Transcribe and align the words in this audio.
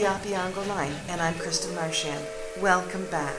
the 0.00 0.06
Opeongo 0.06 0.66
Line, 0.66 0.94
and 1.08 1.20
I'm 1.20 1.34
Kristen 1.34 1.74
Marchand. 1.74 2.24
Welcome 2.58 3.04
back. 3.10 3.36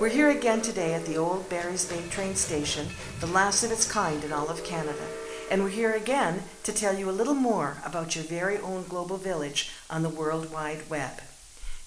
We're 0.00 0.08
here 0.08 0.30
again 0.30 0.62
today 0.62 0.94
at 0.94 1.04
the 1.04 1.16
old 1.16 1.48
Barry's 1.48 1.84
Bay 1.84 2.00
train 2.10 2.36
station, 2.36 2.86
the 3.18 3.26
last 3.26 3.64
of 3.64 3.72
its 3.72 3.90
kind 3.90 4.22
in 4.22 4.32
all 4.32 4.48
of 4.50 4.62
Canada. 4.62 5.02
And 5.50 5.64
we're 5.64 5.70
here 5.70 5.92
again 5.92 6.44
to 6.62 6.72
tell 6.72 6.96
you 6.96 7.10
a 7.10 7.18
little 7.18 7.34
more 7.34 7.78
about 7.84 8.14
your 8.14 8.22
very 8.22 8.56
own 8.58 8.84
global 8.88 9.16
village 9.16 9.72
on 9.90 10.04
the 10.04 10.08
World 10.08 10.52
Wide 10.52 10.88
Web. 10.88 11.22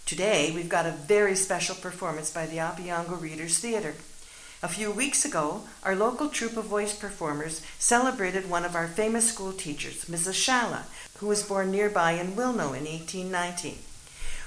Today, 0.06 0.52
we've 0.54 0.68
got 0.68 0.86
a 0.86 0.92
very 0.92 1.34
special 1.34 1.76
performance 1.76 2.30
by 2.30 2.46
the 2.46 2.58
Opeongo 2.58 3.22
Readers 3.22 3.60
Theatre. 3.60 3.96
A 4.62 4.68
few 4.68 4.92
weeks 4.92 5.24
ago, 5.24 5.62
our 5.82 5.96
local 5.96 6.28
troupe 6.28 6.58
of 6.58 6.66
voice 6.66 6.94
performers 6.94 7.62
celebrated 7.80 8.50
one 8.50 8.66
of 8.66 8.76
our 8.76 8.90
famous 8.90 9.32
school 9.32 9.54
teachers, 9.54 10.04
Mrs. 10.06 10.34
Shalla, 10.34 10.84
who 11.20 11.28
was 11.28 11.44
born 11.44 11.72
nearby 11.72 12.12
in 12.12 12.34
Wilno 12.34 12.76
in 12.76 12.84
1890. 12.84 13.78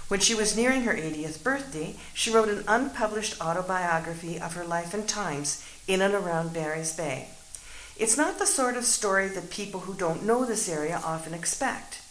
When 0.08 0.20
she 0.20 0.34
was 0.36 0.56
nearing 0.56 0.82
her 0.82 0.94
80th 0.94 1.42
birthday, 1.42 1.96
she 2.14 2.30
wrote 2.30 2.48
an 2.48 2.62
unpublished 2.68 3.40
autobiography 3.40 4.38
of 4.38 4.54
her 4.54 4.64
life 4.64 4.94
and 4.94 5.08
times 5.08 5.66
in 5.88 6.00
and 6.00 6.14
around 6.14 6.52
Barry's 6.52 6.94
Bay. 6.94 7.28
It's 7.96 8.16
not 8.16 8.38
the 8.38 8.46
sort 8.46 8.76
of 8.76 8.84
story 8.84 9.26
that 9.28 9.50
people 9.50 9.80
who 9.80 9.94
don't 9.94 10.24
know 10.24 10.44
this 10.44 10.68
area 10.68 11.00
often 11.04 11.34
expect. 11.34 12.02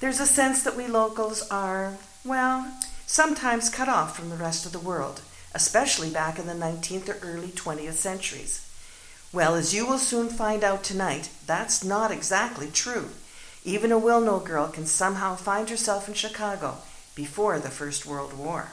There's 0.00 0.18
a 0.18 0.26
sense 0.26 0.64
that 0.64 0.76
we 0.76 0.88
locals 0.88 1.46
are, 1.48 1.98
well, 2.24 2.72
sometimes 3.06 3.70
cut 3.70 3.88
off 3.88 4.16
from 4.16 4.30
the 4.30 4.36
rest 4.36 4.66
of 4.66 4.72
the 4.72 4.78
world, 4.80 5.20
especially 5.54 6.10
back 6.10 6.40
in 6.40 6.46
the 6.46 6.54
19th 6.54 7.08
or 7.08 7.18
early 7.24 7.48
20th 7.48 7.92
centuries. 7.92 8.64
Well, 9.32 9.54
as 9.54 9.72
you 9.72 9.86
will 9.86 9.98
soon 9.98 10.28
find 10.28 10.64
out 10.64 10.82
tonight, 10.82 11.30
that's 11.46 11.84
not 11.84 12.10
exactly 12.10 12.68
true. 12.72 13.10
Even 13.64 13.92
a 13.92 14.00
Wilno 14.00 14.44
girl 14.44 14.66
can 14.68 14.86
somehow 14.86 15.36
find 15.36 15.70
herself 15.70 16.08
in 16.08 16.14
Chicago 16.14 16.78
before 17.18 17.58
the 17.58 17.68
First 17.68 18.06
World 18.06 18.32
War. 18.32 18.68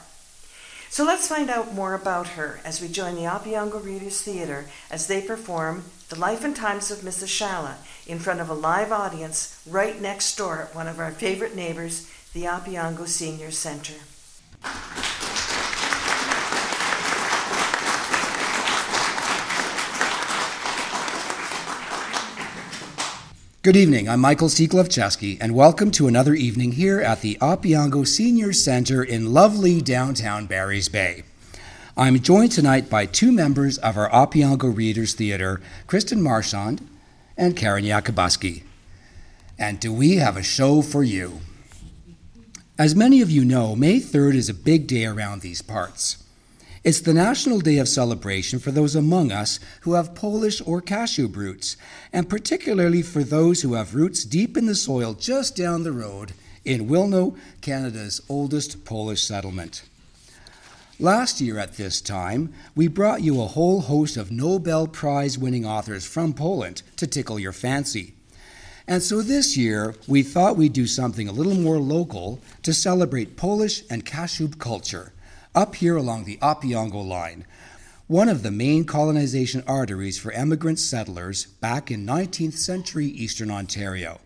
So 0.88 1.04
let's 1.04 1.26
find 1.26 1.50
out 1.50 1.74
more 1.74 1.94
about 1.94 2.28
her 2.38 2.60
as 2.64 2.80
we 2.80 2.86
join 2.86 3.16
the 3.16 3.22
Opeongo 3.22 3.84
Readers 3.84 4.22
Theatre 4.22 4.66
as 4.88 5.08
they 5.08 5.20
perform 5.20 5.82
The 6.10 6.18
Life 6.20 6.44
and 6.44 6.54
Times 6.54 6.92
of 6.92 6.98
Mrs. 6.98 7.26
Shalla 7.26 7.74
in 8.06 8.20
front 8.20 8.40
of 8.40 8.48
a 8.48 8.54
live 8.54 8.92
audience 8.92 9.60
right 9.68 10.00
next 10.00 10.36
door 10.36 10.62
at 10.62 10.76
one 10.76 10.86
of 10.86 11.00
our 11.00 11.10
favorite 11.10 11.56
neighbors, 11.56 12.08
the 12.34 12.44
Opeongo 12.44 13.08
Senior 13.08 13.50
Center. 13.50 13.94
Good 23.66 23.76
evening. 23.76 24.08
I'm 24.08 24.20
Michael 24.20 24.46
Cieklovchesky, 24.46 25.38
and 25.40 25.52
welcome 25.52 25.90
to 25.90 26.06
another 26.06 26.34
evening 26.34 26.70
here 26.70 27.00
at 27.00 27.20
the 27.20 27.36
Opeongo 27.40 28.06
Senior 28.06 28.52
Center 28.52 29.02
in 29.02 29.32
lovely 29.34 29.80
downtown 29.80 30.46
Barry's 30.46 30.88
Bay. 30.88 31.24
I'm 31.96 32.20
joined 32.20 32.52
tonight 32.52 32.88
by 32.88 33.06
two 33.06 33.32
members 33.32 33.76
of 33.78 33.96
our 33.96 34.08
Opeongo 34.10 34.72
Readers 34.72 35.14
Theater, 35.14 35.60
Kristen 35.88 36.22
Marchand 36.22 36.88
and 37.36 37.56
Karen 37.56 37.82
Yakubuski. 37.82 38.62
And 39.58 39.80
do 39.80 39.92
we 39.92 40.18
have 40.18 40.36
a 40.36 40.44
show 40.44 40.80
for 40.80 41.02
you? 41.02 41.40
As 42.78 42.94
many 42.94 43.20
of 43.20 43.32
you 43.32 43.44
know, 43.44 43.74
May 43.74 43.98
3rd 43.98 44.36
is 44.36 44.48
a 44.48 44.54
big 44.54 44.86
day 44.86 45.06
around 45.06 45.40
these 45.42 45.60
parts. 45.60 46.22
It's 46.86 47.00
the 47.00 47.12
national 47.12 47.58
day 47.58 47.78
of 47.78 47.88
celebration 47.88 48.60
for 48.60 48.70
those 48.70 48.94
among 48.94 49.32
us 49.32 49.58
who 49.80 49.94
have 49.94 50.14
Polish 50.14 50.62
or 50.64 50.80
Kashub 50.80 51.34
roots, 51.34 51.76
and 52.12 52.28
particularly 52.28 53.02
for 53.02 53.24
those 53.24 53.62
who 53.62 53.74
have 53.74 53.96
roots 53.96 54.24
deep 54.24 54.56
in 54.56 54.66
the 54.66 54.74
soil 54.76 55.12
just 55.12 55.56
down 55.56 55.82
the 55.82 55.90
road 55.90 56.32
in 56.64 56.86
Wilno, 56.86 57.36
Canada's 57.60 58.20
oldest 58.28 58.84
Polish 58.84 59.24
settlement. 59.24 59.82
Last 61.00 61.40
year 61.40 61.58
at 61.58 61.76
this 61.76 62.00
time, 62.00 62.54
we 62.76 62.86
brought 62.86 63.20
you 63.20 63.42
a 63.42 63.48
whole 63.48 63.80
host 63.80 64.16
of 64.16 64.30
Nobel 64.30 64.86
Prize 64.86 65.36
winning 65.36 65.66
authors 65.66 66.06
from 66.06 66.34
Poland 66.34 66.82
to 66.98 67.08
tickle 67.08 67.40
your 67.40 67.50
fancy. 67.50 68.14
And 68.86 69.02
so 69.02 69.22
this 69.22 69.56
year, 69.56 69.96
we 70.06 70.22
thought 70.22 70.56
we'd 70.56 70.72
do 70.72 70.86
something 70.86 71.26
a 71.26 71.32
little 71.32 71.56
more 71.56 71.80
local 71.80 72.40
to 72.62 72.72
celebrate 72.72 73.36
Polish 73.36 73.82
and 73.90 74.06
Kashub 74.06 74.60
culture 74.60 75.12
up 75.56 75.76
here 75.76 75.96
along 75.96 76.24
the 76.24 76.36
Opeongo 76.36 77.04
line, 77.04 77.46
one 78.06 78.28
of 78.28 78.44
the 78.44 78.50
main 78.50 78.84
colonization 78.84 79.64
arteries 79.66 80.18
for 80.18 80.30
emigrant 80.32 80.78
settlers 80.78 81.46
back 81.46 81.90
in 81.90 82.06
19th 82.06 82.58
century 82.58 83.06
eastern 83.06 83.50
Ontario. 83.50 84.20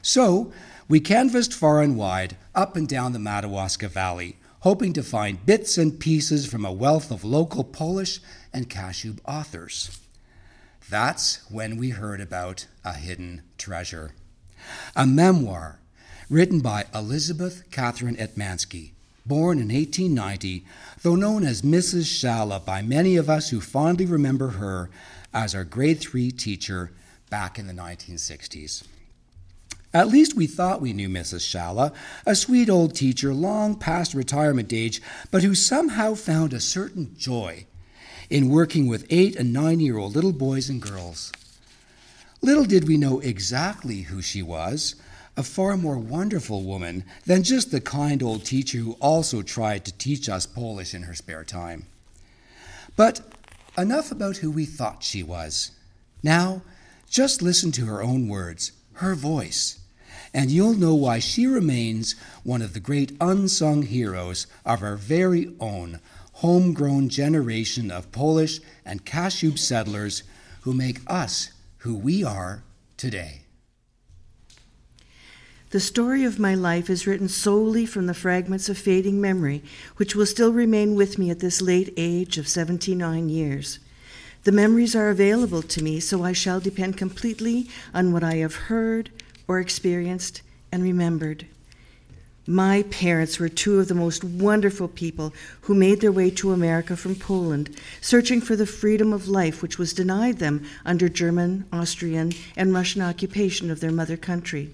So, 0.00 0.52
we 0.88 1.00
canvassed 1.00 1.52
far 1.52 1.82
and 1.82 1.96
wide 1.96 2.36
up 2.54 2.76
and 2.76 2.88
down 2.88 3.12
the 3.12 3.18
Madawaska 3.18 3.88
Valley, 3.88 4.38
hoping 4.60 4.92
to 4.92 5.02
find 5.02 5.44
bits 5.44 5.76
and 5.76 6.00
pieces 6.00 6.46
from 6.46 6.64
a 6.64 6.72
wealth 6.72 7.10
of 7.10 7.24
local 7.24 7.64
Polish 7.64 8.20
and 8.52 8.70
Kashub 8.70 9.18
authors. 9.26 10.00
That's 10.88 11.48
when 11.50 11.76
we 11.76 11.90
heard 11.90 12.20
about 12.20 12.66
a 12.84 12.94
hidden 12.94 13.42
treasure. 13.58 14.12
A 14.96 15.06
memoir 15.06 15.80
written 16.28 16.60
by 16.60 16.86
Elizabeth 16.94 17.64
Catherine 17.70 18.16
Etmansky, 18.16 18.92
born 19.30 19.58
in 19.58 19.68
1890, 19.68 20.64
though 21.02 21.14
known 21.14 21.44
as 21.44 21.62
Mrs. 21.62 22.02
Shalla 22.02 22.64
by 22.64 22.82
many 22.82 23.14
of 23.14 23.30
us 23.30 23.50
who 23.50 23.60
fondly 23.60 24.04
remember 24.04 24.48
her 24.48 24.90
as 25.32 25.54
our 25.54 25.62
grade 25.62 26.00
3 26.00 26.32
teacher 26.32 26.90
back 27.30 27.56
in 27.56 27.68
the 27.68 27.72
1960s. 27.72 28.82
At 29.94 30.08
least 30.08 30.34
we 30.34 30.48
thought 30.48 30.80
we 30.80 30.92
knew 30.92 31.08
Mrs. 31.08 31.42
Shalla, 31.42 31.94
a 32.26 32.34
sweet 32.34 32.68
old 32.68 32.96
teacher 32.96 33.32
long 33.32 33.76
past 33.76 34.14
retirement 34.14 34.72
age, 34.72 35.00
but 35.30 35.44
who 35.44 35.54
somehow 35.54 36.14
found 36.14 36.52
a 36.52 36.58
certain 36.58 37.14
joy 37.16 37.66
in 38.30 38.48
working 38.48 38.88
with 38.88 39.06
eight 39.10 39.36
and 39.36 39.52
nine 39.52 39.78
year 39.78 39.96
old 39.96 40.16
little 40.16 40.32
boys 40.32 40.68
and 40.68 40.82
girls. 40.82 41.30
Little 42.42 42.64
did 42.64 42.88
we 42.88 42.96
know 42.96 43.20
exactly 43.20 44.02
who 44.02 44.20
she 44.20 44.42
was, 44.42 44.96
a 45.36 45.42
far 45.42 45.76
more 45.76 45.98
wonderful 45.98 46.62
woman 46.62 47.04
than 47.26 47.42
just 47.42 47.70
the 47.70 47.80
kind 47.80 48.22
old 48.22 48.44
teacher 48.44 48.78
who 48.78 48.92
also 49.00 49.42
tried 49.42 49.84
to 49.84 49.96
teach 49.96 50.28
us 50.28 50.46
Polish 50.46 50.94
in 50.94 51.04
her 51.04 51.14
spare 51.14 51.44
time. 51.44 51.86
But 52.96 53.20
enough 53.78 54.10
about 54.10 54.38
who 54.38 54.50
we 54.50 54.66
thought 54.66 55.02
she 55.02 55.22
was. 55.22 55.70
Now, 56.22 56.62
just 57.08 57.42
listen 57.42 57.72
to 57.72 57.86
her 57.86 58.02
own 58.02 58.28
words, 58.28 58.72
her 58.94 59.14
voice, 59.14 59.80
and 60.32 60.50
you'll 60.50 60.74
know 60.74 60.94
why 60.94 61.18
she 61.18 61.46
remains 61.46 62.14
one 62.44 62.62
of 62.62 62.74
the 62.74 62.80
great 62.80 63.16
unsung 63.20 63.82
heroes 63.82 64.46
of 64.64 64.82
our 64.82 64.96
very 64.96 65.54
own 65.58 66.00
homegrown 66.34 67.08
generation 67.08 67.90
of 67.90 68.12
Polish 68.12 68.60
and 68.84 69.04
Kashub 69.04 69.58
settlers 69.58 70.22
who 70.62 70.72
make 70.72 71.00
us 71.06 71.50
who 71.78 71.94
we 71.94 72.22
are 72.22 72.62
today. 72.96 73.42
The 75.70 75.78
story 75.78 76.24
of 76.24 76.40
my 76.40 76.56
life 76.56 76.90
is 76.90 77.06
written 77.06 77.28
solely 77.28 77.86
from 77.86 78.06
the 78.06 78.14
fragments 78.14 78.68
of 78.68 78.76
fading 78.76 79.20
memory, 79.20 79.62
which 79.98 80.16
will 80.16 80.26
still 80.26 80.52
remain 80.52 80.96
with 80.96 81.16
me 81.16 81.30
at 81.30 81.38
this 81.38 81.62
late 81.62 81.94
age 81.96 82.38
of 82.38 82.48
79 82.48 83.28
years. 83.28 83.78
The 84.42 84.50
memories 84.50 84.96
are 84.96 85.10
available 85.10 85.62
to 85.62 85.84
me, 85.84 86.00
so 86.00 86.24
I 86.24 86.32
shall 86.32 86.58
depend 86.58 86.96
completely 86.96 87.68
on 87.94 88.12
what 88.12 88.24
I 88.24 88.36
have 88.38 88.66
heard 88.66 89.10
or 89.46 89.60
experienced 89.60 90.42
and 90.72 90.82
remembered. 90.82 91.46
My 92.48 92.82
parents 92.90 93.38
were 93.38 93.48
two 93.48 93.78
of 93.78 93.86
the 93.86 93.94
most 93.94 94.24
wonderful 94.24 94.88
people 94.88 95.32
who 95.62 95.74
made 95.74 96.00
their 96.00 96.10
way 96.10 96.30
to 96.30 96.50
America 96.50 96.96
from 96.96 97.14
Poland, 97.14 97.76
searching 98.00 98.40
for 98.40 98.56
the 98.56 98.66
freedom 98.66 99.12
of 99.12 99.28
life 99.28 99.62
which 99.62 99.78
was 99.78 99.92
denied 99.92 100.38
them 100.40 100.66
under 100.84 101.08
German, 101.08 101.66
Austrian, 101.72 102.32
and 102.56 102.74
Russian 102.74 103.02
occupation 103.02 103.70
of 103.70 103.78
their 103.78 103.92
mother 103.92 104.16
country. 104.16 104.72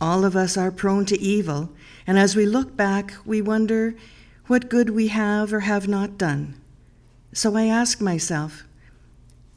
All 0.00 0.24
of 0.24 0.36
us 0.36 0.56
are 0.56 0.70
prone 0.70 1.06
to 1.06 1.20
evil, 1.20 1.70
and 2.06 2.18
as 2.18 2.36
we 2.36 2.46
look 2.46 2.76
back, 2.76 3.14
we 3.24 3.42
wonder 3.42 3.94
what 4.46 4.68
good 4.68 4.90
we 4.90 5.08
have 5.08 5.52
or 5.52 5.60
have 5.60 5.88
not 5.88 6.16
done. 6.16 6.54
So 7.32 7.56
I 7.56 7.64
ask 7.64 8.00
myself, 8.00 8.64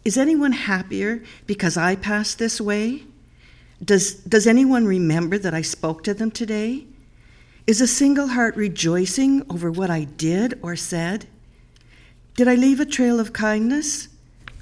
is 0.04 0.18
anyone 0.18 0.52
happier 0.52 1.24
because 1.46 1.78
I 1.78 1.96
passed 1.96 2.40
this 2.40 2.60
way? 2.60 3.04
Does, 3.84 4.16
does 4.16 4.48
anyone 4.48 4.86
remember 4.86 5.38
that 5.38 5.54
I 5.54 5.62
spoke 5.62 6.04
to 6.04 6.14
them 6.14 6.32
today? 6.32 6.86
Is 7.68 7.82
a 7.82 7.88
single 7.88 8.28
heart 8.28 8.56
rejoicing 8.56 9.46
over 9.50 9.72
what 9.72 9.90
I 9.90 10.06
did 10.06 10.60
or 10.64 10.76
said? 10.76 11.28
Did 12.36 12.48
I 12.48 12.56
leave 12.56 12.80
a 12.80 12.86
trail 12.86 13.20
of 13.20 13.34
kindness 13.34 14.08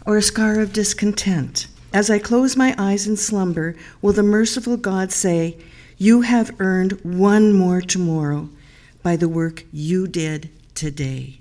or 0.06 0.18
a 0.18 0.22
scar 0.22 0.60
of 0.60 0.74
discontent? 0.74 1.68
As 1.92 2.12
I 2.12 2.20
close 2.20 2.56
my 2.56 2.76
eyes 2.78 3.08
in 3.08 3.18
slumber, 3.18 3.76
will 4.00 4.14
the 4.14 4.22
merciful 4.22 4.78
God 4.78 5.12
say, 5.12 5.58
You 5.98 6.22
have 6.22 6.56
earned 6.60 7.02
one 7.02 7.52
more 7.52 7.82
tomorrow 7.82 8.50
by 9.02 9.16
the 9.16 9.28
work 9.28 9.66
you 9.74 10.08
did 10.08 10.52
today? 10.76 11.40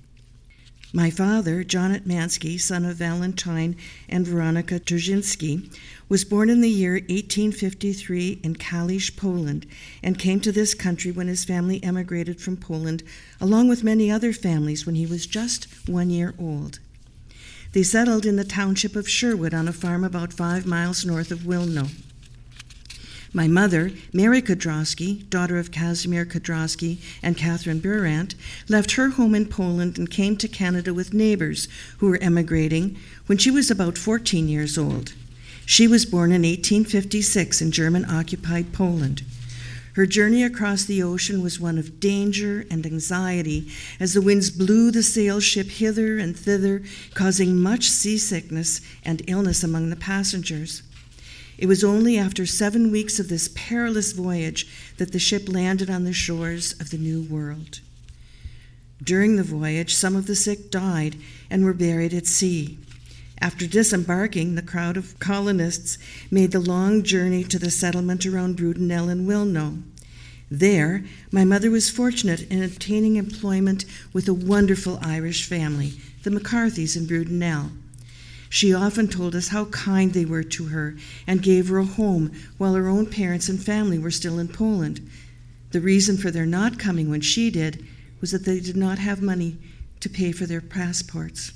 My 0.90 1.10
father, 1.10 1.64
John 1.64 1.94
Etmansky, 1.94 2.58
son 2.58 2.86
of 2.86 2.96
Valentine 2.96 3.76
and 4.08 4.26
Veronica 4.26 4.80
Trzynski, 4.80 5.70
was 6.08 6.24
born 6.24 6.48
in 6.48 6.62
the 6.62 6.70
year 6.70 6.94
1853 6.94 8.40
in 8.42 8.54
Kalisz, 8.54 9.14
Poland, 9.14 9.66
and 10.02 10.18
came 10.18 10.40
to 10.40 10.50
this 10.50 10.72
country 10.72 11.10
when 11.10 11.28
his 11.28 11.44
family 11.44 11.84
emigrated 11.84 12.40
from 12.40 12.56
Poland, 12.56 13.02
along 13.38 13.68
with 13.68 13.84
many 13.84 14.10
other 14.10 14.32
families, 14.32 14.86
when 14.86 14.94
he 14.94 15.04
was 15.04 15.26
just 15.26 15.66
one 15.86 16.08
year 16.08 16.34
old. 16.38 16.78
They 17.72 17.82
settled 17.82 18.24
in 18.24 18.36
the 18.36 18.44
township 18.44 18.96
of 18.96 19.08
Sherwood 19.08 19.52
on 19.52 19.68
a 19.68 19.72
farm 19.72 20.02
about 20.02 20.32
five 20.32 20.66
miles 20.66 21.04
north 21.04 21.30
of 21.30 21.40
Wilno. 21.40 21.90
My 23.32 23.46
mother, 23.46 23.92
Mary 24.10 24.40
Kodrowski, 24.40 25.28
daughter 25.28 25.58
of 25.58 25.70
Casimir 25.70 26.24
Kodrowski 26.24 26.96
and 27.22 27.36
Catherine 27.36 27.80
Burant, 27.80 28.34
left 28.70 28.92
her 28.92 29.10
home 29.10 29.34
in 29.34 29.46
Poland 29.46 29.98
and 29.98 30.10
came 30.10 30.36
to 30.38 30.48
Canada 30.48 30.94
with 30.94 31.12
neighbors 31.12 31.68
who 31.98 32.08
were 32.08 32.22
emigrating 32.22 32.96
when 33.26 33.36
she 33.36 33.50
was 33.50 33.70
about 33.70 33.98
14 33.98 34.48
years 34.48 34.78
old. 34.78 35.12
She 35.66 35.86
was 35.86 36.06
born 36.06 36.32
in 36.32 36.40
1856 36.42 37.60
in 37.60 37.70
German 37.70 38.06
occupied 38.06 38.72
Poland. 38.72 39.22
Her 39.98 40.06
journey 40.06 40.44
across 40.44 40.84
the 40.84 41.02
ocean 41.02 41.42
was 41.42 41.58
one 41.58 41.76
of 41.76 41.98
danger 41.98 42.64
and 42.70 42.86
anxiety 42.86 43.68
as 43.98 44.14
the 44.14 44.22
winds 44.22 44.48
blew 44.48 44.92
the 44.92 45.02
sail 45.02 45.40
ship 45.40 45.66
hither 45.66 46.18
and 46.18 46.38
thither, 46.38 46.84
causing 47.14 47.58
much 47.58 47.88
seasickness 47.88 48.80
and 49.04 49.24
illness 49.26 49.64
among 49.64 49.90
the 49.90 49.96
passengers. 49.96 50.84
It 51.58 51.66
was 51.66 51.82
only 51.82 52.16
after 52.16 52.46
seven 52.46 52.92
weeks 52.92 53.18
of 53.18 53.28
this 53.28 53.50
perilous 53.56 54.12
voyage 54.12 54.68
that 54.98 55.10
the 55.10 55.18
ship 55.18 55.48
landed 55.48 55.90
on 55.90 56.04
the 56.04 56.12
shores 56.12 56.80
of 56.80 56.90
the 56.90 56.98
New 56.98 57.22
World. 57.22 57.80
During 59.02 59.34
the 59.34 59.42
voyage, 59.42 59.96
some 59.96 60.14
of 60.14 60.28
the 60.28 60.36
sick 60.36 60.70
died 60.70 61.16
and 61.50 61.64
were 61.64 61.74
buried 61.74 62.14
at 62.14 62.28
sea. 62.28 62.78
After 63.40 63.66
disembarking, 63.66 64.54
the 64.54 64.62
crowd 64.62 64.96
of 64.96 65.18
colonists 65.18 65.98
made 66.30 66.52
the 66.52 66.60
long 66.60 67.02
journey 67.02 67.42
to 67.44 67.58
the 67.58 67.72
settlement 67.72 68.26
around 68.26 68.56
Brudenell 68.56 69.08
and 69.08 69.28
Wilno. 69.28 69.82
There, 70.50 71.04
my 71.30 71.44
mother 71.44 71.70
was 71.70 71.90
fortunate 71.90 72.50
in 72.50 72.62
obtaining 72.62 73.16
employment 73.16 73.84
with 74.12 74.28
a 74.28 74.34
wonderful 74.34 74.98
Irish 75.02 75.44
family, 75.44 76.00
the 76.22 76.30
McCarthys 76.30 76.96
in 76.96 77.06
Brudenell. 77.06 77.70
She 78.48 78.72
often 78.72 79.08
told 79.08 79.34
us 79.34 79.48
how 79.48 79.66
kind 79.66 80.14
they 80.14 80.24
were 80.24 80.42
to 80.42 80.66
her 80.66 80.96
and 81.26 81.42
gave 81.42 81.68
her 81.68 81.78
a 81.78 81.84
home 81.84 82.32
while 82.56 82.74
her 82.74 82.88
own 82.88 83.06
parents 83.06 83.48
and 83.48 83.62
family 83.62 83.98
were 83.98 84.10
still 84.10 84.38
in 84.38 84.48
Poland. 84.48 85.06
The 85.72 85.82
reason 85.82 86.16
for 86.16 86.30
their 86.30 86.46
not 86.46 86.78
coming 86.78 87.10
when 87.10 87.20
she 87.20 87.50
did 87.50 87.86
was 88.22 88.30
that 88.30 88.46
they 88.46 88.60
did 88.60 88.76
not 88.76 88.98
have 88.98 89.20
money 89.20 89.58
to 90.00 90.08
pay 90.08 90.32
for 90.32 90.46
their 90.46 90.62
passports. 90.62 91.52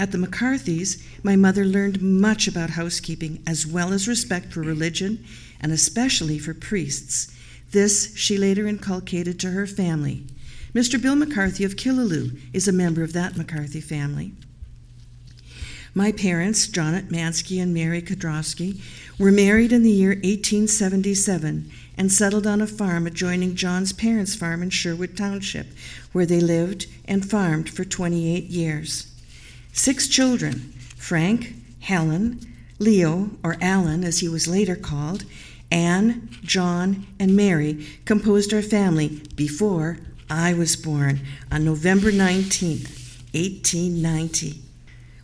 At 0.00 0.12
the 0.12 0.18
McCarthys, 0.18 1.02
my 1.22 1.36
mother 1.36 1.66
learned 1.66 2.00
much 2.00 2.48
about 2.48 2.70
housekeeping 2.70 3.42
as 3.46 3.66
well 3.66 3.92
as 3.92 4.08
respect 4.08 4.52
for 4.52 4.62
religion 4.62 5.24
and 5.60 5.70
especially 5.70 6.38
for 6.38 6.54
priests. 6.54 7.34
This 7.70 8.14
she 8.16 8.38
later 8.38 8.66
inculcated 8.66 9.38
to 9.40 9.50
her 9.50 9.66
family. 9.66 10.24
Mr. 10.74 11.00
Bill 11.00 11.16
McCarthy 11.16 11.64
of 11.64 11.76
Killaloe 11.76 12.38
is 12.52 12.68
a 12.68 12.72
member 12.72 13.02
of 13.02 13.12
that 13.12 13.36
McCarthy 13.36 13.80
family. 13.80 14.32
My 15.94 16.12
parents, 16.12 16.68
John 16.68 16.94
Mansky 17.08 17.60
and 17.60 17.74
Mary 17.74 18.02
Kodrowski, 18.02 18.80
were 19.18 19.32
married 19.32 19.72
in 19.72 19.82
the 19.82 19.90
year 19.90 20.10
1877 20.10 21.70
and 21.96 22.12
settled 22.12 22.46
on 22.46 22.60
a 22.60 22.66
farm 22.66 23.06
adjoining 23.06 23.56
John's 23.56 23.92
parents' 23.92 24.36
farm 24.36 24.62
in 24.62 24.70
Sherwood 24.70 25.16
Township, 25.16 25.66
where 26.12 26.26
they 26.26 26.40
lived 26.40 26.86
and 27.06 27.28
farmed 27.28 27.68
for 27.68 27.84
28 27.84 28.44
years. 28.44 29.12
Six 29.72 30.06
children 30.06 30.72
Frank, 30.96 31.54
Helen, 31.80 32.40
Leo, 32.78 33.30
or 33.42 33.56
Alan 33.60 34.04
as 34.04 34.20
he 34.20 34.28
was 34.28 34.46
later 34.46 34.76
called, 34.76 35.24
Anne, 35.70 36.28
John, 36.42 37.06
and 37.18 37.36
Mary 37.36 37.86
composed 38.04 38.54
our 38.54 38.62
family 38.62 39.22
before 39.36 39.98
I 40.30 40.54
was 40.54 40.76
born 40.76 41.20
on 41.50 41.64
November 41.64 42.10
19, 42.10 42.78
1890. 43.32 44.62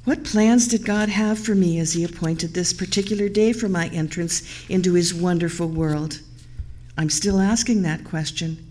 What 0.05 0.25
plans 0.25 0.69
did 0.69 0.85
God 0.85 1.09
have 1.09 1.39
for 1.39 1.55
me 1.55 1.79
as 1.79 1.95
He 1.95 2.05
appointed 2.05 2.53
this 2.53 2.73
particular 2.75 3.29
day 3.29 3.53
for 3.53 3.69
my 3.69 3.89
entrance 3.89 4.43
into 4.69 4.95
His 4.95 5.15
wonderful 5.15 5.69
world? 5.69 6.21
I'm 6.97 7.11
still 7.11 7.41
asking 7.41 7.83
that 7.83 8.05
question 8.05 8.71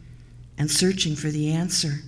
and 0.58 0.70
searching 0.70 1.16
for 1.16 1.30
the 1.30 1.52
answer. 1.52 2.02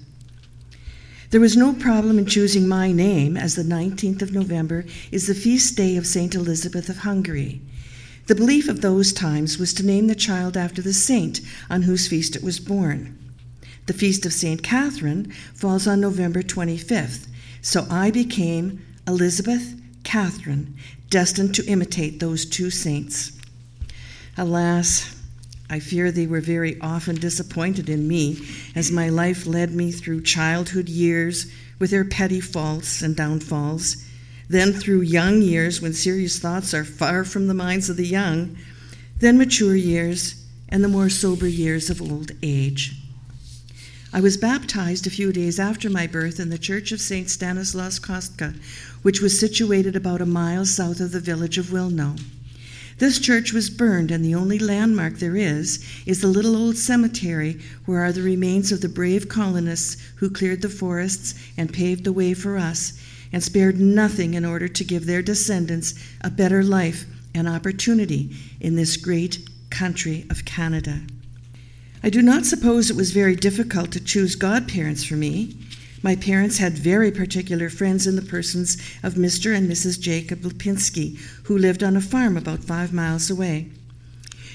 There 1.31 1.41
was 1.41 1.57
no 1.57 1.73
problem 1.73 2.19
in 2.19 2.27
choosing 2.27 2.67
my 2.67 2.91
name, 2.91 3.35
as 3.35 3.55
the 3.55 3.63
19th 3.63 4.21
of 4.21 4.31
November 4.31 4.85
is 5.11 5.25
the 5.27 5.33
feast 5.33 5.75
day 5.75 5.97
of 5.97 6.05
St. 6.05 6.35
Elizabeth 6.35 6.87
of 6.87 6.99
Hungary. 6.99 7.61
The 8.27 8.35
belief 8.35 8.67
of 8.67 8.81
those 8.81 9.13
times 9.13 9.59
was 9.59 9.73
to 9.75 9.85
name 9.85 10.07
the 10.07 10.15
child 10.15 10.57
after 10.57 10.81
the 10.81 10.93
saint 10.93 11.41
on 11.69 11.83
whose 11.83 12.07
feast 12.07 12.35
it 12.35 12.43
was 12.43 12.59
born. 12.59 13.17
The 13.85 13.93
feast 13.93 14.25
of 14.25 14.33
St. 14.33 14.63
Catherine 14.63 15.31
falls 15.53 15.87
on 15.87 16.01
November 16.01 16.41
25th, 16.41 17.27
so 17.61 17.85
I 17.89 18.09
became 18.09 18.83
Elizabeth 19.07 19.79
Catherine, 20.03 20.75
destined 21.11 21.53
to 21.55 21.65
imitate 21.67 22.19
those 22.19 22.45
two 22.45 22.71
saints. 22.71 23.31
Alas, 24.37 25.15
I 25.69 25.79
fear 25.79 26.11
they 26.11 26.27
were 26.27 26.41
very 26.41 26.79
often 26.81 27.15
disappointed 27.15 27.89
in 27.89 28.07
me 28.07 28.39
as 28.75 28.91
my 28.91 29.09
life 29.09 29.45
led 29.45 29.71
me 29.71 29.91
through 29.91 30.23
childhood 30.23 30.89
years 30.89 31.51
with 31.77 31.91
their 31.91 32.05
petty 32.05 32.41
faults 32.41 33.01
and 33.01 33.15
downfalls, 33.15 34.04
then 34.47 34.73
through 34.73 35.01
young 35.01 35.41
years 35.41 35.81
when 35.81 35.93
serious 35.93 36.39
thoughts 36.39 36.73
are 36.73 36.85
far 36.85 37.23
from 37.23 37.47
the 37.47 37.53
minds 37.53 37.89
of 37.89 37.97
the 37.97 38.05
young, 38.05 38.55
then 39.19 39.37
mature 39.37 39.75
years, 39.75 40.43
and 40.69 40.83
the 40.83 40.89
more 40.89 41.09
sober 41.09 41.47
years 41.47 41.89
of 41.89 42.01
old 42.01 42.31
age. 42.43 42.93
I 44.13 44.21
was 44.21 44.37
baptized 44.37 45.05
a 45.05 45.09
few 45.09 45.33
days 45.33 45.59
after 45.59 45.89
my 45.89 46.07
birth 46.07 46.39
in 46.39 46.49
the 46.49 46.57
Church 46.57 46.91
of 46.91 47.01
St. 47.01 47.29
Stanislaus 47.29 47.99
Kostka, 47.99 48.55
which 49.01 49.21
was 49.21 49.39
situated 49.39 49.95
about 49.95 50.21
a 50.21 50.25
mile 50.25 50.65
south 50.65 50.99
of 50.99 51.11
the 51.11 51.19
village 51.19 51.57
of 51.57 51.67
Wilno. 51.67 52.19
This 52.97 53.19
church 53.19 53.51
was 53.51 53.69
burned, 53.69 54.11
and 54.11 54.23
the 54.23 54.35
only 54.35 54.57
landmark 54.57 55.15
there 55.15 55.35
is 55.35 55.85
is 56.05 56.21
the 56.21 56.27
little 56.27 56.55
old 56.55 56.77
cemetery 56.77 57.59
where 57.85 57.99
are 58.05 58.13
the 58.13 58.21
remains 58.21 58.71
of 58.71 58.79
the 58.79 58.87
brave 58.87 59.27
colonists 59.27 60.01
who 60.15 60.29
cleared 60.29 60.61
the 60.61 60.69
forests 60.69 61.35
and 61.57 61.73
paved 61.73 62.05
the 62.05 62.13
way 62.13 62.33
for 62.33 62.57
us 62.57 62.93
and 63.35 63.43
spared 63.43 63.77
nothing 63.77 64.33
in 64.33 64.45
order 64.45 64.69
to 64.69 64.83
give 64.85 65.05
their 65.05 65.21
descendants 65.21 65.93
a 66.21 66.29
better 66.29 66.63
life 66.63 67.03
and 67.33 67.49
opportunity 67.49 68.33
in 68.61 68.77
this 68.77 68.95
great 68.95 69.45
country 69.69 70.25
of 70.29 70.45
Canada. 70.45 71.01
I 72.01 72.09
do 72.09 72.21
not 72.21 72.45
suppose 72.45 72.89
it 72.89 72.95
was 72.95 73.11
very 73.11 73.35
difficult 73.35 73.91
to 73.91 74.01
choose 74.01 74.35
godparents 74.35 75.03
for 75.03 75.15
me. 75.15 75.53
My 76.01 76.15
parents 76.15 76.59
had 76.59 76.77
very 76.77 77.11
particular 77.11 77.69
friends 77.69 78.07
in 78.07 78.15
the 78.15 78.21
persons 78.21 78.77
of 79.03 79.15
Mr. 79.15 79.53
and 79.53 79.69
Mrs. 79.69 79.99
Jacob 79.99 80.43
Lipinski, 80.43 81.17
who 81.43 81.57
lived 81.57 81.83
on 81.83 81.97
a 81.97 82.01
farm 82.01 82.37
about 82.37 82.63
five 82.63 82.93
miles 82.93 83.29
away. 83.29 83.67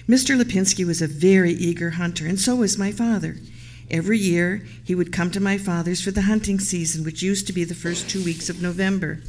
Mr. 0.08 0.42
Lipinski 0.42 0.87
was 0.87 1.02
a 1.02 1.06
very 1.06 1.52
eager 1.52 1.90
hunter, 1.90 2.26
and 2.26 2.40
so 2.40 2.56
was 2.56 2.78
my 2.78 2.92
father. 2.92 3.37
Every 3.90 4.18
year, 4.18 4.62
he 4.85 4.94
would 4.94 5.12
come 5.12 5.30
to 5.32 5.40
my 5.40 5.59
father's 5.59 6.00
for 6.00 6.11
the 6.11 6.23
hunting 6.23 6.61
season, 6.61 7.04
which 7.04 7.23
used 7.23 7.47
to 7.49 7.52
be 7.52 7.64
the 7.64 7.75
first 7.75 8.09
two 8.09 8.23
weeks 8.23 8.49
of 8.49 8.62
November. 8.62 9.20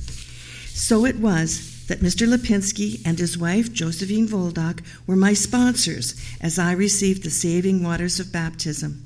So 0.67 1.05
it 1.05 1.17
was 1.17 1.85
that 1.87 1.99
Mr. 1.99 2.27
Lipinski 2.27 3.01
and 3.05 3.19
his 3.19 3.37
wife, 3.37 3.73
Josephine 3.73 4.27
Voldock, 4.27 4.81
were 5.07 5.15
my 5.15 5.33
sponsors 5.33 6.15
as 6.39 6.59
I 6.59 6.71
received 6.73 7.23
the 7.23 7.29
saving 7.29 7.83
waters 7.83 8.19
of 8.19 8.31
baptism. 8.31 9.05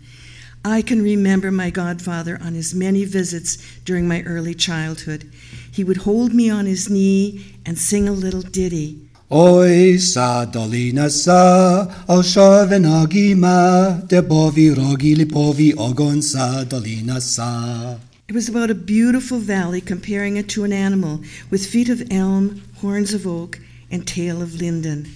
I 0.64 0.82
can 0.82 1.02
remember 1.02 1.52
my 1.52 1.70
godfather 1.70 2.40
on 2.42 2.54
his 2.54 2.74
many 2.74 3.06
visits 3.06 3.58
during 3.86 4.08
my 4.08 4.24
early 4.24 4.56
childhood. 4.56 5.32
He 5.72 5.84
would 5.84 5.98
hold 5.98 6.34
me 6.34 6.50
on 6.50 6.66
his 6.66 6.90
knee 6.90 7.56
and 7.66 7.78
sing 7.78 8.08
a 8.08 8.12
little 8.12 8.42
ditty. 8.42 9.05
Oi 9.32 9.98
sa 9.98 10.46
dolina 10.46 11.10
sa, 11.10 11.88
al 12.08 12.22
de 12.22 14.22
bovi 14.22 14.70
rogi 14.70 15.16
lipovi 15.16 15.76
ogon 15.76 16.22
sa 16.22 16.64
dolina 16.64 17.20
sa. 17.20 17.98
It 18.28 18.36
was 18.36 18.48
about 18.48 18.70
a 18.70 18.76
beautiful 18.76 19.40
valley, 19.40 19.82
comparing 19.82 20.38
it 20.38 20.48
to 20.50 20.64
an 20.64 20.72
animal 20.72 21.22
with 21.50 21.66
feet 21.66 21.90
of 21.90 22.04
elm, 22.12 22.62
horns 22.82 23.16
of 23.16 23.26
oak, 23.26 23.60
and 23.90 24.06
tail 24.06 24.44
of 24.44 24.62
linden. 24.62 25.08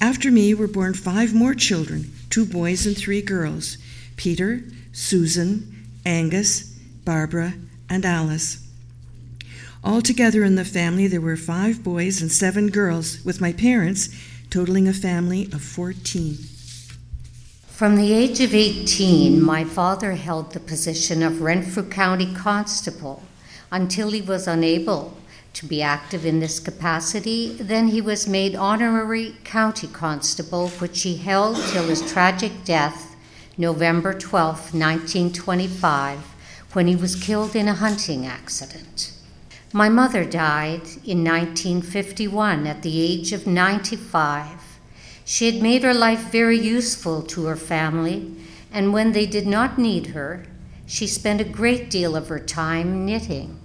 After 0.00 0.32
me 0.32 0.54
were 0.54 0.66
born 0.66 0.94
five 0.94 1.34
more 1.34 1.52
children, 1.52 2.10
two 2.30 2.46
boys 2.46 2.86
and 2.86 2.96
three 2.96 3.20
girls. 3.20 3.76
Peter, 4.16 4.62
Susan, 4.92 5.90
Angus, 6.06 6.72
Barbara, 7.04 7.52
and 7.90 8.06
Alice. 8.06 8.65
Altogether 9.86 10.42
in 10.42 10.56
the 10.56 10.64
family, 10.64 11.06
there 11.06 11.20
were 11.20 11.36
five 11.36 11.84
boys 11.84 12.20
and 12.20 12.32
seven 12.32 12.70
girls, 12.70 13.24
with 13.24 13.40
my 13.40 13.52
parents 13.52 14.08
totaling 14.50 14.88
a 14.88 14.92
family 14.92 15.44
of 15.52 15.62
14. 15.62 16.38
From 17.68 17.94
the 17.94 18.12
age 18.12 18.40
of 18.40 18.52
18, 18.52 19.40
my 19.40 19.62
father 19.62 20.14
held 20.14 20.52
the 20.52 20.58
position 20.58 21.22
of 21.22 21.40
Renfrew 21.40 21.88
County 21.88 22.34
Constable 22.34 23.22
until 23.70 24.10
he 24.10 24.20
was 24.20 24.48
unable 24.48 25.16
to 25.52 25.66
be 25.66 25.82
active 25.82 26.26
in 26.26 26.40
this 26.40 26.58
capacity. 26.58 27.54
Then 27.54 27.86
he 27.86 28.00
was 28.00 28.26
made 28.26 28.56
honorary 28.56 29.36
county 29.44 29.86
constable, 29.86 30.66
which 30.80 31.02
he 31.02 31.18
held 31.18 31.58
till 31.68 31.84
his 31.84 32.02
tragic 32.10 32.64
death, 32.64 33.14
November 33.56 34.12
12, 34.12 34.74
1925, 34.74 36.18
when 36.72 36.88
he 36.88 36.96
was 36.96 37.14
killed 37.14 37.54
in 37.54 37.68
a 37.68 37.74
hunting 37.74 38.26
accident. 38.26 39.15
My 39.72 39.88
mother 39.88 40.24
died 40.24 40.82
in 41.04 41.24
1951 41.24 42.66
at 42.66 42.82
the 42.82 43.00
age 43.00 43.32
of 43.32 43.46
95. 43.46 44.78
She 45.24 45.46
had 45.50 45.60
made 45.60 45.82
her 45.82 45.92
life 45.92 46.30
very 46.30 46.58
useful 46.58 47.22
to 47.22 47.46
her 47.46 47.56
family, 47.56 48.32
and 48.72 48.92
when 48.92 49.12
they 49.12 49.26
did 49.26 49.46
not 49.46 49.76
need 49.76 50.08
her, 50.08 50.46
she 50.86 51.08
spent 51.08 51.40
a 51.40 51.44
great 51.44 51.90
deal 51.90 52.14
of 52.14 52.28
her 52.28 52.38
time 52.38 53.04
knitting. 53.04 53.58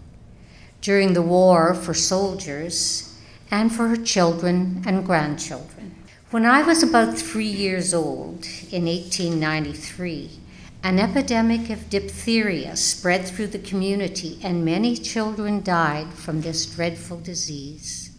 During 0.81 1.13
the 1.13 1.21
war 1.21 1.75
for 1.75 1.93
soldiers 1.93 3.15
and 3.51 3.71
for 3.71 3.89
her 3.89 3.97
children 3.97 4.83
and 4.87 5.05
grandchildren. 5.05 5.95
When 6.31 6.45
I 6.45 6.63
was 6.63 6.81
about 6.81 7.17
three 7.17 7.45
years 7.45 7.93
old 7.93 8.47
in 8.71 8.85
1893, 8.85 10.40
an 10.83 10.97
epidemic 10.97 11.69
of 11.69 11.89
diphtheria 11.89 12.75
spread 12.75 13.27
through 13.27 13.47
the 13.47 13.59
community, 13.59 14.39
and 14.43 14.65
many 14.65 14.95
children 14.95 15.61
died 15.61 16.11
from 16.13 16.41
this 16.41 16.65
dreadful 16.65 17.19
disease. 17.19 18.11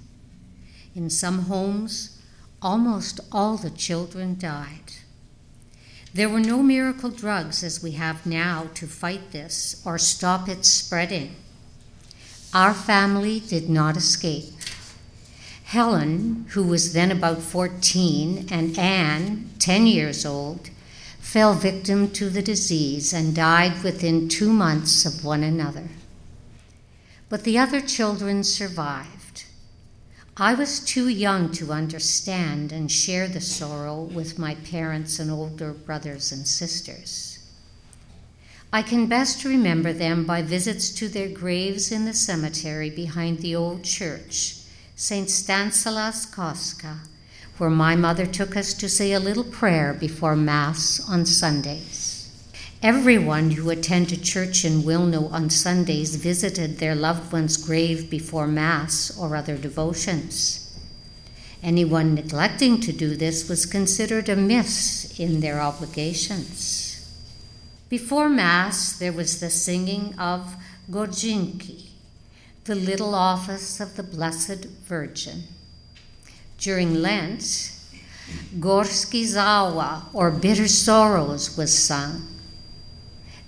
In 0.94 1.10
some 1.10 1.42
homes, 1.42 2.22
almost 2.60 3.18
all 3.32 3.56
the 3.56 3.70
children 3.70 4.38
died. 4.38 4.92
There 6.14 6.28
were 6.28 6.40
no 6.40 6.62
miracle 6.62 7.10
drugs 7.10 7.64
as 7.64 7.82
we 7.82 7.92
have 7.92 8.26
now 8.26 8.68
to 8.74 8.86
fight 8.86 9.32
this 9.32 9.82
or 9.84 9.98
stop 9.98 10.48
its 10.48 10.68
spreading. 10.68 11.34
Our 12.54 12.74
family 12.74 13.40
did 13.40 13.70
not 13.70 13.96
escape. 13.96 14.52
Helen, 15.64 16.44
who 16.50 16.62
was 16.62 16.92
then 16.92 17.10
about 17.10 17.40
14, 17.40 18.48
and 18.50 18.78
Anne, 18.78 19.50
10 19.58 19.86
years 19.86 20.26
old, 20.26 20.68
fell 21.32 21.54
victim 21.54 22.10
to 22.10 22.28
the 22.28 22.42
disease 22.42 23.14
and 23.14 23.34
died 23.34 23.82
within 23.82 24.28
two 24.28 24.52
months 24.52 25.06
of 25.06 25.24
one 25.24 25.42
another. 25.42 25.88
But 27.30 27.44
the 27.44 27.56
other 27.56 27.80
children 27.80 28.44
survived. 28.44 29.44
I 30.36 30.52
was 30.52 30.78
too 30.78 31.08
young 31.08 31.50
to 31.52 31.72
understand 31.72 32.70
and 32.70 32.92
share 32.92 33.28
the 33.28 33.40
sorrow 33.40 34.02
with 34.02 34.38
my 34.38 34.56
parents 34.56 35.18
and 35.18 35.30
older 35.30 35.72
brothers 35.72 36.32
and 36.32 36.46
sisters. 36.46 37.38
I 38.70 38.82
can 38.82 39.06
best 39.06 39.42
remember 39.42 39.94
them 39.94 40.26
by 40.26 40.42
visits 40.42 40.90
to 40.96 41.08
their 41.08 41.30
graves 41.30 41.90
in 41.90 42.04
the 42.04 42.12
cemetery 42.12 42.90
behind 42.90 43.38
the 43.38 43.56
old 43.56 43.84
church, 43.84 44.58
St. 44.96 45.30
Stanislaus 45.30 46.26
Kostka, 46.26 46.98
where 47.62 47.70
my 47.70 47.94
mother 47.94 48.26
took 48.26 48.56
us 48.56 48.74
to 48.74 48.88
say 48.88 49.12
a 49.12 49.20
little 49.20 49.44
prayer 49.44 49.94
before 49.94 50.34
Mass 50.34 51.00
on 51.08 51.24
Sundays. 51.24 52.28
Everyone 52.82 53.52
who 53.52 53.70
attended 53.70 54.24
church 54.24 54.64
in 54.64 54.82
Wilno 54.82 55.30
on 55.30 55.48
Sundays 55.48 56.16
visited 56.16 56.78
their 56.78 56.96
loved 56.96 57.32
one's 57.32 57.56
grave 57.56 58.10
before 58.10 58.48
Mass 58.48 59.16
or 59.16 59.36
other 59.36 59.56
devotions. 59.56 60.76
Anyone 61.62 62.16
neglecting 62.16 62.80
to 62.80 62.92
do 62.92 63.14
this 63.14 63.48
was 63.48 63.64
considered 63.64 64.28
amiss 64.28 65.16
in 65.20 65.38
their 65.38 65.60
obligations. 65.60 67.16
Before 67.88 68.28
Mass, 68.28 68.98
there 68.98 69.12
was 69.12 69.38
the 69.38 69.50
singing 69.50 70.18
of 70.18 70.56
Godzinki, 70.90 71.90
the 72.64 72.74
little 72.74 73.14
office 73.14 73.78
of 73.78 73.94
the 73.94 74.02
Blessed 74.02 74.64
Virgin. 74.64 75.44
During 76.62 77.02
Lent, 77.02 77.72
Gorzkie 78.58 79.26
Żale, 79.26 80.04
or 80.14 80.30
Bitter 80.30 80.68
Sorrows, 80.68 81.58
was 81.58 81.76
sung 81.76 82.32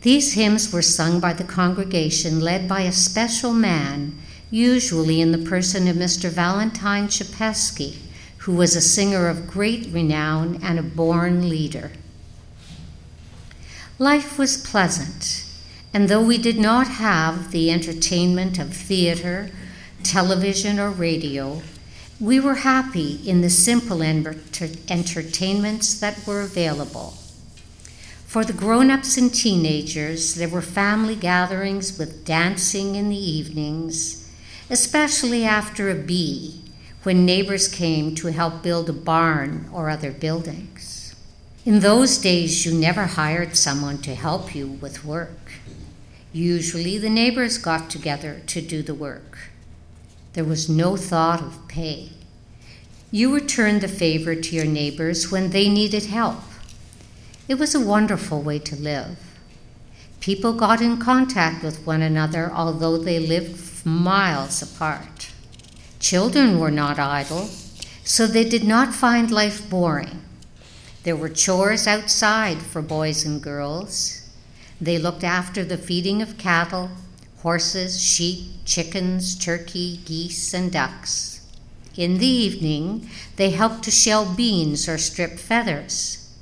these 0.05 0.35
hymns 0.35 0.71
were 0.71 0.83
sung 0.83 1.19
by 1.19 1.33
the 1.33 1.45
congregation 1.45 2.39
led 2.39 2.69
by 2.69 2.83
a 2.83 2.93
special 2.93 3.55
man, 3.55 4.15
usually 4.51 5.23
in 5.23 5.33
the 5.33 5.39
person 5.39 5.89
of 5.89 5.97
Mr. 5.97 6.29
Valentine 6.29 7.09
Chapesky, 7.09 7.97
who 8.41 8.53
was 8.53 8.77
a 8.77 8.83
singer 8.83 9.29
of 9.29 9.47
great 9.47 9.89
renown 9.91 10.61
and 10.63 10.79
a 10.79 10.83
born 10.83 11.49
leader. 11.49 11.91
Life 13.99 14.39
was 14.39 14.59
pleasant, 14.59 15.47
and 15.95 16.11
though 16.11 16.23
we 16.23 16.37
did 16.37 16.59
not 16.59 16.87
have 16.87 17.51
the 17.51 17.71
entertainment 17.71 18.59
of 18.59 18.77
theater, 18.77 19.49
television, 20.03 20.79
or 20.79 20.91
radio, 20.91 21.63
we 22.21 22.39
were 22.39 22.55
happy 22.55 23.21
in 23.29 23.41
the 23.41 23.51
simple 23.51 24.03
entertainments 24.03 25.99
that 26.01 26.27
were 26.27 26.41
available. 26.43 27.15
For 28.27 28.45
the 28.45 28.53
grown 28.53 28.91
ups 28.91 29.17
and 29.17 29.33
teenagers, 29.33 30.35
there 30.35 30.49
were 30.49 30.63
family 30.63 31.17
gatherings 31.17 31.99
with 31.99 32.25
dancing 32.25 32.95
in 32.95 33.09
the 33.09 33.17
evenings, 33.17 34.29
especially 34.71 35.45
after 35.45 35.91
a 35.91 35.95
bee, 35.95 36.61
when 37.03 37.27
neighbors 37.27 37.69
came 37.69 38.15
to 38.15 38.33
help 38.33 38.63
build 38.63 38.89
a 38.89 38.93
barn 38.93 39.69
or 39.73 39.91
other 39.91 40.11
buildings. 40.11 41.15
In 41.65 41.81
those 41.81 42.19
days, 42.19 42.65
you 42.65 42.73
never 42.75 43.05
hired 43.05 43.57
someone 43.57 43.99
to 43.99 44.15
help 44.15 44.55
you 44.55 44.67
with 44.67 45.05
work. 45.05 45.53
Usually, 46.33 46.99
the 46.99 47.11
neighbors 47.11 47.59
got 47.59 47.91
together 47.91 48.41
to 48.47 48.61
do 48.61 48.83
the 48.83 48.95
work. 48.95 49.51
There 50.35 50.45
was 50.45 50.69
no 50.69 50.97
thought 50.97 51.41
of 51.41 51.67
pay. 51.67 52.11
You 53.11 53.35
returned 53.35 53.81
the 53.81 53.89
favor 53.89 54.35
to 54.35 54.57
your 54.57 54.65
neighbors 54.67 55.31
when 55.31 55.51
they 55.51 55.69
needed 55.69 56.05
help 56.05 56.43
it 57.47 57.59
was 57.59 57.75
a 57.75 57.81
wonderful 57.81 58.41
way 58.41 58.59
to 58.59 58.77
live. 58.77 59.19
People 60.21 60.55
got 60.55 60.81
in 60.81 60.97
contact 60.97 61.63
with 61.63 61.87
one 61.87 62.01
another 62.01 62.51
although 62.51 62.97
they 62.97 63.19
lived 63.19 63.85
miles 63.85 64.63
apart. 64.63 65.31
Children 66.01 66.59
were 66.59 66.71
not 66.71 66.99
idle, 66.99 67.51
so 68.03 68.27
they 68.27 68.49
did 68.49 68.65
not 68.65 68.95
find 68.95 69.31
life 69.31 69.69
boring. 69.69 70.23
There 71.03 71.17
were 71.17 71.29
chores 71.29 71.87
outside 71.87 72.63
for 72.63 72.81
boys 72.81 73.27
and 73.27 73.43
girls. 73.43 74.27
They 74.81 74.99
looked 74.99 75.25
after 75.25 75.65
the 75.65 75.77
feeding 75.77 76.23
of 76.23 76.39
cattle, 76.39 76.91
horses, 77.45 78.03
sheep, 78.03 78.47
chickens, 78.65 79.37
turkey, 79.37 80.01
geese, 80.07 80.55
and 80.55 80.73
ducks. 80.73 81.47
In 81.95 82.17
the 82.17 82.27
evening, 82.27 83.11
they 83.37 83.51
helped 83.51 83.85
to 83.85 83.91
shell 83.91 84.25
beans 84.35 84.89
or 84.89 84.97
strip 84.97 85.39
feathers. 85.39 86.35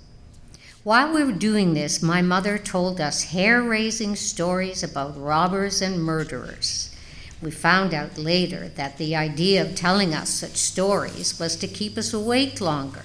While 0.85 1.13
we 1.13 1.25
were 1.25 1.33
doing 1.33 1.75
this, 1.75 2.05
my 2.05 2.23
mother 2.23 2.57
told 2.57 3.01
us 3.01 3.25
hair 3.25 3.61
raising 3.61 4.15
stories 4.15 4.85
about 4.85 5.21
robbers 5.21 5.83
and 5.83 6.01
murderers. 6.01 6.95
We 7.43 7.51
found 7.51 7.93
out 7.93 8.17
later 8.17 8.69
that 8.69 8.97
the 8.97 9.17
idea 9.17 9.61
of 9.61 9.75
telling 9.75 10.15
us 10.15 10.31
such 10.31 10.57
stories 10.57 11.37
was 11.37 11.57
to 11.57 11.67
keep 11.67 11.99
us 11.99 12.15
awake 12.15 12.61
longer, 12.61 13.03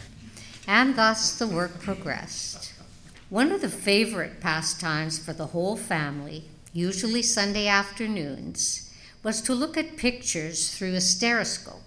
and 0.68 0.96
thus 0.96 1.36
the 1.36 1.48
work 1.48 1.80
progressed. 1.80 2.74
One 3.30 3.52
of 3.52 3.62
the 3.62 3.70
favorite 3.70 4.40
pastimes 4.40 5.18
for 5.18 5.34
the 5.34 5.48
whole 5.48 5.76
family, 5.76 6.44
usually 6.78 7.24
Sunday 7.24 7.68
afternoons, 7.68 8.94
was 9.24 9.42
to 9.42 9.56
look 9.56 9.76
at 9.76 9.98
pictures 9.98 10.70
through 10.70 10.94
a 10.94 11.02
stereoscope. 11.02 11.82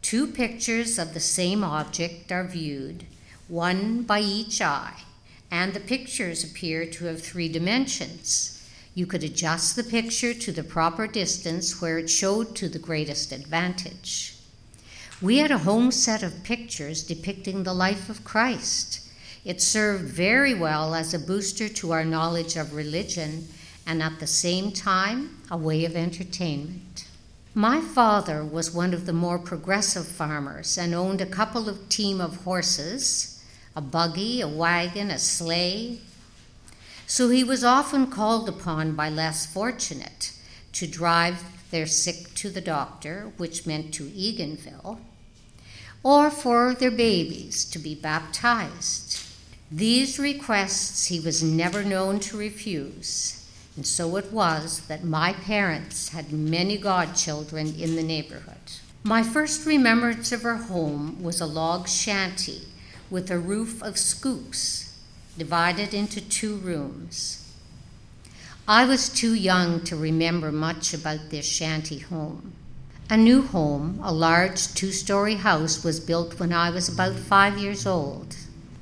Two 0.00 0.26
pictures 0.26 0.98
of 0.98 1.12
the 1.12 1.20
same 1.20 1.62
object 1.62 2.32
are 2.32 2.44
viewed 2.44 3.04
one 3.46 4.02
by 4.04 4.20
each 4.20 4.62
eye, 4.62 5.02
and 5.50 5.74
the 5.74 5.80
pictures 5.80 6.42
appear 6.42 6.86
to 6.86 7.04
have 7.04 7.20
three 7.20 7.48
dimensions. 7.48 8.66
You 8.94 9.04
could 9.04 9.22
adjust 9.22 9.76
the 9.76 9.84
picture 9.84 10.32
to 10.32 10.50
the 10.50 10.64
proper 10.64 11.06
distance 11.06 11.78
where 11.78 11.98
it 11.98 12.08
showed 12.08 12.56
to 12.56 12.70
the 12.70 12.78
greatest 12.78 13.32
advantage. 13.32 14.34
We 15.20 15.38
had 15.38 15.50
a 15.50 15.58
home 15.58 15.90
set 15.90 16.22
of 16.22 16.42
pictures 16.42 17.02
depicting 17.02 17.64
the 17.64 17.74
life 17.74 18.08
of 18.08 18.24
Christ. 18.24 19.00
It 19.44 19.60
served 19.60 20.04
very 20.04 20.54
well 20.54 20.94
as 20.94 21.12
a 21.12 21.18
booster 21.18 21.68
to 21.68 21.92
our 21.92 22.04
knowledge 22.04 22.56
of 22.56 22.74
religion 22.74 23.46
and 23.88 24.02
at 24.02 24.20
the 24.20 24.26
same 24.26 24.70
time 24.70 25.38
a 25.50 25.56
way 25.56 25.86
of 25.86 25.96
entertainment. 25.96 27.08
My 27.54 27.80
father 27.80 28.44
was 28.44 28.70
one 28.70 28.92
of 28.92 29.06
the 29.06 29.14
more 29.14 29.38
progressive 29.38 30.06
farmers 30.06 30.76
and 30.76 30.94
owned 30.94 31.22
a 31.22 31.26
couple 31.26 31.68
of 31.68 31.88
team 31.88 32.20
of 32.20 32.44
horses 32.44 33.34
a 33.74 33.80
buggy, 33.80 34.40
a 34.40 34.48
wagon, 34.48 35.08
a 35.08 35.18
sleigh. 35.18 36.00
So 37.06 37.28
he 37.28 37.44
was 37.44 37.62
often 37.62 38.08
called 38.08 38.48
upon 38.48 38.96
by 38.96 39.08
less 39.08 39.46
fortunate 39.46 40.32
to 40.72 40.86
drive 40.86 41.44
their 41.70 41.86
sick 41.86 42.34
to 42.34 42.50
the 42.50 42.60
doctor, 42.60 43.30
which 43.36 43.66
meant 43.66 43.94
to 43.94 44.04
Eganville, 44.04 44.98
or 46.02 46.28
for 46.28 46.74
their 46.74 46.90
babies 46.90 47.64
to 47.66 47.78
be 47.78 47.94
baptized. 47.94 49.24
These 49.70 50.18
requests 50.18 51.06
he 51.06 51.20
was 51.20 51.42
never 51.42 51.84
known 51.84 52.18
to 52.20 52.36
refuse, 52.36 53.37
and 53.78 53.86
so 53.86 54.16
it 54.16 54.32
was 54.32 54.80
that 54.88 55.04
my 55.04 55.32
parents 55.32 56.08
had 56.08 56.32
many 56.32 56.76
godchildren 56.76 57.76
in 57.78 57.94
the 57.94 58.02
neighborhood. 58.02 58.72
My 59.04 59.22
first 59.22 59.64
remembrance 59.66 60.32
of 60.32 60.44
our 60.44 60.56
home 60.56 61.22
was 61.22 61.40
a 61.40 61.46
log 61.46 61.86
shanty 61.86 62.62
with 63.08 63.30
a 63.30 63.38
roof 63.38 63.80
of 63.80 63.96
scoops 63.96 64.98
divided 65.38 65.94
into 65.94 66.20
two 66.20 66.56
rooms. 66.56 67.54
I 68.66 68.84
was 68.84 69.08
too 69.08 69.32
young 69.32 69.84
to 69.84 69.94
remember 69.94 70.50
much 70.50 70.92
about 70.92 71.30
this 71.30 71.46
shanty 71.46 72.00
home. 72.00 72.54
A 73.08 73.16
new 73.16 73.42
home, 73.42 74.00
a 74.02 74.12
large 74.12 74.74
two 74.74 74.90
story 74.90 75.36
house, 75.36 75.84
was 75.84 76.00
built 76.00 76.40
when 76.40 76.52
I 76.52 76.70
was 76.70 76.88
about 76.88 77.14
five 77.14 77.56
years 77.58 77.86
old. 77.86 78.34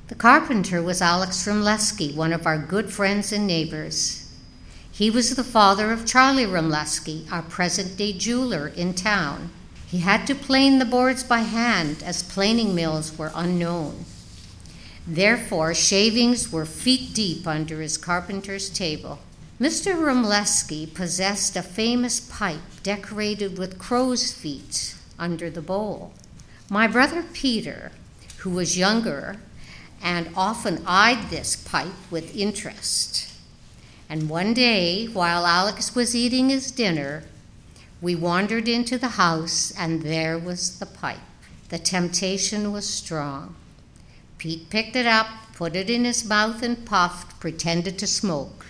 The 0.07 0.15
carpenter 0.15 0.81
was 0.81 1.03
Alex 1.03 1.45
Rumleski, 1.45 2.15
one 2.15 2.33
of 2.33 2.47
our 2.47 2.57
good 2.57 2.91
friends 2.91 3.31
and 3.31 3.45
neighbors. 3.45 4.23
He 4.97 5.11
was 5.11 5.35
the 5.35 5.43
father 5.43 5.91
of 5.91 6.07
Charlie 6.07 6.47
Rumleski, 6.47 7.31
our 7.31 7.43
present 7.43 7.97
day 7.97 8.13
jeweler 8.13 8.69
in 8.69 8.95
town. 8.95 9.51
He 9.85 9.99
had 9.99 10.25
to 10.25 10.33
plane 10.33 10.79
the 10.79 10.85
boards 10.85 11.23
by 11.23 11.41
hand 11.41 12.01
as 12.01 12.23
planing 12.23 12.73
mills 12.73 13.15
were 13.15 13.31
unknown. 13.35 14.05
Therefore, 15.05 15.75
shavings 15.75 16.51
were 16.51 16.65
feet 16.65 17.13
deep 17.13 17.45
under 17.45 17.79
his 17.79 17.95
carpenter's 17.95 18.71
table. 18.71 19.19
Mr. 19.61 19.93
Rumleski 19.93 20.91
possessed 20.91 21.55
a 21.55 21.61
famous 21.61 22.19
pipe 22.19 22.81
decorated 22.81 23.59
with 23.59 23.77
crow's 23.77 24.33
feet 24.33 24.95
under 25.19 25.47
the 25.51 25.61
bowl. 25.61 26.11
My 26.71 26.87
brother 26.87 27.23
Peter, 27.33 27.91
who 28.37 28.49
was 28.49 28.79
younger 28.79 29.35
and 30.01 30.31
often 30.35 30.81
eyed 30.87 31.29
this 31.29 31.55
pipe 31.55 32.09
with 32.09 32.35
interest. 32.35 33.36
And 34.09 34.29
one 34.29 34.53
day, 34.53 35.05
while 35.05 35.45
Alex 35.45 35.93
was 35.93 36.15
eating 36.15 36.49
his 36.49 36.71
dinner, 36.71 37.23
we 37.99 38.15
wandered 38.15 38.67
into 38.67 38.97
the 38.97 39.09
house, 39.09 39.73
and 39.77 40.01
there 40.01 40.37
was 40.37 40.79
the 40.79 40.85
pipe. 40.85 41.17
The 41.69 41.77
temptation 41.77 42.71
was 42.71 42.87
strong. 42.87 43.55
Pete 44.37 44.69
picked 44.69 44.95
it 44.95 45.05
up, 45.05 45.27
put 45.53 45.75
it 45.75 45.89
in 45.89 46.05
his 46.05 46.23
mouth, 46.23 46.63
and 46.63 46.85
puffed, 46.85 47.39
pretended 47.39 47.97
to 47.99 48.07
smoke. 48.07 48.67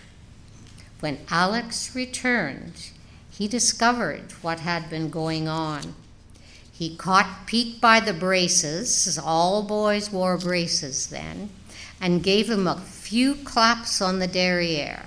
When 1.02 1.20
Alex 1.30 1.94
returned, 1.94 2.90
he 3.30 3.48
discovered 3.48 4.32
what 4.42 4.62
had 4.62 4.90
been 4.90 5.10
going 5.12 5.48
on. 5.48 5.94
He 6.72 6.96
caught 6.96 7.46
Pete 7.46 7.80
by 7.80 8.00
the 8.00 8.14
braces, 8.14 9.20
all 9.22 9.62
boys 9.62 10.12
wore 10.12 10.38
braces 10.38 11.08
then, 11.08 11.52
and 12.02 12.24
gave 12.24 12.50
him 12.50 12.68
a 12.68 12.80
few 12.80 13.36
claps 13.36 14.02
on 14.02 14.18
the 14.18 14.28
derriere. 14.28 15.06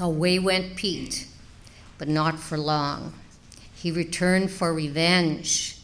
Away 0.00 0.38
went 0.38 0.76
Pete, 0.76 1.26
but 1.98 2.08
not 2.08 2.38
for 2.38 2.56
long. 2.56 3.12
He 3.74 3.90
returned 3.90 4.50
for 4.50 4.72
revenge, 4.72 5.76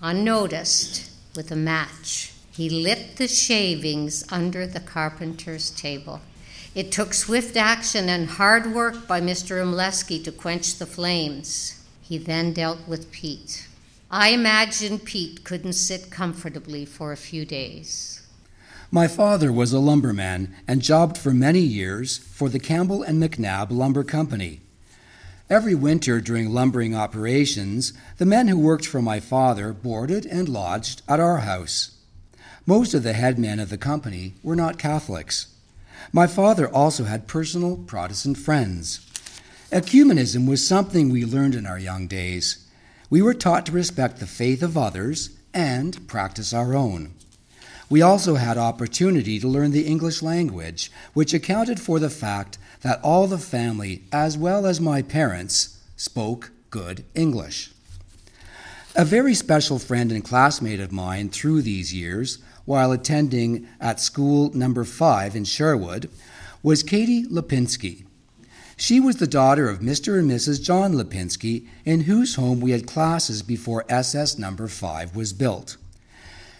unnoticed, 0.00 1.10
with 1.36 1.52
a 1.52 1.56
match. 1.56 2.32
He 2.50 2.70
lit 2.70 3.16
the 3.16 3.28
shavings 3.28 4.24
under 4.32 4.66
the 4.66 4.80
carpenter's 4.80 5.70
table. 5.70 6.22
It 6.74 6.90
took 6.90 7.12
swift 7.12 7.58
action 7.58 8.08
and 8.08 8.28
hard 8.28 8.72
work 8.74 9.06
by 9.06 9.20
Mr. 9.20 9.60
Rumleski 9.60 10.24
to 10.24 10.32
quench 10.32 10.76
the 10.76 10.86
flames. 10.86 11.84
He 12.00 12.16
then 12.16 12.54
dealt 12.54 12.88
with 12.88 13.12
Pete. 13.12 13.68
I 14.10 14.30
imagine 14.30 14.98
Pete 14.98 15.44
couldn't 15.44 15.74
sit 15.74 16.10
comfortably 16.10 16.86
for 16.86 17.12
a 17.12 17.16
few 17.18 17.44
days. 17.44 18.17
My 18.90 19.06
father 19.06 19.52
was 19.52 19.74
a 19.74 19.80
lumberman 19.80 20.54
and 20.66 20.80
jobbed 20.80 21.18
for 21.18 21.34
many 21.34 21.60
years 21.60 22.16
for 22.16 22.48
the 22.48 22.58
Campbell 22.58 23.02
and 23.02 23.22
McNabb 23.22 23.70
Lumber 23.70 24.02
Company. 24.02 24.62
Every 25.50 25.74
winter 25.74 26.22
during 26.22 26.48
lumbering 26.54 26.94
operations, 26.94 27.92
the 28.16 28.24
men 28.24 28.48
who 28.48 28.58
worked 28.58 28.86
for 28.86 29.02
my 29.02 29.20
father 29.20 29.74
boarded 29.74 30.24
and 30.24 30.48
lodged 30.48 31.02
at 31.06 31.20
our 31.20 31.38
house. 31.38 31.98
Most 32.64 32.94
of 32.94 33.02
the 33.02 33.12
head 33.12 33.38
men 33.38 33.60
of 33.60 33.68
the 33.68 33.76
company 33.76 34.32
were 34.42 34.56
not 34.56 34.78
Catholics. 34.78 35.48
My 36.10 36.26
father 36.26 36.66
also 36.66 37.04
had 37.04 37.28
personal 37.28 37.76
Protestant 37.76 38.38
friends. 38.38 39.00
Ecumenism 39.70 40.48
was 40.48 40.66
something 40.66 41.10
we 41.10 41.26
learned 41.26 41.54
in 41.54 41.66
our 41.66 41.78
young 41.78 42.06
days. 42.06 42.66
We 43.10 43.20
were 43.20 43.34
taught 43.34 43.66
to 43.66 43.72
respect 43.72 44.18
the 44.18 44.26
faith 44.26 44.62
of 44.62 44.78
others 44.78 45.36
and 45.52 46.08
practice 46.08 46.54
our 46.54 46.74
own. 46.74 47.12
We 47.90 48.02
also 48.02 48.34
had 48.34 48.58
opportunity 48.58 49.40
to 49.40 49.48
learn 49.48 49.70
the 49.70 49.86
English 49.86 50.22
language, 50.22 50.92
which 51.14 51.32
accounted 51.32 51.80
for 51.80 51.98
the 51.98 52.10
fact 52.10 52.58
that 52.82 53.00
all 53.02 53.26
the 53.26 53.38
family, 53.38 54.02
as 54.12 54.36
well 54.36 54.66
as 54.66 54.80
my 54.80 55.00
parents, 55.00 55.78
spoke 55.96 56.50
good 56.70 57.04
English. 57.14 57.70
A 58.94 59.06
very 59.06 59.34
special 59.34 59.78
friend 59.78 60.12
and 60.12 60.22
classmate 60.22 60.80
of 60.80 60.92
mine 60.92 61.30
through 61.30 61.62
these 61.62 61.94
years 61.94 62.38
while 62.66 62.92
attending 62.92 63.66
at 63.80 64.00
school 64.00 64.52
number 64.52 64.84
five 64.84 65.34
in 65.34 65.44
Sherwood 65.44 66.10
was 66.62 66.82
Katie 66.82 67.24
Lipinski. 67.24 68.04
She 68.76 69.00
was 69.00 69.16
the 69.16 69.26
daughter 69.26 69.70
of 69.70 69.80
Mr. 69.80 70.18
and 70.18 70.30
Mrs. 70.30 70.62
John 70.62 70.92
Lipinski, 70.92 71.66
in 71.86 72.02
whose 72.02 72.34
home 72.34 72.60
we 72.60 72.72
had 72.72 72.86
classes 72.86 73.42
before 73.42 73.86
SS 73.88 74.36
number 74.36 74.68
five 74.68 75.16
was 75.16 75.32
built. 75.32 75.77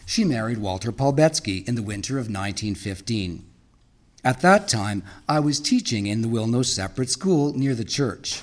She 0.08 0.24
married 0.24 0.56
Walter 0.56 0.90
Palbetsky 0.90 1.68
in 1.68 1.74
the 1.74 1.82
winter 1.82 2.14
of 2.14 2.30
1915. 2.30 3.44
At 4.24 4.40
that 4.40 4.66
time, 4.66 5.02
I 5.28 5.38
was 5.38 5.60
teaching 5.60 6.06
in 6.06 6.22
the 6.22 6.28
Wilno 6.28 6.64
Separate 6.64 7.10
School 7.10 7.52
near 7.52 7.74
the 7.74 7.84
church. 7.84 8.40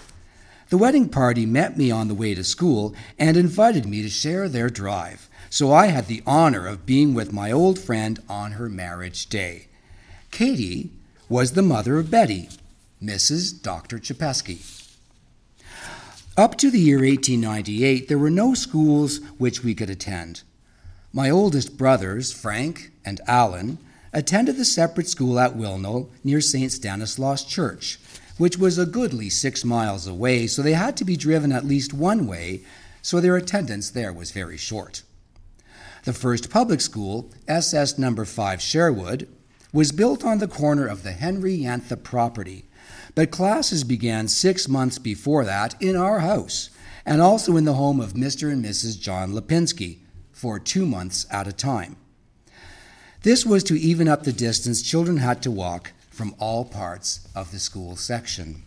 The 0.69 0.77
wedding 0.77 1.09
party 1.09 1.47
met 1.47 1.75
me 1.75 1.89
on 1.89 2.07
the 2.07 2.13
way 2.13 2.35
to 2.35 2.43
school 2.43 2.93
and 3.17 3.35
invited 3.35 3.87
me 3.87 4.03
to 4.03 4.09
share 4.09 4.47
their 4.47 4.69
drive 4.69 5.27
so 5.49 5.71
I 5.71 5.87
had 5.87 6.07
the 6.07 6.21
honor 6.27 6.67
of 6.67 6.85
being 6.85 7.13
with 7.13 7.33
my 7.33 7.51
old 7.51 7.79
friend 7.79 8.19
on 8.29 8.53
her 8.59 8.69
marriage 8.69 9.27
day. 9.27 9.67
Katie 10.29 10.91
was 11.29 11.53
the 11.53 11.61
mother 11.61 11.97
of 11.97 12.11
Betty, 12.11 12.49
Mrs. 13.01 13.61
Dr. 13.61 13.97
Chapesky. 13.97 14.91
Up 16.37 16.57
to 16.57 16.69
the 16.69 16.79
year 16.79 16.97
1898, 16.97 18.07
there 18.07 18.17
were 18.17 18.29
no 18.29 18.53
schools 18.53 19.19
which 19.37 19.63
we 19.63 19.73
could 19.73 19.89
attend. 19.89 20.43
My 21.15 21.29
oldest 21.29 21.77
brothers, 21.77 22.33
Frank 22.33 22.91
and 23.05 23.21
Alan, 23.25 23.77
attended 24.11 24.57
the 24.57 24.65
separate 24.65 25.07
school 25.07 25.39
at 25.39 25.55
Wilno 25.55 26.09
near 26.25 26.41
St. 26.41 26.69
Stanislaus 26.69 27.45
Church, 27.45 27.97
which 28.37 28.57
was 28.57 28.77
a 28.77 28.85
goodly 28.85 29.29
six 29.29 29.63
miles 29.63 30.07
away, 30.07 30.45
so 30.45 30.61
they 30.61 30.73
had 30.73 30.97
to 30.97 31.05
be 31.05 31.15
driven 31.15 31.53
at 31.53 31.63
least 31.63 31.93
one 31.93 32.27
way, 32.27 32.63
so 33.01 33.21
their 33.21 33.37
attendance 33.37 33.89
there 33.89 34.11
was 34.11 34.31
very 34.31 34.57
short. 34.57 35.03
The 36.03 36.11
first 36.11 36.49
public 36.49 36.81
school, 36.81 37.31
SS 37.47 37.97
number 37.97 38.25
5 38.25 38.61
Sherwood, 38.61 39.29
was 39.71 39.93
built 39.93 40.25
on 40.25 40.39
the 40.39 40.49
corner 40.49 40.85
of 40.85 41.03
the 41.03 41.13
Henry 41.13 41.59
Yantha 41.59 41.95
property, 42.03 42.65
but 43.15 43.31
classes 43.31 43.85
began 43.85 44.27
six 44.27 44.67
months 44.67 44.99
before 44.99 45.45
that 45.45 45.81
in 45.81 45.95
our 45.95 46.19
house, 46.19 46.71
and 47.05 47.21
also 47.21 47.55
in 47.55 47.63
the 47.63 47.75
home 47.75 48.01
of 48.01 48.15
Mr. 48.15 48.51
and 48.51 48.65
Mrs. 48.65 48.99
John 48.99 49.31
Lipinski, 49.31 49.99
for 50.35 50.59
two 50.59 50.85
months 50.85 51.25
at 51.31 51.47
a 51.47 51.53
time. 51.53 51.95
This 53.23 53.45
was 53.45 53.63
to 53.63 53.79
even 53.79 54.09
up 54.09 54.23
the 54.23 54.33
distance 54.33 54.83
children 54.83 55.17
had 55.17 55.41
to 55.43 55.49
walk 55.49 55.93
from 56.11 56.35
all 56.37 56.65
parts 56.65 57.27
of 57.33 57.51
the 57.51 57.57
school 57.57 57.95
section. 57.95 58.63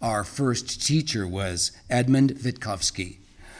Our 0.00 0.22
first 0.22 0.86
teacher 0.86 1.26
was 1.26 1.72
Edmund 1.90 2.36
Witkowski, 2.36 3.16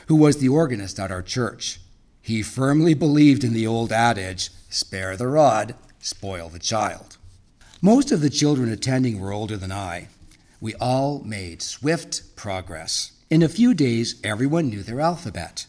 who 0.06 0.14
was 0.14 0.38
the 0.38 0.48
organist 0.48 1.00
at 1.00 1.10
our 1.10 1.22
church. 1.22 1.80
He 2.22 2.40
firmly 2.40 2.94
believed 2.94 3.42
in 3.42 3.52
the 3.52 3.66
old 3.66 3.92
adage 3.92 4.50
spare 4.70 5.16
the 5.16 5.26
rod, 5.26 5.74
spoil 5.98 6.48
the 6.48 6.58
child. 6.58 7.16
Most 7.82 8.12
of 8.12 8.20
the 8.20 8.30
children 8.30 8.70
attending 8.70 9.20
were 9.20 9.32
older 9.32 9.56
than 9.56 9.72
I. 9.72 10.08
We 10.60 10.74
all 10.76 11.20
made 11.24 11.62
swift 11.62 12.36
progress. 12.36 13.12
In 13.28 13.42
a 13.42 13.48
few 13.48 13.74
days, 13.74 14.20
everyone 14.22 14.70
knew 14.70 14.82
their 14.82 15.00
alphabet. 15.00 15.66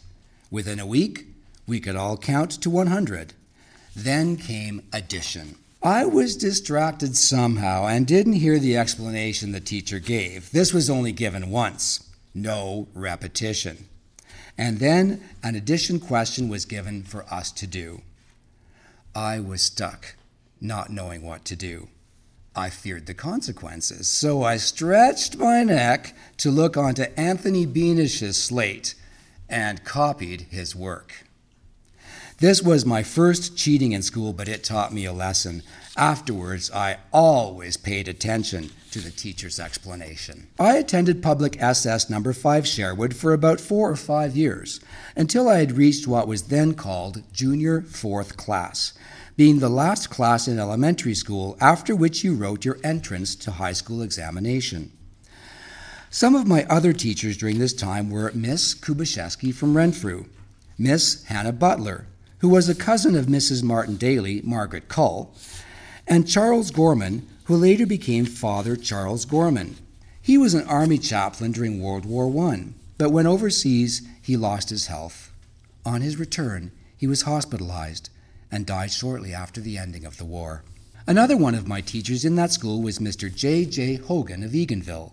Within 0.50 0.78
a 0.78 0.86
week, 0.86 1.26
we 1.66 1.80
could 1.80 1.96
all 1.96 2.16
count 2.16 2.50
to 2.62 2.70
100. 2.70 3.34
Then 3.94 4.36
came 4.36 4.82
addition. 4.92 5.56
I 5.82 6.04
was 6.04 6.36
distracted 6.36 7.16
somehow 7.16 7.86
and 7.86 8.06
didn't 8.06 8.34
hear 8.34 8.58
the 8.58 8.76
explanation 8.76 9.52
the 9.52 9.60
teacher 9.60 9.98
gave. 9.98 10.50
This 10.50 10.72
was 10.72 10.90
only 10.90 11.12
given 11.12 11.50
once 11.50 12.08
no 12.34 12.88
repetition 12.94 13.88
and 14.58 14.78
then 14.78 15.22
an 15.42 15.54
addition 15.54 16.00
question 16.00 16.48
was 16.48 16.64
given 16.64 17.02
for 17.02 17.24
us 17.32 17.52
to 17.52 17.66
do. 17.66 18.02
I 19.14 19.40
was 19.40 19.62
stuck, 19.62 20.16
not 20.60 20.90
knowing 20.90 21.22
what 21.22 21.44
to 21.46 21.56
do. 21.56 21.88
I 22.54 22.70
feared 22.70 23.06
the 23.06 23.14
consequences, 23.14 24.08
so 24.08 24.42
I 24.42 24.56
stretched 24.56 25.36
my 25.36 25.62
neck 25.62 26.14
to 26.38 26.50
look 26.50 26.76
onto 26.76 27.02
Anthony 27.16 27.66
Beanish's 27.66 28.42
slate 28.42 28.94
and 29.48 29.84
copied 29.84 30.42
his 30.50 30.74
work. 30.74 31.26
This 32.38 32.62
was 32.62 32.84
my 32.84 33.02
first 33.02 33.56
cheating 33.56 33.92
in 33.92 34.02
school, 34.02 34.34
but 34.34 34.48
it 34.48 34.62
taught 34.62 34.92
me 34.92 35.06
a 35.06 35.12
lesson. 35.12 35.62
Afterwards, 35.96 36.70
I 36.70 36.98
always 37.10 37.78
paid 37.78 38.08
attention 38.08 38.72
to 38.90 39.00
the 39.00 39.10
teacher's 39.10 39.58
explanation. 39.58 40.48
I 40.60 40.76
attended 40.76 41.22
public 41.22 41.56
SS 41.62 42.10
number 42.10 42.34
5 42.34 42.66
Sherwood 42.66 43.16
for 43.16 43.32
about 43.32 43.58
4 43.58 43.90
or 43.90 43.96
5 43.96 44.36
years 44.36 44.80
until 45.16 45.48
I 45.48 45.60
had 45.60 45.78
reached 45.78 46.06
what 46.06 46.28
was 46.28 46.44
then 46.44 46.74
called 46.74 47.22
junior 47.32 47.80
4th 47.80 48.36
class, 48.36 48.92
being 49.38 49.60
the 49.60 49.70
last 49.70 50.10
class 50.10 50.46
in 50.46 50.58
elementary 50.58 51.14
school 51.14 51.56
after 51.58 51.96
which 51.96 52.22
you 52.22 52.34
wrote 52.34 52.66
your 52.66 52.78
entrance 52.84 53.34
to 53.36 53.52
high 53.52 53.72
school 53.72 54.02
examination. 54.02 54.92
Some 56.10 56.34
of 56.34 56.46
my 56.46 56.64
other 56.66 56.92
teachers 56.92 57.36
during 57.36 57.58
this 57.58 57.72
time 57.72 58.10
were 58.10 58.30
Miss 58.34 58.74
Kubashevsky 58.74 59.52
from 59.52 59.76
Renfrew, 59.76 60.26
Miss 60.78 61.24
Hannah 61.24 61.52
Butler, 61.52 62.06
who 62.38 62.48
was 62.48 62.68
a 62.68 62.74
cousin 62.74 63.16
of 63.16 63.26
Mrs. 63.26 63.62
Martin 63.62 63.96
Daly, 63.96 64.40
Margaret 64.42 64.88
Cull, 64.88 65.34
and 66.06 66.28
Charles 66.28 66.70
Gorman, 66.70 67.26
who 67.44 67.56
later 67.56 67.86
became 67.86 68.24
Father 68.24 68.76
Charles 68.76 69.24
Gorman. 69.24 69.76
He 70.22 70.38
was 70.38 70.54
an 70.54 70.66
army 70.68 70.98
chaplain 70.98 71.52
during 71.52 71.82
World 71.82 72.04
War 72.04 72.26
I, 72.50 72.68
but 72.98 73.10
when 73.10 73.26
overseas, 73.26 74.02
he 74.22 74.36
lost 74.36 74.70
his 74.70 74.86
health. 74.86 75.32
On 75.84 76.00
his 76.00 76.18
return, 76.18 76.70
he 76.96 77.06
was 77.06 77.22
hospitalized 77.22 78.10
and 78.50 78.64
died 78.64 78.92
shortly 78.92 79.34
after 79.34 79.60
the 79.60 79.76
ending 79.76 80.04
of 80.04 80.18
the 80.18 80.24
war. 80.24 80.62
Another 81.06 81.36
one 81.36 81.54
of 81.54 81.68
my 81.68 81.80
teachers 81.80 82.24
in 82.24 82.36
that 82.36 82.52
school 82.52 82.80
was 82.80 82.98
Mr. 82.98 83.32
J. 83.32 83.64
J. 83.64 83.94
Hogan 83.94 84.42
of 84.42 84.52
Eganville, 84.52 85.12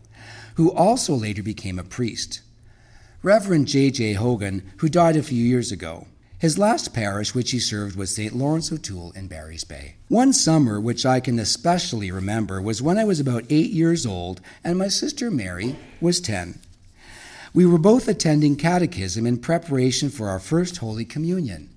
who 0.56 0.72
also 0.72 1.14
later 1.14 1.44
became 1.44 1.80
a 1.80 1.84
priest. 1.84 2.42
Reverend 3.22 3.68
J. 3.68 3.90
J. 3.90 4.14
Hogan, 4.14 4.70
who 4.78 4.90
died 4.90 5.16
a 5.16 5.24
few 5.24 5.44
years 5.44 5.72
ago. 5.72 6.08
His 6.38 6.58
last 6.58 6.94
parish 6.94 7.34
which 7.34 7.52
he 7.52 7.60
served 7.60 7.96
was 7.96 8.14
St. 8.14 8.36
Lawrence 8.36 8.70
O'Toole 8.70 9.14
in 9.16 9.28
Barry's 9.28 9.64
Bay. 9.64 9.96
One 10.10 10.34
summer 10.34 10.78
which 10.78 11.06
I 11.06 11.22
can 11.22 11.40
especially 11.40 12.12
remember 12.12 12.62
was 12.62 12.82
when 12.82 12.98
I 12.98 13.06
was 13.06 13.22
about 13.22 13.46
eight 13.50 13.72
years 13.72 14.06
old 14.06 14.42
and 14.62 14.78
my 14.78 14.90
sister 14.90 15.32
Mary 15.32 15.78
was 16.02 16.20
ten. 16.20 16.60
We 17.54 17.66
were 17.66 17.78
both 17.78 18.10
attending 18.10 18.58
catechism 18.58 19.26
in 19.26 19.38
preparation 19.38 20.10
for 20.10 20.28
our 20.28 20.40
first 20.40 20.78
Holy 20.78 21.06
Communion. 21.06 21.70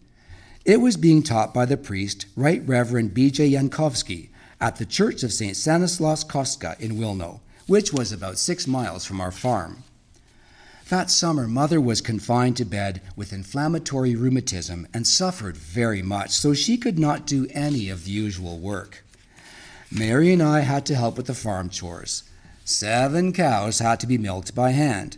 It 0.65 0.81
was 0.81 0.97
being 0.97 1.23
taught 1.23 1.55
by 1.55 1.65
the 1.65 1.77
priest, 1.77 2.27
Right 2.35 2.67
Reverend 2.67 3.15
B.J. 3.15 3.51
Yankovsky, 3.51 4.31
at 4.61 4.77
the 4.77 4.85
Church 4.85 5.23
of 5.23 5.33
St. 5.33 5.57
Stanislaus 5.57 6.25
Kostka 6.25 6.81
in 6.81 6.97
Wilno, 6.97 7.39
which 7.67 7.93
was 7.93 8.13
about 8.13 8.39
six 8.39 8.67
miles 8.67 9.05
from 9.05 9.21
our 9.21 9.33
farm. 9.33 9.83
That 10.89 11.11
summer, 11.11 11.49
mother 11.49 11.81
was 11.81 12.01
confined 12.01 12.57
to 12.59 12.65
bed 12.65 13.03
with 13.17 13.33
inflammatory 13.33 14.15
rheumatism 14.15 14.87
and 14.95 15.05
suffered 15.05 15.57
very 15.57 16.01
much, 16.01 16.31
so 16.31 16.55
she 16.55 16.77
could 16.77 16.97
not 16.97 17.27
do 17.27 17.49
any 17.51 17.89
of 17.89 18.05
the 18.05 18.13
usual 18.13 18.61
work. 18.61 19.05
Mary 19.91 20.33
and 20.33 20.43
I 20.43 20.61
had 20.61 20.87
to 20.87 20.95
help 20.95 21.17
with 21.17 21.27
the 21.27 21.35
farm 21.35 21.71
chores. 21.71 22.23
Seven 22.65 23.33
cows 23.33 23.81
had 23.81 23.99
to 24.01 24.07
be 24.07 24.19
milked 24.19 24.55
by 24.55 24.71
hand. 24.71 25.17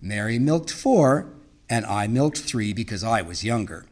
Mary 0.00 0.38
milked 0.38 0.70
four, 0.70 1.28
and 1.68 1.84
I 1.86 2.06
milked 2.06 2.38
three 2.38 2.72
because 2.72 3.04
I 3.04 3.20
was 3.20 3.44
younger. 3.44 3.84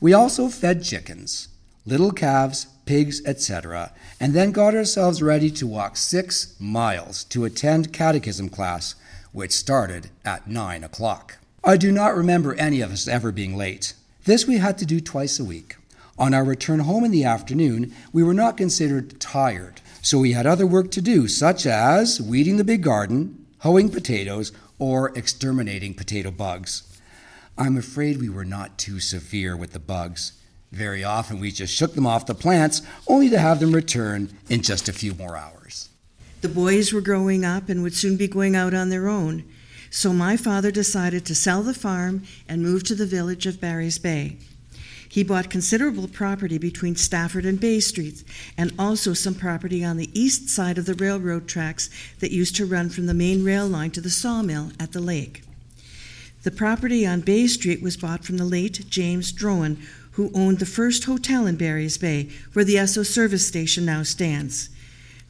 We 0.00 0.12
also 0.12 0.48
fed 0.48 0.82
chickens, 0.82 1.48
little 1.86 2.12
calves, 2.12 2.66
pigs, 2.86 3.24
etc., 3.26 3.92
and 4.20 4.32
then 4.32 4.52
got 4.52 4.74
ourselves 4.74 5.22
ready 5.22 5.50
to 5.50 5.66
walk 5.66 5.96
six 5.96 6.54
miles 6.58 7.24
to 7.24 7.44
attend 7.44 7.92
catechism 7.92 8.48
class 8.48 8.94
which 9.34 9.50
started 9.50 10.08
at 10.24 10.46
9 10.46 10.84
o'clock. 10.84 11.38
I 11.64 11.76
do 11.76 11.90
not 11.90 12.16
remember 12.16 12.54
any 12.54 12.80
of 12.80 12.92
us 12.92 13.08
ever 13.08 13.32
being 13.32 13.56
late. 13.56 13.92
This 14.24 14.46
we 14.46 14.58
had 14.58 14.78
to 14.78 14.86
do 14.86 15.00
twice 15.00 15.40
a 15.40 15.44
week. 15.44 15.76
On 16.16 16.32
our 16.32 16.44
return 16.44 16.80
home 16.80 17.04
in 17.04 17.10
the 17.10 17.24
afternoon, 17.24 17.92
we 18.12 18.22
were 18.22 18.32
not 18.32 18.56
considered 18.56 19.20
tired, 19.20 19.80
so 20.00 20.20
we 20.20 20.32
had 20.32 20.46
other 20.46 20.68
work 20.68 20.92
to 20.92 21.02
do, 21.02 21.26
such 21.26 21.66
as 21.66 22.22
weeding 22.22 22.58
the 22.58 22.64
big 22.64 22.84
garden, 22.84 23.44
hoeing 23.58 23.90
potatoes, 23.90 24.52
or 24.78 25.10
exterminating 25.18 25.94
potato 25.94 26.30
bugs. 26.30 26.84
I'm 27.58 27.76
afraid 27.76 28.20
we 28.20 28.28
were 28.28 28.44
not 28.44 28.78
too 28.78 29.00
severe 29.00 29.56
with 29.56 29.72
the 29.72 29.80
bugs. 29.80 30.32
Very 30.74 31.04
often 31.04 31.38
we 31.38 31.52
just 31.52 31.72
shook 31.72 31.94
them 31.94 32.06
off 32.06 32.26
the 32.26 32.34
plants, 32.34 32.82
only 33.06 33.30
to 33.30 33.38
have 33.38 33.60
them 33.60 33.72
return 33.72 34.36
in 34.48 34.60
just 34.60 34.88
a 34.88 34.92
few 34.92 35.14
more 35.14 35.36
hours. 35.36 35.88
The 36.40 36.48
boys 36.48 36.92
were 36.92 37.00
growing 37.00 37.44
up 37.44 37.68
and 37.68 37.80
would 37.84 37.94
soon 37.94 38.16
be 38.16 38.26
going 38.26 38.56
out 38.56 38.74
on 38.74 38.90
their 38.90 39.08
own. 39.08 39.44
So 39.90 40.12
my 40.12 40.36
father 40.36 40.72
decided 40.72 41.24
to 41.26 41.34
sell 41.34 41.62
the 41.62 41.74
farm 41.74 42.24
and 42.48 42.60
move 42.60 42.82
to 42.84 42.96
the 42.96 43.06
village 43.06 43.46
of 43.46 43.60
Barry's 43.60 43.98
Bay. 43.98 44.36
He 45.08 45.22
bought 45.22 45.48
considerable 45.48 46.08
property 46.08 46.58
between 46.58 46.96
Stafford 46.96 47.46
and 47.46 47.60
Bay 47.60 47.78
Streets, 47.78 48.24
and 48.58 48.72
also 48.76 49.14
some 49.14 49.36
property 49.36 49.84
on 49.84 49.96
the 49.96 50.10
east 50.12 50.48
side 50.48 50.76
of 50.76 50.86
the 50.86 50.94
railroad 50.94 51.46
tracks 51.46 51.88
that 52.18 52.32
used 52.32 52.56
to 52.56 52.66
run 52.66 52.90
from 52.90 53.06
the 53.06 53.14
main 53.14 53.44
rail 53.44 53.68
line 53.68 53.92
to 53.92 54.00
the 54.00 54.10
sawmill 54.10 54.72
at 54.80 54.90
the 54.90 55.00
lake. 55.00 55.42
The 56.42 56.50
property 56.50 57.06
on 57.06 57.20
Bay 57.20 57.46
Street 57.46 57.80
was 57.80 57.96
bought 57.96 58.24
from 58.24 58.38
the 58.38 58.44
late 58.44 58.84
James 58.90 59.32
Drowan, 59.32 59.78
who 60.14 60.30
owned 60.34 60.58
the 60.58 60.66
first 60.66 61.04
hotel 61.04 61.46
in 61.46 61.56
Barry's 61.56 61.98
Bay, 61.98 62.30
where 62.52 62.64
the 62.64 62.76
Esso 62.76 63.06
service 63.06 63.46
station 63.46 63.84
now 63.84 64.02
stands. 64.02 64.70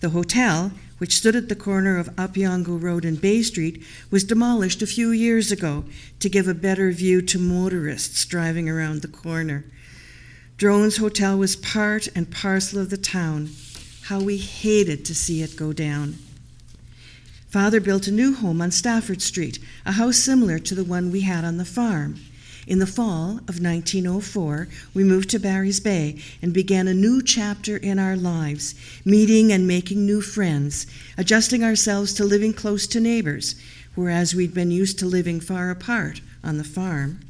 The 0.01 0.11
hotel 0.11 0.73
which 0.99 1.17
stood 1.17 1.37
at 1.37 1.49
the 1.49 1.57
corner 1.57 1.99
of 1.99 2.09
Opeongo 2.17 2.81
Road 2.81 3.05
and 3.05 3.21
Bay 3.21 3.43
Street, 3.43 3.83
was 4.11 4.25
demolished 4.25 4.81
a 4.83 4.87
few 4.87 5.11
years 5.11 5.51
ago 5.51 5.85
to 6.21 6.29
give 6.29 6.49
a 6.49 6.55
better 6.55 6.91
view 6.93 7.21
to 7.23 7.39
motorists 7.39 8.25
driving 8.25 8.69
around 8.69 9.03
the 9.03 9.09
corner. 9.09 9.65
Drowan's 10.57 10.99
Hotel 10.99 11.37
was 11.37 11.57
part 11.57 12.09
and 12.15 12.31
parcel 12.31 12.81
of 12.81 12.91
the 12.91 12.97
town. 12.97 13.51
How 14.05 14.21
we 14.21 14.37
hated 14.37 15.05
to 15.07 15.15
see 15.15 15.43
it 15.43 15.57
go 15.57 15.73
down. 15.73 16.15
Father 17.49 17.81
built 17.81 18.07
a 18.07 18.13
new 18.13 18.35
home 18.35 18.61
on 18.61 18.71
Stafford 18.71 19.23
Street, 19.23 19.59
a 19.85 19.93
house 19.93 20.17
similar 20.17 20.59
to 20.59 20.75
the 20.75 20.85
one 20.85 21.11
we 21.11 21.21
had 21.21 21.45
on 21.45 21.57
the 21.57 21.65
farm. 21.65 22.21
In 22.67 22.79
the 22.79 22.87
fall 22.87 23.41
of 23.49 23.61
1904, 23.61 24.69
we 24.95 25.05
moved 25.05 25.29
to 25.31 25.39
Barry's 25.39 25.81
Bay 25.81 26.19
and 26.41 26.55
began 26.55 26.89
a 26.89 26.95
new 26.95 27.23
chapter 27.23 27.77
in 27.77 27.99
our 27.99 28.17
lives, 28.17 28.75
meeting 29.05 29.53
and 29.53 29.67
making 29.67 30.07
new 30.07 30.23
friends, 30.23 30.87
adjusting 31.19 31.63
ourselves 31.63 32.15
to 32.15 32.25
living 32.25 32.55
close 32.55 32.87
to 32.87 33.01
neighbors, 33.01 33.55
whereas 33.95 34.35
we'd 34.35 34.55
been 34.55 34.71
used 34.71 34.99
to 34.99 35.07
living 35.07 35.41
far 35.41 35.71
apart 35.71 36.23
on 36.43 36.57
the 36.57 36.65
farm. 36.65 37.21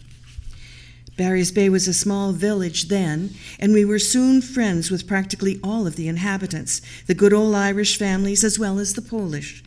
Barry's 1.16 1.50
Bay 1.50 1.68
was 1.68 1.88
a 1.88 1.94
small 1.94 2.32
village 2.32 2.88
then, 2.88 3.34
and 3.58 3.72
we 3.72 3.84
were 3.84 3.98
soon 3.98 4.40
friends 4.40 4.88
with 4.90 5.06
practically 5.06 5.58
all 5.64 5.86
of 5.86 5.96
the 5.96 6.06
inhabitants, 6.06 6.80
the 7.06 7.14
good 7.14 7.32
old 7.32 7.56
Irish 7.56 7.98
families 7.98 8.44
as 8.44 8.58
well 8.58 8.78
as 8.78 8.94
the 8.94 9.02
Polish. 9.02 9.63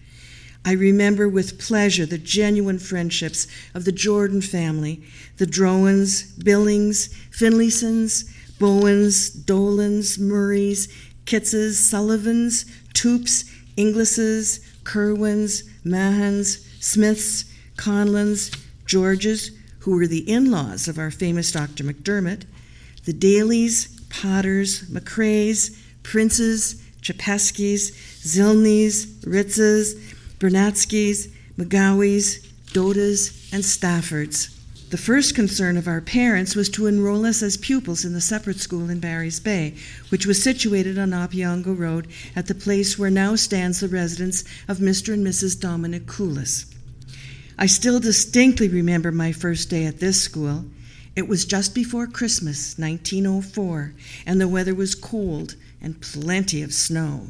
I 0.68 0.74
remember 0.74 1.30
with 1.30 1.60
pleasure 1.60 2.06
the 2.06 2.18
genuine 2.18 2.78
friendships 2.78 3.48
of 3.74 3.86
the 3.86 3.94
Jordan 3.94 4.42
family, 4.42 5.02
the 5.38 5.46
Drowans, 5.46 6.44
Billings, 6.44 7.08
Finleysons, 7.32 8.30
Bowens, 8.60 9.30
Dolans, 9.30 10.20
Murrays, 10.20 10.90
Kitzes, 11.24 11.76
Sullivans, 11.76 12.66
Toops, 12.94 13.50
Inglisses, 13.78 14.60
Kerwins, 14.84 15.64
Mahans, 15.86 16.62
Smiths, 16.84 17.46
Conlins, 17.78 18.54
Georges, 18.86 19.52
who 19.80 19.96
were 19.96 20.06
the 20.06 20.30
in 20.30 20.52
laws 20.52 20.90
of 20.90 21.00
our 21.00 21.12
famous 21.12 21.50
Dr. 21.50 21.86
McDermott, 21.86 22.44
the 23.06 23.14
Dailies, 23.14 23.88
Potters, 24.10 24.82
McCrays, 24.90 25.82
Princes, 26.04 26.84
Chapeskis, 27.02 27.92
Zilneys, 28.22 29.06
Ritzes, 29.24 30.07
Bernatskis, 30.40 31.32
McGowies, 31.58 32.46
Dodas, 32.68 33.52
and 33.52 33.64
Staffords. 33.64 34.54
The 34.90 34.98
first 34.98 35.36
concern 35.36 35.76
of 35.76 35.88
our 35.88 36.00
parents 36.00 36.56
was 36.56 36.70
to 36.70 36.86
enroll 36.86 37.26
us 37.26 37.44
as 37.44 37.58
pupils 37.58 38.06
in 38.06 38.14
the 38.14 38.22
separate 38.22 38.60
school 38.60 38.90
in 38.90 39.02
Barry's 39.02 39.40
Bay, 39.40 39.74
which 40.10 40.26
was 40.26 40.42
situated 40.42 40.98
on 40.98 41.10
Opeongo 41.12 41.78
Road 41.78 42.08
at 42.36 42.46
the 42.46 42.56
place 42.56 42.98
where 42.98 43.10
now 43.10 43.36
stands 43.36 43.82
the 43.82 43.90
residence 43.90 44.46
of 44.68 44.78
Mr. 44.78 45.14
and 45.14 45.28
Mrs. 45.28 45.60
Dominic 45.60 46.06
Coolis. 46.06 46.74
I 47.58 47.66
still 47.66 48.00
distinctly 48.00 48.70
remember 48.70 49.12
my 49.12 49.32
first 49.34 49.70
day 49.70 49.86
at 49.86 50.00
this 50.00 50.22
school. 50.22 50.64
It 51.18 51.28
was 51.28 51.44
just 51.44 51.76
before 51.76 52.08
Christmas, 52.08 52.78
1904, 52.78 53.94
and 54.26 54.40
the 54.40 54.48
weather 54.48 54.76
was 54.76 54.96
cold 54.96 55.56
and 55.82 56.00
plenty 56.00 56.62
of 56.62 56.74
snow. 56.74 57.28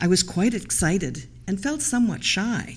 I 0.00 0.06
was 0.06 0.22
quite 0.22 0.54
excited 0.54 1.24
and 1.46 1.62
felt 1.62 1.82
somewhat 1.82 2.24
shy. 2.24 2.76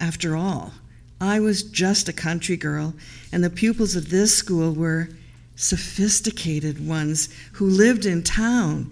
After 0.00 0.36
all, 0.36 0.74
I 1.20 1.40
was 1.40 1.62
just 1.62 2.08
a 2.08 2.12
country 2.12 2.56
girl, 2.56 2.94
and 3.32 3.42
the 3.42 3.50
pupils 3.50 3.96
of 3.96 4.10
this 4.10 4.36
school 4.36 4.72
were 4.72 5.08
sophisticated 5.56 6.86
ones 6.86 7.28
who 7.52 7.66
lived 7.66 8.04
in 8.04 8.22
town, 8.22 8.90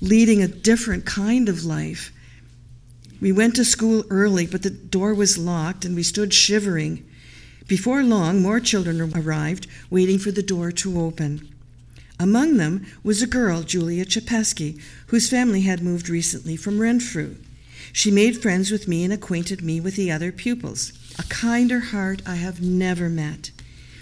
leading 0.00 0.42
a 0.42 0.48
different 0.48 1.04
kind 1.04 1.48
of 1.48 1.64
life. 1.64 2.12
We 3.20 3.32
went 3.32 3.56
to 3.56 3.64
school 3.64 4.04
early, 4.10 4.46
but 4.46 4.62
the 4.62 4.70
door 4.70 5.12
was 5.12 5.38
locked, 5.38 5.84
and 5.84 5.94
we 5.94 6.02
stood 6.02 6.32
shivering. 6.32 7.04
Before 7.66 8.02
long, 8.02 8.40
more 8.40 8.60
children 8.60 9.00
arrived, 9.14 9.66
waiting 9.90 10.18
for 10.18 10.30
the 10.30 10.42
door 10.42 10.72
to 10.72 11.00
open. 11.00 11.48
Among 12.18 12.56
them 12.56 12.86
was 13.04 13.22
a 13.22 13.26
girl, 13.26 13.62
Julia 13.62 14.04
Chapesky, 14.04 14.80
whose 15.08 15.30
family 15.30 15.60
had 15.62 15.82
moved 15.82 16.08
recently 16.08 16.56
from 16.56 16.80
Renfrew. 16.80 17.36
She 17.92 18.10
made 18.10 18.40
friends 18.42 18.70
with 18.70 18.88
me 18.88 19.04
and 19.04 19.12
acquainted 19.12 19.62
me 19.62 19.80
with 19.80 19.96
the 19.96 20.10
other 20.10 20.32
pupils. 20.32 20.92
A 21.18 21.22
kinder 21.24 21.80
heart 21.80 22.22
I 22.26 22.36
have 22.36 22.60
never 22.60 23.08
met. 23.08 23.50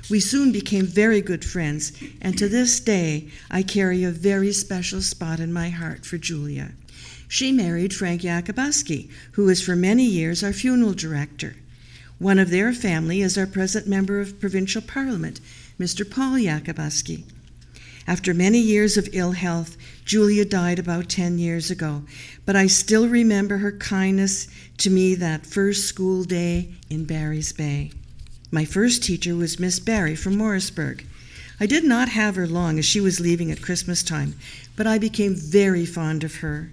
We 0.09 0.21
soon 0.21 0.53
became 0.53 0.87
very 0.87 1.21
good 1.21 1.45
friends, 1.45 1.93
and 2.21 2.39
to 2.39 2.49
this 2.49 2.79
day 2.79 3.29
I 3.51 3.63
carry 3.63 4.05
a 4.05 4.11
very 4.11 4.53
special 4.53 5.03
spot 5.03 5.41
in 5.41 5.53
my 5.53 5.71
heart 5.71 6.07
for 6.07 6.19
Julia. 6.19 6.73
She 7.29 7.51
married 7.51 7.93
Frank 7.93 8.23
Yakabuski, 8.23 9.11
who 9.33 9.47
was 9.47 9.61
for 9.61 9.75
many 9.75 10.05
years 10.05 10.45
our 10.45 10.53
funeral 10.53 10.95
director. 10.95 11.57
One 12.19 12.39
of 12.39 12.51
their 12.51 12.73
family 12.73 13.21
is 13.21 13.37
our 13.37 13.47
present 13.47 13.87
member 13.87 14.21
of 14.21 14.41
provincial 14.41 14.81
parliament, 14.81 15.41
Mr. 15.79 16.09
Paul 16.09 16.35
Yakabuski. 16.35 17.25
After 18.07 18.33
many 18.33 18.61
years 18.61 18.97
of 18.97 19.09
ill 19.13 19.33
health, 19.33 19.77
Julia 20.07 20.45
died 20.45 20.79
about 20.79 21.09
10 21.09 21.41
years 21.41 21.69
ago, 21.69 22.05
but 22.45 22.55
I 22.55 22.69
still 22.69 23.09
remember 23.09 23.57
her 23.57 23.73
kindness 23.73 24.47
to 24.79 24.89
me 24.89 25.17
that 25.17 25.45
first 25.45 25.87
school 25.87 26.23
day 26.23 26.69
in 26.89 27.07
Barry's 27.07 27.53
Bay. 27.53 27.91
My 28.53 28.65
first 28.65 29.03
teacher 29.03 29.35
was 29.35 29.59
Miss 29.59 29.81
Barry 29.81 30.15
from 30.15 30.37
Morrisburg. 30.37 31.05
I 31.59 31.67
did 31.67 31.83
not 31.83 32.11
have 32.11 32.37
her 32.37 32.47
long 32.47 32.79
as 32.79 32.85
she 32.85 33.01
was 33.01 33.19
leaving 33.19 33.51
at 33.51 33.61
Christmas 33.61 34.05
time, 34.05 34.37
but 34.77 34.87
I 34.87 34.99
became 34.99 35.35
very 35.35 35.85
fond 35.85 36.23
of 36.23 36.37
her. 36.37 36.71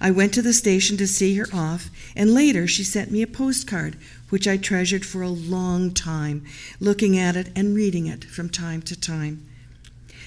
I 0.00 0.12
went 0.12 0.32
to 0.34 0.42
the 0.42 0.52
station 0.52 0.96
to 0.98 1.08
see 1.08 1.34
her 1.34 1.48
off, 1.52 1.90
and 2.14 2.32
later 2.32 2.68
she 2.68 2.84
sent 2.84 3.10
me 3.10 3.20
a 3.20 3.26
postcard, 3.26 3.96
which 4.28 4.46
I 4.46 4.58
treasured 4.58 5.04
for 5.04 5.22
a 5.22 5.28
long 5.28 5.92
time, 5.92 6.44
looking 6.78 7.18
at 7.18 7.34
it 7.34 7.50
and 7.56 7.74
reading 7.74 8.06
it 8.06 8.24
from 8.24 8.48
time 8.48 8.80
to 8.82 8.94
time. 8.94 9.42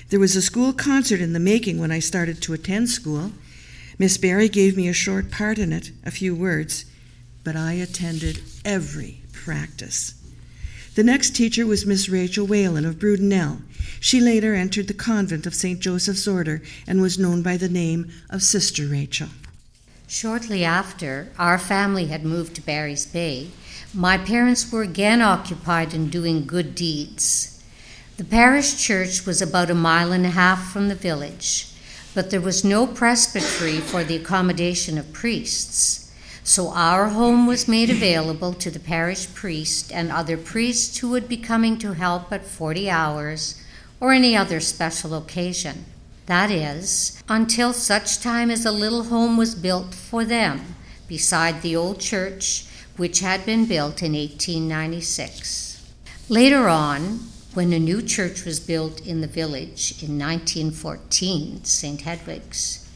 There 0.09 0.19
was 0.19 0.35
a 0.35 0.41
school 0.41 0.73
concert 0.73 1.21
in 1.21 1.33
the 1.33 1.39
making 1.39 1.77
when 1.77 1.91
I 1.91 1.99
started 1.99 2.41
to 2.41 2.53
attend 2.53 2.89
school. 2.89 3.31
Miss 3.99 4.17
Barry 4.17 4.49
gave 4.49 4.75
me 4.75 4.87
a 4.87 4.93
short 4.93 5.29
part 5.29 5.59
in 5.59 5.71
it, 5.71 5.91
a 6.03 6.09
few 6.09 6.33
words, 6.33 6.85
but 7.43 7.55
I 7.55 7.73
attended 7.73 8.41
every 8.65 9.21
practice. 9.31 10.15
The 10.95 11.03
next 11.03 11.35
teacher 11.35 11.67
was 11.67 11.85
Miss 11.85 12.09
Rachel 12.09 12.47
Whalen 12.47 12.85
of 12.85 12.97
Brudenell. 12.97 13.61
She 13.99 14.19
later 14.19 14.55
entered 14.55 14.87
the 14.87 14.95
convent 14.95 15.45
of 15.45 15.53
St. 15.53 15.79
Joseph's 15.79 16.27
Order 16.27 16.63
and 16.87 17.01
was 17.01 17.19
known 17.19 17.43
by 17.43 17.57
the 17.57 17.69
name 17.69 18.11
of 18.31 18.41
Sister 18.41 18.87
Rachel. 18.87 19.29
Shortly 20.07 20.65
after 20.65 21.31
our 21.37 21.59
family 21.59 22.07
had 22.07 22.25
moved 22.25 22.55
to 22.55 22.61
Barry's 22.61 23.05
Bay, 23.05 23.51
my 23.93 24.17
parents 24.17 24.71
were 24.71 24.81
again 24.81 25.21
occupied 25.21 25.93
in 25.93 26.09
doing 26.09 26.47
good 26.47 26.73
deeds. 26.73 27.58
The 28.19 28.25
parish 28.25 28.75
church 28.75 29.25
was 29.25 29.41
about 29.41 29.69
a 29.69 29.73
mile 29.73 30.11
and 30.11 30.25
a 30.25 30.31
half 30.31 30.73
from 30.73 30.89
the 30.89 30.93
village, 31.09 31.71
but 32.13 32.31
there 32.31 32.41
was 32.41 32.65
no 32.65 32.85
presbytery 32.85 33.77
for 33.77 34.03
the 34.03 34.17
accommodation 34.17 34.97
of 34.97 35.13
priests. 35.13 36.11
So 36.43 36.67
our 36.71 37.07
home 37.07 37.47
was 37.47 37.69
made 37.69 37.89
available 37.89 38.51
to 38.55 38.69
the 38.69 38.79
parish 38.81 39.33
priest 39.33 39.89
and 39.93 40.11
other 40.11 40.35
priests 40.35 40.97
who 40.97 41.07
would 41.11 41.29
be 41.29 41.37
coming 41.37 41.77
to 41.77 41.93
help 41.93 42.33
at 42.33 42.43
40 42.43 42.89
hours 42.89 43.63
or 44.01 44.11
any 44.11 44.35
other 44.35 44.59
special 44.59 45.15
occasion. 45.15 45.85
That 46.25 46.51
is, 46.51 47.23
until 47.29 47.71
such 47.71 48.19
time 48.19 48.51
as 48.51 48.65
a 48.65 48.71
little 48.73 49.05
home 49.05 49.37
was 49.37 49.55
built 49.55 49.95
for 49.95 50.25
them 50.25 50.75
beside 51.07 51.61
the 51.61 51.77
old 51.77 52.01
church 52.01 52.65
which 52.97 53.21
had 53.21 53.45
been 53.45 53.65
built 53.65 54.03
in 54.03 54.11
1896. 54.11 55.93
Later 56.27 56.67
on, 56.67 57.28
when 57.53 57.73
a 57.73 57.79
new 57.79 58.01
church 58.01 58.45
was 58.45 58.59
built 58.59 59.05
in 59.07 59.21
the 59.21 59.27
village 59.27 60.03
in 60.03 60.19
1914, 60.19 61.63
St. 61.63 62.01
Hedwig's, 62.01 62.87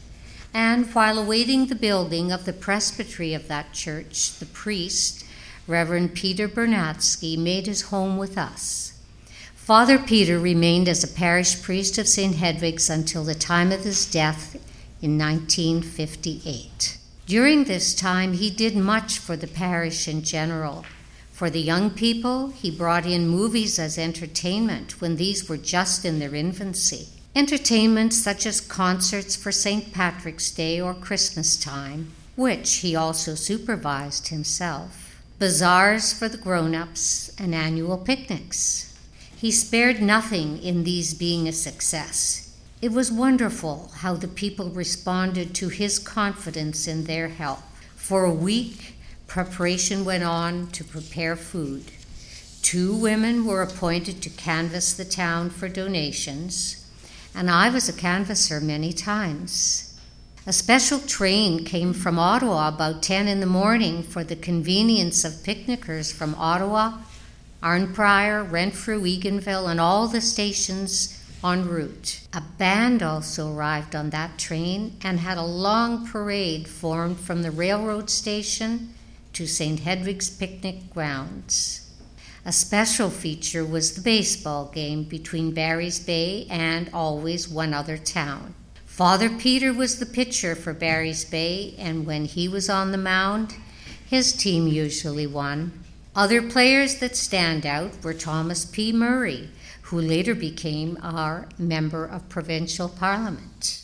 and 0.52 0.86
while 0.94 1.18
awaiting 1.18 1.66
the 1.66 1.74
building 1.74 2.30
of 2.30 2.44
the 2.44 2.52
presbytery 2.52 3.34
of 3.34 3.48
that 3.48 3.72
church, 3.72 4.38
the 4.38 4.46
priest, 4.46 5.24
Reverend 5.66 6.14
Peter 6.14 6.46
Bernatsky, 6.46 7.36
made 7.36 7.66
his 7.66 7.82
home 7.82 8.16
with 8.16 8.38
us. 8.38 8.92
Father 9.56 9.98
Peter 9.98 10.38
remained 10.38 10.88
as 10.88 11.02
a 11.02 11.08
parish 11.08 11.60
priest 11.60 11.98
of 11.98 12.06
St. 12.06 12.36
Hedwig's 12.36 12.88
until 12.88 13.24
the 13.24 13.34
time 13.34 13.72
of 13.72 13.82
his 13.82 14.08
death 14.08 14.54
in 15.02 15.18
1958. 15.18 16.98
During 17.26 17.64
this 17.64 17.94
time, 17.94 18.34
he 18.34 18.50
did 18.50 18.76
much 18.76 19.18
for 19.18 19.36
the 19.36 19.48
parish 19.48 20.06
in 20.06 20.22
general. 20.22 20.84
For 21.34 21.50
the 21.50 21.60
young 21.60 21.90
people, 21.90 22.50
he 22.50 22.70
brought 22.70 23.06
in 23.06 23.26
movies 23.26 23.80
as 23.80 23.98
entertainment 23.98 25.00
when 25.00 25.16
these 25.16 25.48
were 25.48 25.56
just 25.56 26.04
in 26.04 26.20
their 26.20 26.32
infancy. 26.32 27.08
Entertainments 27.34 28.16
such 28.16 28.46
as 28.46 28.60
concerts 28.60 29.34
for 29.34 29.50
St. 29.50 29.92
Patrick's 29.92 30.52
Day 30.52 30.80
or 30.80 30.94
Christmas 30.94 31.56
time, 31.56 32.12
which 32.36 32.74
he 32.76 32.94
also 32.94 33.34
supervised 33.34 34.28
himself, 34.28 35.20
bazaars 35.40 36.12
for 36.12 36.28
the 36.28 36.38
grown 36.38 36.72
ups, 36.72 37.32
and 37.36 37.52
annual 37.52 37.98
picnics. 37.98 38.96
He 39.36 39.50
spared 39.50 40.00
nothing 40.00 40.62
in 40.62 40.84
these 40.84 41.14
being 41.14 41.48
a 41.48 41.52
success. 41.52 42.56
It 42.80 42.92
was 42.92 43.10
wonderful 43.10 43.90
how 43.96 44.14
the 44.14 44.28
people 44.28 44.70
responded 44.70 45.52
to 45.56 45.68
his 45.68 45.98
confidence 45.98 46.86
in 46.86 47.06
their 47.06 47.26
help. 47.26 47.62
For 47.96 48.24
a 48.24 48.32
week, 48.32 48.93
preparation 49.34 50.04
went 50.04 50.22
on 50.22 50.68
to 50.68 50.84
prepare 50.84 51.34
food. 51.34 51.82
Two 52.62 52.94
women 52.94 53.44
were 53.44 53.62
appointed 53.62 54.22
to 54.22 54.30
canvass 54.30 54.94
the 54.94 55.04
town 55.04 55.50
for 55.50 55.68
donations, 55.68 56.86
and 57.34 57.50
I 57.50 57.68
was 57.68 57.88
a 57.88 57.92
canvasser 57.92 58.60
many 58.60 58.92
times. 58.92 59.98
A 60.46 60.52
special 60.52 61.00
train 61.00 61.64
came 61.64 61.92
from 61.92 62.16
Ottawa 62.16 62.68
about 62.68 63.02
10 63.02 63.26
in 63.26 63.40
the 63.40 63.46
morning 63.46 64.04
for 64.04 64.22
the 64.22 64.36
convenience 64.36 65.24
of 65.24 65.42
picnickers 65.42 66.12
from 66.12 66.36
Ottawa, 66.36 66.98
Arnprior, 67.60 68.48
Renfrew, 68.48 69.02
Eganville, 69.02 69.68
and 69.68 69.80
all 69.80 70.06
the 70.06 70.20
stations 70.20 71.20
en 71.42 71.66
route. 71.66 72.20
A 72.32 72.42
band 72.56 73.02
also 73.02 73.52
arrived 73.52 73.96
on 73.96 74.10
that 74.10 74.38
train 74.38 74.96
and 75.02 75.18
had 75.18 75.38
a 75.38 75.42
long 75.42 76.06
parade 76.06 76.68
formed 76.68 77.18
from 77.18 77.42
the 77.42 77.50
railroad 77.50 78.08
station 78.08 78.94
to 79.34 79.46
St. 79.46 79.80
Hedwig's 79.80 80.30
picnic 80.30 80.90
grounds. 80.92 81.90
A 82.46 82.52
special 82.52 83.10
feature 83.10 83.64
was 83.64 83.94
the 83.94 84.00
baseball 84.00 84.66
game 84.66 85.04
between 85.04 85.54
Barry's 85.54 85.98
Bay 85.98 86.46
and 86.50 86.90
always 86.92 87.48
one 87.48 87.72
other 87.72 87.96
town. 87.96 88.54
Father 88.84 89.28
Peter 89.28 89.72
was 89.72 89.98
the 89.98 90.06
pitcher 90.06 90.54
for 90.54 90.72
Barry's 90.72 91.24
Bay, 91.24 91.74
and 91.78 92.06
when 92.06 92.26
he 92.26 92.46
was 92.46 92.70
on 92.70 92.92
the 92.92 92.98
mound, 92.98 93.56
his 94.06 94.32
team 94.32 94.68
usually 94.68 95.26
won. 95.26 95.72
Other 96.14 96.40
players 96.42 96.96
that 97.00 97.16
stand 97.16 97.66
out 97.66 98.04
were 98.04 98.14
Thomas 98.14 98.64
P. 98.64 98.92
Murray, 98.92 99.48
who 99.82 100.00
later 100.00 100.34
became 100.34 100.96
our 101.02 101.48
member 101.58 102.04
of 102.04 102.28
provincial 102.28 102.88
parliament. 102.88 103.83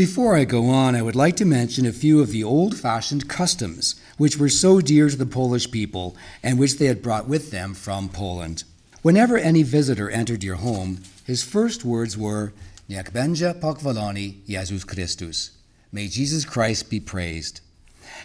Before 0.00 0.34
I 0.34 0.44
go 0.46 0.70
on, 0.70 0.96
I 0.96 1.02
would 1.02 1.14
like 1.14 1.36
to 1.36 1.44
mention 1.44 1.84
a 1.84 1.92
few 1.92 2.22
of 2.22 2.30
the 2.30 2.42
old 2.42 2.74
fashioned 2.74 3.28
customs 3.28 4.00
which 4.16 4.38
were 4.38 4.48
so 4.48 4.80
dear 4.80 5.10
to 5.10 5.14
the 5.14 5.26
Polish 5.26 5.70
people 5.70 6.16
and 6.42 6.58
which 6.58 6.78
they 6.78 6.86
had 6.86 7.02
brought 7.02 7.28
with 7.28 7.50
them 7.50 7.74
from 7.74 8.08
Poland. 8.08 8.64
Whenever 9.02 9.36
any 9.36 9.62
visitor 9.62 10.08
entered 10.08 10.42
your 10.42 10.56
home, 10.56 11.02
his 11.26 11.42
first 11.42 11.84
words 11.84 12.16
were, 12.16 12.54
Niech 12.88 13.12
będzie 13.12 13.52
pochwalony 13.60 14.36
Jezus 14.48 14.86
Chrystus. 14.86 15.50
May 15.92 16.08
Jesus 16.08 16.46
Christ 16.46 16.88
be 16.88 16.98
praised. 16.98 17.60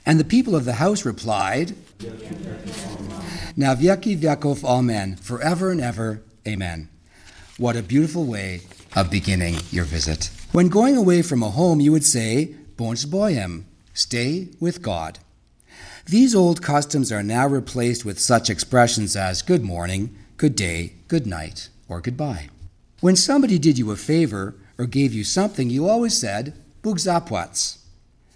And 0.05 0.17
the 0.17 0.23
people 0.23 0.55
of 0.55 0.63
the 0.63 0.79
house 0.79 1.03
replied, 1.03 1.75
Na 3.57 3.75
wieki 3.75 4.17
wieków 4.17 4.63
Amen, 4.63 5.17
forever 5.17 5.71
and 5.71 5.81
ever, 5.81 6.21
Amen. 6.47 6.87
What 7.57 7.75
a 7.75 7.83
beautiful 7.83 8.23
way 8.23 8.61
of 8.95 9.11
beginning 9.11 9.57
your 9.71 9.83
visit. 9.83 10.29
When 10.55 10.69
going 10.69 10.95
away 10.95 11.21
from 11.21 11.43
a 11.43 11.49
home, 11.49 11.81
you 11.81 11.91
would 11.91 12.05
say, 12.05 12.55
Bądź 12.77 13.07
Bojem, 13.07 13.65
stay 13.93 14.47
with 14.61 14.81
God. 14.81 15.19
These 16.05 16.33
old 16.33 16.61
customs 16.61 17.11
are 17.11 17.21
now 17.21 17.45
replaced 17.45 18.05
with 18.05 18.21
such 18.21 18.49
expressions 18.49 19.17
as 19.17 19.41
good 19.41 19.65
morning, 19.65 20.15
good 20.37 20.55
day, 20.55 20.93
good 21.09 21.27
night, 21.27 21.67
or 21.89 21.99
goodbye. 21.99 22.47
When 23.01 23.17
somebody 23.17 23.59
did 23.59 23.77
you 23.77 23.91
a 23.91 23.97
favor 23.97 24.55
or 24.77 24.85
gave 24.85 25.11
you 25.11 25.25
something, 25.25 25.69
you 25.69 25.89
always 25.89 26.17
said, 26.17 26.53
Bóg 26.81 26.99
zapłać. 26.99 27.75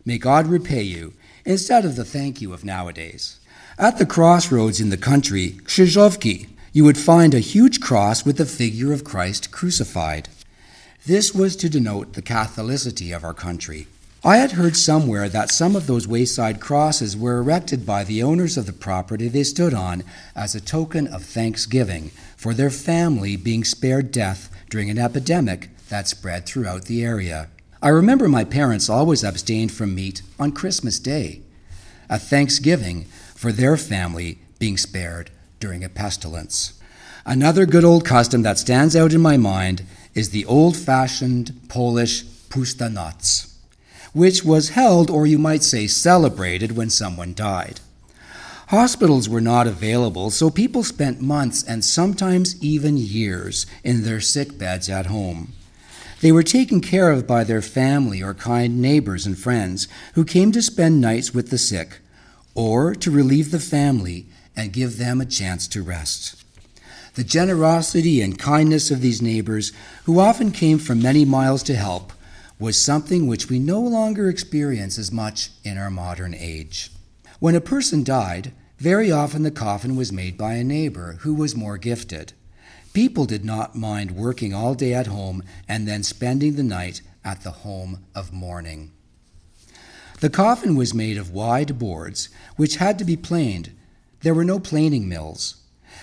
May 0.03 0.17
God 0.17 0.47
repay 0.47 0.83
you, 0.83 1.13
instead 1.45 1.85
of 1.85 1.95
the 1.95 2.03
thank 2.03 2.41
you 2.41 2.51
of 2.51 2.65
nowadays. 2.65 3.39
At 3.77 3.97
the 3.97 4.05
crossroads 4.05 4.81
in 4.81 4.89
the 4.89 4.97
country, 4.97 5.51
Krzyżówki, 5.63 6.49
you 6.73 6.83
would 6.83 6.97
find 6.97 7.33
a 7.33 7.39
huge 7.39 7.79
cross 7.79 8.25
with 8.25 8.35
the 8.35 8.45
figure 8.45 8.91
of 8.91 9.05
Christ 9.05 9.51
crucified. 9.51 10.27
This 11.05 11.33
was 11.33 11.55
to 11.57 11.69
denote 11.69 12.13
the 12.13 12.21
Catholicity 12.21 13.15
of 13.15 13.23
our 13.23 13.33
country. 13.33 13.87
I 14.23 14.35
had 14.37 14.51
heard 14.51 14.75
somewhere 14.75 15.29
that 15.29 15.49
some 15.49 15.77
of 15.77 15.87
those 15.87 16.09
wayside 16.09 16.59
crosses 16.59 17.15
were 17.15 17.37
erected 17.37 17.85
by 17.85 18.03
the 18.03 18.21
owners 18.21 18.57
of 18.57 18.65
the 18.65 18.73
property 18.73 19.29
they 19.29 19.43
stood 19.43 19.73
on 19.73 20.03
as 20.35 20.53
a 20.53 20.59
token 20.59 21.07
of 21.07 21.23
thanksgiving 21.23 22.09
for 22.35 22.53
their 22.53 22.69
family 22.69 23.37
being 23.37 23.63
spared 23.63 24.11
death 24.11 24.53
during 24.69 24.89
an 24.89 24.97
epidemic 24.97 25.69
that 25.87 26.09
spread 26.09 26.45
throughout 26.45 26.85
the 26.85 27.01
area. 27.03 27.47
I 27.81 27.87
remember 27.89 28.27
my 28.27 28.43
parents 28.43 28.89
always 28.89 29.23
abstained 29.23 29.71
from 29.71 29.95
meat 29.95 30.21
on 30.37 30.51
Christmas 30.51 30.99
Day, 30.99 31.41
a 32.09 32.19
thanksgiving 32.19 33.05
for 33.35 33.53
their 33.53 33.77
family 33.77 34.39
being 34.59 34.75
spared 34.75 35.31
during 35.61 35.81
a 35.81 35.89
pestilence. 35.89 36.73
Another 37.25 37.65
good 37.65 37.85
old 37.85 38.03
custom 38.05 38.41
that 38.41 38.59
stands 38.59 38.97
out 38.97 39.13
in 39.13 39.21
my 39.21 39.37
mind 39.37 39.83
is 40.13 40.29
the 40.29 40.45
old 40.45 40.75
fashioned 40.75 41.59
Polish 41.69 42.23
Pustanoc, 42.49 43.21
which 44.13 44.43
was 44.43 44.69
held, 44.69 45.09
or 45.09 45.27
you 45.27 45.37
might 45.37 45.63
say 45.63 45.87
celebrated, 45.87 46.75
when 46.75 46.89
someone 46.89 47.33
died. 47.33 47.79
Hospitals 48.69 49.27
were 49.27 49.41
not 49.41 49.65
available, 49.65 50.29
so 50.29 50.51
people 50.51 50.83
spent 50.83 51.21
months 51.21 51.63
and 51.63 51.83
sometimes 51.83 52.61
even 52.61 52.97
years 52.97 53.65
in 53.83 54.03
their 54.03 54.21
sick 54.21 54.59
beds 54.59 54.89
at 54.89 55.07
home. 55.07 55.53
They 56.21 56.31
were 56.31 56.43
taken 56.43 56.81
care 56.81 57.11
of 57.11 57.25
by 57.25 57.43
their 57.43 57.61
family 57.61 58.21
or 58.21 58.33
kind 58.33 58.79
neighbors 58.79 59.25
and 59.25 59.37
friends 59.37 59.87
who 60.13 60.25
came 60.25 60.51
to 60.51 60.61
spend 60.61 60.99
nights 60.99 61.33
with 61.33 61.49
the 61.49 61.57
sick 61.57 61.99
or 62.53 62.93
to 62.93 63.09
relieve 63.09 63.51
the 63.51 63.59
family 63.59 64.27
and 64.55 64.73
give 64.73 64.97
them 64.97 65.21
a 65.21 65.25
chance 65.25 65.67
to 65.69 65.81
rest. 65.81 66.38
The 67.19 67.25
generosity 67.25 68.21
and 68.21 68.39
kindness 68.39 68.91
of 68.91 69.01
these 69.01 69.21
neighbors, 69.21 69.73
who 70.05 70.21
often 70.21 70.51
came 70.51 70.79
from 70.79 71.01
many 71.01 71.25
miles 71.25 71.63
to 71.63 71.75
help, 71.75 72.13
was 72.57 72.81
something 72.81 73.27
which 73.27 73.49
we 73.49 73.59
no 73.59 73.81
longer 73.81 74.29
experience 74.29 74.97
as 74.97 75.11
much 75.11 75.49
in 75.65 75.77
our 75.77 75.89
modern 75.89 76.33
age. 76.33 76.91
When 77.39 77.55
a 77.55 77.59
person 77.59 78.05
died, 78.05 78.53
very 78.77 79.11
often 79.11 79.43
the 79.43 79.51
coffin 79.51 79.97
was 79.97 80.13
made 80.13 80.37
by 80.37 80.53
a 80.53 80.63
neighbor 80.63 81.17
who 81.19 81.33
was 81.33 81.57
more 81.57 81.77
gifted. 81.77 82.31
People 82.93 83.25
did 83.25 83.43
not 83.43 83.75
mind 83.75 84.11
working 84.11 84.53
all 84.53 84.73
day 84.73 84.93
at 84.93 85.07
home 85.07 85.43
and 85.67 85.85
then 85.85 86.03
spending 86.03 86.55
the 86.55 86.63
night 86.63 87.01
at 87.25 87.41
the 87.41 87.51
home 87.51 88.05
of 88.15 88.31
mourning. 88.31 88.93
The 90.21 90.29
coffin 90.29 90.73
was 90.77 90.93
made 90.93 91.17
of 91.17 91.33
wide 91.33 91.77
boards, 91.77 92.29
which 92.55 92.77
had 92.77 92.97
to 92.97 93.03
be 93.03 93.17
planed. 93.17 93.71
There 94.21 94.33
were 94.33 94.45
no 94.45 94.57
planing 94.57 95.09
mills. 95.09 95.58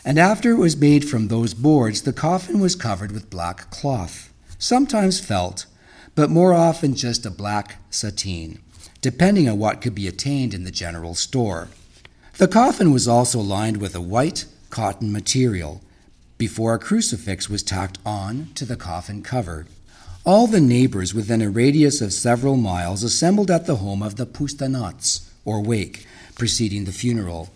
And 0.06 0.20
after 0.20 0.52
it 0.52 0.58
was 0.58 0.76
made 0.76 1.04
from 1.04 1.26
those 1.26 1.52
boards, 1.52 2.02
the 2.02 2.12
coffin 2.12 2.60
was 2.60 2.76
covered 2.76 3.10
with 3.10 3.28
black 3.28 3.72
cloth, 3.72 4.32
sometimes 4.56 5.18
felt, 5.18 5.66
but 6.14 6.30
more 6.30 6.54
often 6.54 6.94
just 6.94 7.26
a 7.26 7.30
black 7.30 7.78
sateen, 7.90 8.60
depending 9.00 9.48
on 9.48 9.58
what 9.58 9.80
could 9.80 9.96
be 9.96 10.06
attained 10.06 10.54
in 10.54 10.62
the 10.62 10.70
general 10.70 11.16
store. 11.16 11.66
The 12.38 12.46
coffin 12.46 12.92
was 12.92 13.08
also 13.08 13.40
lined 13.40 13.78
with 13.78 13.96
a 13.96 14.00
white 14.00 14.44
cotton 14.70 15.10
material 15.10 15.82
before 16.38 16.74
a 16.74 16.78
crucifix 16.78 17.50
was 17.50 17.64
tacked 17.64 17.98
on 18.06 18.50
to 18.54 18.64
the 18.64 18.76
coffin 18.76 19.24
cover. 19.24 19.66
All 20.24 20.46
the 20.46 20.60
neighbors 20.60 21.14
within 21.14 21.42
a 21.42 21.50
radius 21.50 22.00
of 22.00 22.12
several 22.12 22.56
miles 22.56 23.02
assembled 23.02 23.50
at 23.50 23.66
the 23.66 23.76
home 23.76 24.04
of 24.04 24.14
the 24.14 24.26
Pustanoc, 24.26 25.00
or 25.44 25.60
wake, 25.60 26.06
preceding 26.36 26.84
the 26.84 26.92
funeral. 26.92 27.50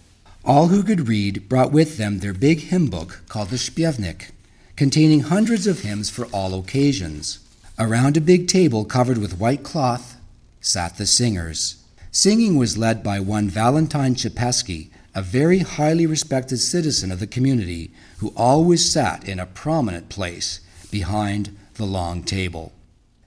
All 0.45 0.69
who 0.69 0.83
could 0.83 1.07
read 1.07 1.49
brought 1.49 1.71
with 1.71 1.99
them 1.99 2.19
their 2.19 2.33
big 2.33 2.61
hymn 2.61 2.87
book 2.87 3.23
called 3.29 3.51
the 3.51 3.57
Śpiewnik, 3.57 4.31
containing 4.75 5.21
hundreds 5.21 5.67
of 5.67 5.81
hymns 5.81 6.09
for 6.09 6.25
all 6.27 6.59
occasions. 6.59 7.41
Around 7.79 8.17
a 8.17 8.23
big 8.23 8.49
table 8.49 8.85
covered 8.87 9.19
with 9.19 9.39
white 9.39 9.63
cloth 9.63 10.17
sat 10.61 10.97
the 10.97 11.07
singers. 11.07 11.85
Singing 12.11 12.57
was 12.57 12.79
led 12.79 13.03
by 13.03 13.21
one 13.21 13.49
Valentine 13.49 14.15
Chepesky, 14.15 14.89
a 15.15 15.23
very 15.23 15.59
highly 15.59 16.07
respected 16.07 16.59
citizen 16.59 17.13
of 17.13 17.21
the 17.21 17.27
community 17.27 17.91
who 18.19 18.33
always 18.35 18.91
sat 18.91 19.29
in 19.29 19.39
a 19.39 19.47
prominent 19.47 20.09
place 20.09 20.61
behind 20.91 21.57
the 21.75 21.85
long 21.85 22.23
table. 22.23 22.73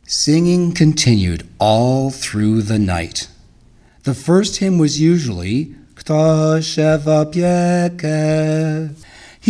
Singing 0.07 0.73
continued 0.73 1.47
all 1.59 2.09
through 2.09 2.63
the 2.63 2.79
night. 2.79 3.27
The 4.03 4.13
first 4.13 4.57
hymn 4.57 4.77
was 4.79 4.99
usually 4.99 5.75
He 6.05 6.11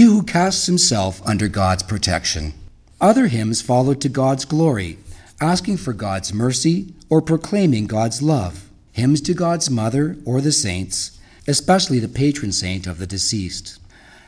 who 0.04 0.24
casts 0.24 0.68
himself 0.68 1.22
under 1.26 1.48
God's 1.48 1.84
protection. 1.84 2.54
Other 3.02 3.26
hymns 3.28 3.62
followed 3.62 4.00
to 4.02 4.10
God's 4.10 4.46
glory, 4.46 5.00
asking 5.42 5.78
for 5.78 5.94
God's 5.94 6.32
mercy 6.32 6.94
or 7.10 7.24
proclaiming 7.24 7.88
God's 7.88 8.22
love. 8.22 8.70
Hymns 8.92 9.20
to 9.22 9.34
God's 9.34 9.72
mother 9.72 10.16
or 10.26 10.42
the 10.42 10.52
saints, 10.52 11.20
especially 11.48 11.98
the 11.98 12.08
patron 12.08 12.52
saint 12.52 12.86
of 12.86 13.00
the 13.00 13.08
deceased. 13.08 13.80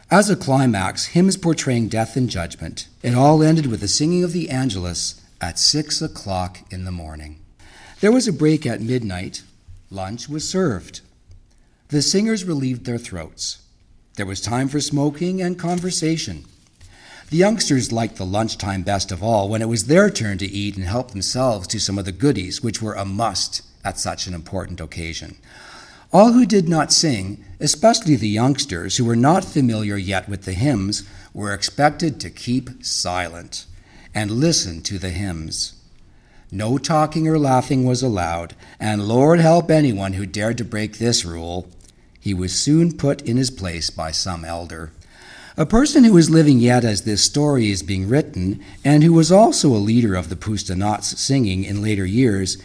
As 0.09 0.27
a 0.27 0.35
climax, 0.35 1.05
hymns 1.07 1.37
portraying 1.37 1.89
death 1.89 2.15
and 2.15 2.27
judgment. 2.27 2.87
It 3.03 3.13
all 3.13 3.43
ended 3.43 3.67
with 3.67 3.81
the 3.81 3.87
singing 3.87 4.23
of 4.23 4.33
the 4.33 4.49
Angelus 4.49 5.21
at 5.39 5.59
six 5.59 6.01
o'clock 6.01 6.61
in 6.71 6.85
the 6.85 6.91
morning. 6.91 7.39
There 7.99 8.11
was 8.11 8.27
a 8.27 8.33
break 8.33 8.65
at 8.65 8.81
midnight. 8.81 9.43
Lunch 9.91 10.27
was 10.27 10.49
served. 10.49 11.01
The 11.89 12.01
singers 12.01 12.43
relieved 12.43 12.85
their 12.85 12.97
throats. 12.97 13.61
There 14.15 14.25
was 14.25 14.41
time 14.41 14.69
for 14.69 14.81
smoking 14.81 15.39
and 15.39 15.59
conversation. 15.59 16.45
The 17.29 17.37
youngsters 17.37 17.91
liked 17.91 18.15
the 18.15 18.25
lunchtime 18.25 18.81
best 18.81 19.11
of 19.11 19.21
all 19.21 19.49
when 19.49 19.61
it 19.61 19.69
was 19.69 19.85
their 19.85 20.09
turn 20.09 20.39
to 20.39 20.45
eat 20.45 20.77
and 20.77 20.85
help 20.85 21.11
themselves 21.11 21.67
to 21.67 21.79
some 21.79 21.99
of 21.99 22.05
the 22.05 22.11
goodies 22.11 22.63
which 22.63 22.81
were 22.81 22.95
a 22.95 23.05
must 23.05 23.61
at 23.83 23.99
such 23.99 24.25
an 24.25 24.33
important 24.33 24.81
occasion. 24.81 25.37
All 26.11 26.31
who 26.31 26.45
did 26.45 26.67
not 26.67 26.91
sing, 26.91 27.43
especially 27.59 28.15
the 28.15 28.29
youngsters 28.29 28.97
who 28.97 29.05
were 29.05 29.15
not 29.15 29.45
familiar 29.45 29.97
yet 29.97 30.27
with 30.27 30.45
the 30.45 30.53
hymns, 30.53 31.03
were 31.33 31.53
expected 31.53 32.19
to 32.19 32.29
keep 32.31 32.83
silent 32.83 33.65
and 34.13 34.31
listen 34.31 34.81
to 34.83 34.97
the 34.97 35.09
hymns. 35.09 35.73
No 36.51 36.77
talking 36.77 37.27
or 37.27 37.37
laughing 37.37 37.83
was 37.83 38.01
allowed, 38.01 38.55
and 38.79 39.07
Lord 39.07 39.39
help 39.39 39.69
anyone 39.69 40.13
who 40.13 40.25
dared 40.25 40.57
to 40.59 40.63
break 40.63 40.97
this 40.97 41.25
rule. 41.25 41.67
He 42.25 42.33
was 42.33 42.59
soon 42.59 42.97
put 42.97 43.21
in 43.21 43.37
his 43.37 43.51
place 43.51 43.91
by 43.91 44.09
some 44.09 44.43
elder. 44.43 44.91
A 45.57 45.65
person 45.67 46.03
who 46.03 46.17
is 46.17 46.27
living 46.27 46.57
yet 46.57 46.83
as 46.83 47.03
this 47.03 47.23
story 47.23 47.69
is 47.69 47.83
being 47.83 48.09
written, 48.09 48.63
and 48.83 49.03
who 49.03 49.13
was 49.13 49.31
also 49.31 49.69
a 49.69 49.77
leader 49.77 50.15
of 50.15 50.29
the 50.29 50.35
Pustanoc 50.35 51.03
singing 51.03 51.63
in 51.63 51.83
later 51.83 52.03
years, 52.03 52.57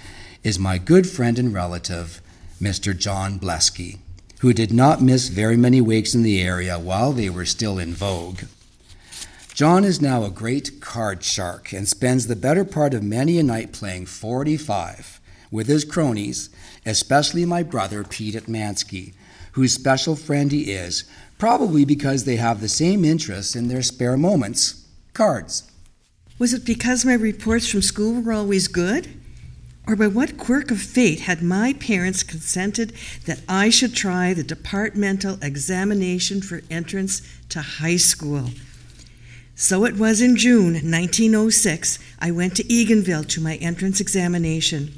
is 0.43 0.59
my 0.59 0.79
good 0.79 1.07
friend 1.07 1.39
and 1.39 1.53
relative, 1.53 2.23
Mr. 2.59 2.97
John 2.97 3.39
Blesky, 3.39 3.99
who 4.39 4.55
did 4.55 4.73
not 4.73 5.03
miss 5.03 5.29
very 5.29 5.59
many 5.59 5.83
wakes 5.83 6.15
in 6.15 6.23
the 6.23 6.41
area 6.41 6.79
while 6.79 7.13
they 7.13 7.29
were 7.29 7.45
still 7.45 7.79
in 7.79 7.93
vogue. 7.93 8.45
John 9.53 9.85
is 9.85 10.01
now 10.01 10.25
a 10.25 10.31
great 10.31 10.81
card 10.81 11.23
shark 11.23 11.71
and 11.75 11.87
spends 11.87 12.29
the 12.29 12.35
better 12.35 12.65
part 12.65 12.95
of 12.95 13.03
many 13.03 13.39
a 13.39 13.43
night 13.43 13.75
playing 13.75 14.07
45 14.07 15.21
with 15.51 15.67
his 15.67 15.85
cronies, 15.85 16.49
especially 16.87 17.45
my 17.45 17.63
brother 17.63 18.05
Pete 18.05 18.37
Etmansky, 18.37 19.13
whose 19.53 19.75
special 19.75 20.17
friend 20.17 20.53
he 20.53 20.73
is, 20.73 21.05
probably 21.39 21.85
because 21.85 22.25
they 22.25 22.37
have 22.37 22.61
the 22.61 22.69
same 22.69 23.05
interests 23.05 23.57
in 23.57 23.69
their 23.69 23.83
spare 23.83 24.17
moments 24.17 24.87
cards. 25.13 25.71
Was 26.39 26.55
it 26.55 26.65
because 26.65 27.05
my 27.05 27.15
reports 27.15 27.69
from 27.69 27.83
school 27.83 28.23
were 28.23 28.33
always 28.33 28.69
good? 28.69 29.21
Or 29.87 29.97
by 29.97 30.07
what 30.07 30.39
quirk 30.39 30.71
of 30.71 30.81
fate 30.81 31.21
had 31.21 31.43
my 31.43 31.73
parents 31.73 32.23
consented 32.23 32.93
that 33.27 33.41
I 33.49 33.71
should 33.71 33.95
try 33.95 34.33
the 34.33 34.45
departmental 34.45 35.39
examination 35.43 36.41
for 36.41 36.63
entrance 36.71 37.23
to 37.49 37.61
high 37.61 37.97
school? 37.97 38.51
So 39.55 39.85
it 39.85 39.97
was 39.97 40.23
in 40.23 40.37
June 40.37 40.75
1906 40.75 41.99
I 42.21 42.31
went 42.31 42.57
to 42.57 42.65
Eganville 42.65 43.29
to 43.29 43.41
my 43.41 43.57
entrance 43.57 44.01
examination. 44.01 44.95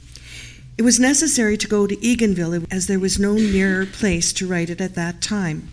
It 0.78 0.82
was 0.82 0.98
necessary 0.98 1.58
to 1.58 1.68
go 1.68 1.86
to 1.86 1.96
Eganville 1.96 2.66
as 2.70 2.86
there 2.86 2.98
was 2.98 3.18
no 3.18 3.34
nearer 3.34 3.84
place 3.84 4.32
to 4.32 4.46
write 4.46 4.70
it 4.70 4.80
at 4.80 4.94
that 4.94 5.20
time. 5.20 5.68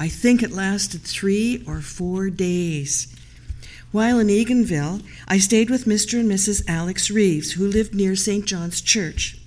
I 0.00 0.08
think 0.08 0.42
it 0.42 0.50
lasted 0.50 1.02
three 1.02 1.62
or 1.64 1.80
four 1.80 2.28
days. 2.28 3.06
While 3.92 4.18
in 4.18 4.26
Eganville, 4.28 5.02
I 5.28 5.38
stayed 5.38 5.70
with 5.70 5.84
Mr. 5.84 6.18
and 6.18 6.28
Mrs. 6.28 6.64
Alex 6.66 7.08
Reeves, 7.08 7.52
who 7.52 7.68
lived 7.68 7.94
near 7.94 8.16
St. 8.16 8.44
John's 8.44 8.80
Church. 8.80 9.38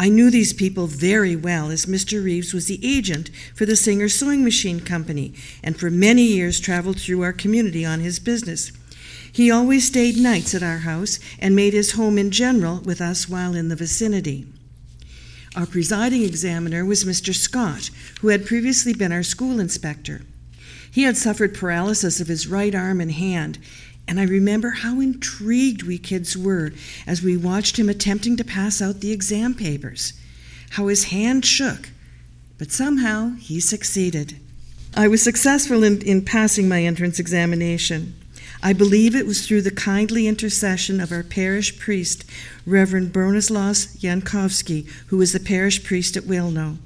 I 0.00 0.08
knew 0.08 0.30
these 0.30 0.52
people 0.52 0.88
very 0.88 1.36
well, 1.36 1.70
as 1.70 1.86
Mr. 1.86 2.24
Reeves 2.24 2.52
was 2.52 2.66
the 2.66 2.80
agent 2.82 3.30
for 3.54 3.64
the 3.64 3.76
Singer 3.76 4.08
Sewing 4.08 4.42
Machine 4.42 4.80
Company 4.80 5.32
and 5.62 5.78
for 5.78 5.90
many 5.90 6.24
years 6.24 6.58
traveled 6.58 6.98
through 6.98 7.22
our 7.22 7.32
community 7.32 7.84
on 7.84 8.00
his 8.00 8.18
business. 8.18 8.72
He 9.34 9.50
always 9.50 9.84
stayed 9.84 10.16
nights 10.16 10.54
at 10.54 10.62
our 10.62 10.78
house 10.78 11.18
and 11.40 11.56
made 11.56 11.72
his 11.72 11.92
home 11.92 12.18
in 12.18 12.30
general 12.30 12.78
with 12.84 13.00
us 13.00 13.28
while 13.28 13.56
in 13.56 13.68
the 13.68 13.74
vicinity. 13.74 14.46
Our 15.56 15.66
presiding 15.66 16.22
examiner 16.22 16.84
was 16.84 17.02
Mr. 17.02 17.34
Scott, 17.34 17.90
who 18.20 18.28
had 18.28 18.46
previously 18.46 18.94
been 18.94 19.10
our 19.10 19.24
school 19.24 19.58
inspector. 19.58 20.22
He 20.88 21.02
had 21.02 21.16
suffered 21.16 21.52
paralysis 21.52 22.20
of 22.20 22.28
his 22.28 22.46
right 22.46 22.76
arm 22.76 23.00
and 23.00 23.10
hand, 23.10 23.58
and 24.06 24.20
I 24.20 24.24
remember 24.24 24.70
how 24.70 25.00
intrigued 25.00 25.82
we 25.82 25.98
kids 25.98 26.36
were 26.36 26.72
as 27.04 27.20
we 27.20 27.36
watched 27.36 27.76
him 27.76 27.88
attempting 27.88 28.36
to 28.36 28.44
pass 28.44 28.80
out 28.80 29.00
the 29.00 29.10
exam 29.10 29.54
papers, 29.54 30.12
how 30.70 30.86
his 30.86 31.04
hand 31.04 31.44
shook, 31.44 31.90
but 32.56 32.70
somehow 32.70 33.34
he 33.40 33.58
succeeded. 33.58 34.38
I 34.96 35.08
was 35.08 35.22
successful 35.22 35.82
in, 35.82 36.02
in 36.02 36.24
passing 36.24 36.68
my 36.68 36.84
entrance 36.84 37.18
examination. 37.18 38.14
I 38.66 38.72
believe 38.72 39.14
it 39.14 39.26
was 39.26 39.46
through 39.46 39.60
the 39.60 39.70
kindly 39.70 40.26
intercession 40.26 40.98
of 40.98 41.12
our 41.12 41.22
parish 41.22 41.78
priest, 41.78 42.24
Reverend 42.64 43.12
Bronislaus 43.12 43.94
Jankowski, 43.98 44.88
who 45.08 45.18
was 45.18 45.34
the 45.34 45.38
parish 45.38 45.84
priest 45.84 46.16
at 46.16 46.24
Wilno. 46.24 46.78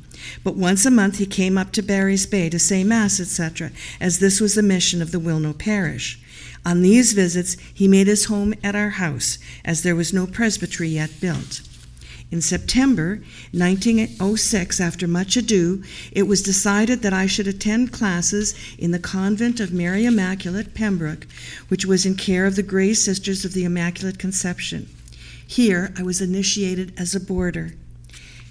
But 0.42 0.56
once 0.56 0.84
a 0.84 0.90
month 0.90 1.18
he 1.18 1.26
came 1.26 1.56
up 1.56 1.70
to 1.72 1.82
Barry's 1.82 2.26
Bay 2.26 2.50
to 2.50 2.58
say 2.58 2.82
Mass, 2.82 3.20
etc., 3.20 3.70
as 4.00 4.18
this 4.18 4.40
was 4.40 4.56
the 4.56 4.62
mission 4.62 5.00
of 5.00 5.12
the 5.12 5.20
Wilno 5.20 5.56
parish. 5.56 6.18
On 6.66 6.82
these 6.82 7.12
visits, 7.12 7.56
he 7.72 7.86
made 7.86 8.08
his 8.08 8.24
home 8.24 8.54
at 8.64 8.74
our 8.74 8.90
house, 8.90 9.38
as 9.64 9.84
there 9.84 9.94
was 9.94 10.12
no 10.12 10.26
presbytery 10.26 10.88
yet 10.88 11.20
built. 11.20 11.60
In 12.30 12.42
September 12.42 13.22
1906, 13.52 14.80
after 14.80 15.08
much 15.08 15.36
ado, 15.38 15.82
it 16.12 16.24
was 16.24 16.42
decided 16.42 17.00
that 17.00 17.14
I 17.14 17.24
should 17.24 17.48
attend 17.48 17.90
classes 17.90 18.54
in 18.76 18.90
the 18.90 18.98
convent 18.98 19.60
of 19.60 19.72
Mary 19.72 20.04
Immaculate, 20.04 20.74
Pembroke, 20.74 21.26
which 21.68 21.86
was 21.86 22.04
in 22.04 22.16
care 22.16 22.44
of 22.44 22.54
the 22.54 22.62
Grey 22.62 22.92
Sisters 22.92 23.46
of 23.46 23.54
the 23.54 23.64
Immaculate 23.64 24.18
Conception. 24.18 24.90
Here 25.46 25.90
I 25.96 26.02
was 26.02 26.20
initiated 26.20 26.92
as 26.98 27.14
a 27.14 27.20
boarder. 27.20 27.72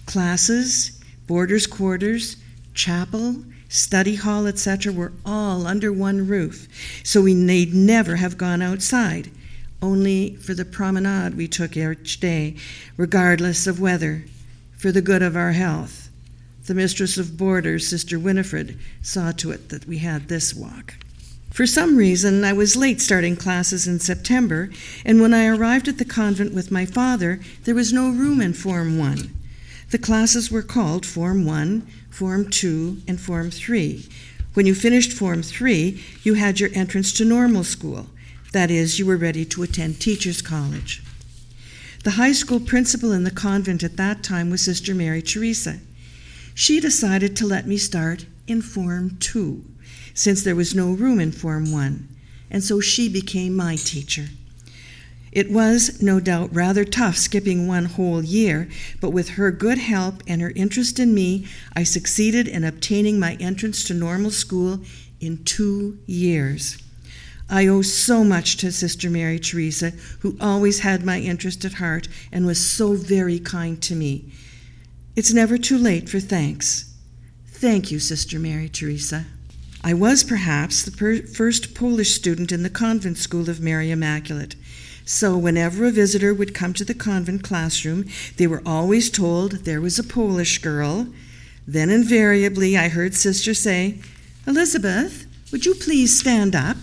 Classes, 0.07 0.99
boarders' 1.27 1.67
quarters, 1.67 2.37
chapel, 2.73 3.43
study 3.69 4.15
hall, 4.15 4.47
etc., 4.47 4.91
were 4.91 5.13
all 5.23 5.67
under 5.67 5.93
one 5.93 6.27
roof, 6.27 6.67
so 7.03 7.21
we 7.21 7.35
need 7.35 7.75
never 7.75 8.15
have 8.15 8.39
gone 8.39 8.63
outside 8.63 9.29
only 9.81 10.35
for 10.35 10.53
the 10.53 10.65
promenade 10.65 11.35
we 11.35 11.47
took 11.47 11.77
each 11.77 12.19
day, 12.19 12.55
regardless 12.95 13.67
of 13.67 13.79
weather, 13.79 14.25
for 14.77 14.91
the 14.91 15.01
good 15.01 15.21
of 15.21 15.35
our 15.35 15.51
health. 15.51 16.09
The 16.65 16.73
mistress 16.73 17.17
of 17.17 17.37
boarders, 17.37 17.87
Sister 17.87 18.19
Winifred, 18.19 18.77
saw 19.01 19.31
to 19.33 19.51
it 19.51 19.69
that 19.69 19.87
we 19.87 19.99
had 19.99 20.27
this 20.27 20.53
walk. 20.53 20.95
For 21.51 21.65
some 21.65 21.97
reason, 21.97 22.43
I 22.43 22.53
was 22.53 22.75
late 22.75 23.01
starting 23.01 23.35
classes 23.35 23.87
in 23.87 23.99
September, 23.99 24.69
and 25.05 25.21
when 25.21 25.33
I 25.33 25.47
arrived 25.47 25.87
at 25.87 25.97
the 25.97 26.05
convent 26.05 26.53
with 26.53 26.69
my 26.69 26.85
father, 26.85 27.39
there 27.63 27.73
was 27.73 27.93
no 27.93 28.09
room 28.09 28.41
in 28.41 28.53
Form 28.53 28.99
1. 28.99 29.33
The 29.89 29.97
classes 29.97 30.51
were 30.51 30.61
called 30.61 31.05
Form 31.05 31.45
1, 31.45 31.87
Form 32.09 32.49
2, 32.49 33.03
and 33.07 33.19
Form 33.19 33.49
3. 33.49 34.05
When 34.53 34.65
you 34.65 34.75
finished 34.75 35.13
Form 35.13 35.41
3, 35.41 36.03
you 36.23 36.33
had 36.33 36.59
your 36.59 36.69
entrance 36.73 37.13
to 37.13 37.25
normal 37.25 37.63
school. 37.63 38.07
That 38.53 38.71
is, 38.71 38.97
you 38.97 39.05
were 39.05 39.17
ready 39.17 39.43
to 39.45 39.63
attend 39.63 39.99
Teachers 39.99 40.41
College. 40.41 41.03
The 42.03 42.11
high 42.11 42.31
school 42.31 42.61
principal 42.61 43.11
in 43.11 43.25
the 43.25 43.31
convent 43.31 43.83
at 43.83 43.97
that 43.97 44.23
time 44.23 44.49
was 44.49 44.61
Sister 44.61 44.95
Mary 44.95 45.21
Teresa. 45.21 45.79
She 46.55 46.79
decided 46.79 47.35
to 47.35 47.45
let 47.45 47.67
me 47.67 47.77
start 47.77 48.25
in 48.47 48.61
Form 48.61 49.17
2, 49.19 49.63
since 50.13 50.43
there 50.43 50.55
was 50.55 50.73
no 50.73 50.91
room 50.91 51.19
in 51.19 51.33
Form 51.33 51.71
1, 51.71 52.07
and 52.49 52.63
so 52.63 52.79
she 52.79 53.09
became 53.09 53.55
my 53.55 53.75
teacher. 53.75 54.27
It 55.33 55.51
was, 55.51 56.01
no 56.01 56.21
doubt, 56.21 56.55
rather 56.55 56.85
tough 56.85 57.17
skipping 57.17 57.67
one 57.67 57.85
whole 57.85 58.23
year, 58.23 58.69
but 59.01 59.11
with 59.11 59.31
her 59.31 59.51
good 59.51 59.77
help 59.77 60.23
and 60.25 60.41
her 60.41 60.53
interest 60.55 60.99
in 60.99 61.13
me, 61.13 61.45
I 61.75 61.83
succeeded 61.83 62.47
in 62.47 62.63
obtaining 62.63 63.19
my 63.19 63.35
entrance 63.35 63.83
to 63.83 63.93
normal 63.93 64.31
school 64.31 64.79
in 65.19 65.43
two 65.43 65.99
years. 66.05 66.77
I 67.49 67.67
owe 67.67 67.81
so 67.81 68.23
much 68.23 68.57
to 68.57 68.71
Sister 68.71 69.09
Mary 69.09 69.39
Teresa, 69.39 69.91
who 70.19 70.37
always 70.41 70.79
had 70.79 71.05
my 71.05 71.19
interest 71.19 71.63
at 71.63 71.73
heart 71.73 72.07
and 72.31 72.45
was 72.45 72.69
so 72.69 72.93
very 72.93 73.39
kind 73.39 73.81
to 73.83 73.95
me. 73.95 74.31
It's 75.15 75.33
never 75.33 75.57
too 75.57 75.77
late 75.77 76.09
for 76.09 76.19
thanks. 76.19 76.93
Thank 77.47 77.89
you, 77.89 77.99
Sister 77.99 78.37
Mary 78.37 78.69
Teresa. 78.69 79.25
I 79.83 79.93
was 79.93 80.23
perhaps 80.23 80.83
the 80.83 80.91
per- 80.91 81.21
first 81.21 81.73
Polish 81.73 82.13
student 82.13 82.51
in 82.51 82.63
the 82.63 82.69
convent 82.69 83.17
school 83.17 83.49
of 83.49 83.61
Mary 83.61 83.89
Immaculate. 83.89 84.55
So, 85.05 85.37
whenever 85.37 85.85
a 85.85 85.91
visitor 85.91 86.33
would 86.33 86.53
come 86.53 86.73
to 86.73 86.83
the 86.83 86.93
convent 86.93 87.41
classroom, 87.41 88.05
they 88.35 88.45
were 88.45 88.61
always 88.65 89.09
told 89.09 89.63
there 89.63 89.79
was 89.79 89.97
a 89.97 90.03
Polish 90.03 90.57
girl. 90.57 91.07
Then, 91.65 91.89
invariably, 91.89 92.77
I 92.77 92.89
heard 92.89 93.15
Sister 93.15 93.53
say, 93.53 93.99
Elizabeth, 94.45 95.25
would 95.51 95.65
you 95.65 95.75
please 95.75 96.19
stand 96.19 96.53
up? 96.55 96.77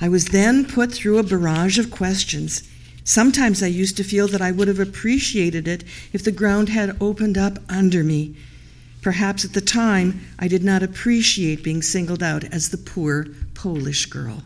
I 0.00 0.08
was 0.08 0.26
then 0.26 0.64
put 0.64 0.92
through 0.92 1.18
a 1.18 1.22
barrage 1.22 1.78
of 1.78 1.90
questions. 1.90 2.62
Sometimes 3.04 3.62
I 3.62 3.66
used 3.66 3.96
to 3.98 4.04
feel 4.04 4.28
that 4.28 4.40
I 4.40 4.50
would 4.50 4.68
have 4.68 4.78
appreciated 4.78 5.68
it 5.68 5.84
if 6.12 6.24
the 6.24 6.32
ground 6.32 6.70
had 6.70 6.96
opened 7.00 7.36
up 7.36 7.58
under 7.68 8.02
me. 8.02 8.34
Perhaps 9.02 9.44
at 9.44 9.52
the 9.52 9.60
time 9.60 10.20
I 10.38 10.48
did 10.48 10.62
not 10.62 10.82
appreciate 10.82 11.62
being 11.62 11.82
singled 11.82 12.22
out 12.22 12.44
as 12.44 12.68
the 12.68 12.78
poor 12.78 13.26
Polish 13.54 14.06
girl. 14.06 14.44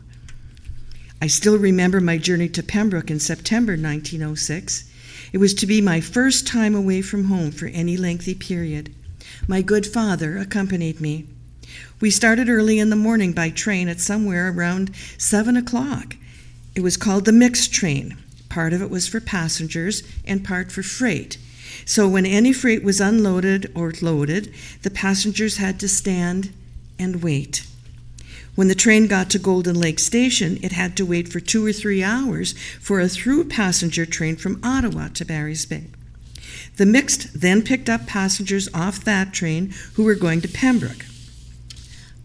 I 1.21 1.29
still 1.29 1.59
remember 1.59 2.01
my 2.01 2.19
journey 2.19 2.49
to 2.51 2.63
Pembroke 2.63 3.11
in 3.11 3.21
September 3.21 3.73
1906. 3.73 4.91
It 5.33 5.39
was 5.39 5.55
to 5.55 5.67
be 5.67 5.81
my 5.81 6.01
first 6.01 6.47
time 6.47 6.75
away 6.75 7.01
from 7.01 7.25
home 7.25 7.51
for 7.51 7.67
any 7.67 7.97
lengthy 7.97 8.35
period. 8.35 8.95
My 9.49 9.63
good 9.63 9.87
father 9.87 10.37
accompanied 10.37 11.01
me. 11.01 11.27
We 12.05 12.11
started 12.11 12.51
early 12.51 12.79
in 12.79 12.91
the 12.91 12.97
morning 12.97 13.33
by 13.33 13.49
train 13.49 13.89
at 13.89 13.99
somewhere 13.99 14.51
around 14.51 14.95
7 15.17 15.57
o'clock. 15.57 16.17
It 16.75 16.83
was 16.83 16.99
called 16.99 17.25
the 17.25 17.33
mixed 17.33 17.73
train. 17.73 18.19
Part 18.51 18.75
of 18.75 18.83
it 18.83 18.91
was 18.91 19.09
for 19.09 19.21
passengers 19.21 20.03
and 20.27 20.45
part 20.45 20.71
for 20.71 20.83
freight. 20.83 21.39
So 21.87 22.07
when 22.07 22.27
any 22.27 22.53
freight 22.53 22.85
was 22.85 23.01
unloaded 23.01 23.73
or 23.75 23.95
loaded, 24.03 24.53
the 24.83 24.91
passengers 24.91 25.57
had 25.57 25.81
to 25.81 25.89
stand 25.89 26.53
and 26.99 27.23
wait. 27.23 27.67
When 28.55 28.69
the 28.69 28.75
train 28.75 29.07
got 29.07 29.31
to 29.31 29.39
Golden 29.39 29.81
Lake 29.81 29.99
Station, 29.99 30.59
it 30.63 30.73
had 30.73 30.99
to 30.99 31.07
wait 31.07 31.29
for 31.29 31.41
two 31.41 31.65
or 31.65 31.73
three 31.73 32.03
hours 32.03 32.53
for 32.83 33.01
a 33.01 33.09
through 33.09 33.45
passenger 33.45 34.05
train 34.05 34.37
from 34.37 34.61
Ottawa 34.63 35.09
to 35.15 35.25
Barry's 35.25 35.65
Bay. 35.65 35.85
The 36.77 36.85
mixed 36.85 37.41
then 37.41 37.63
picked 37.63 37.89
up 37.89 38.07
passengers 38.07 38.69
off 38.75 39.03
that 39.05 39.33
train 39.33 39.73
who 39.95 40.05
were 40.05 40.15
going 40.15 40.43
to 40.43 40.49
Pembroke. 40.49 41.07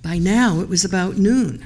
By 0.01 0.17
now, 0.17 0.61
it 0.61 0.69
was 0.69 0.85
about 0.85 1.17
noon. 1.17 1.65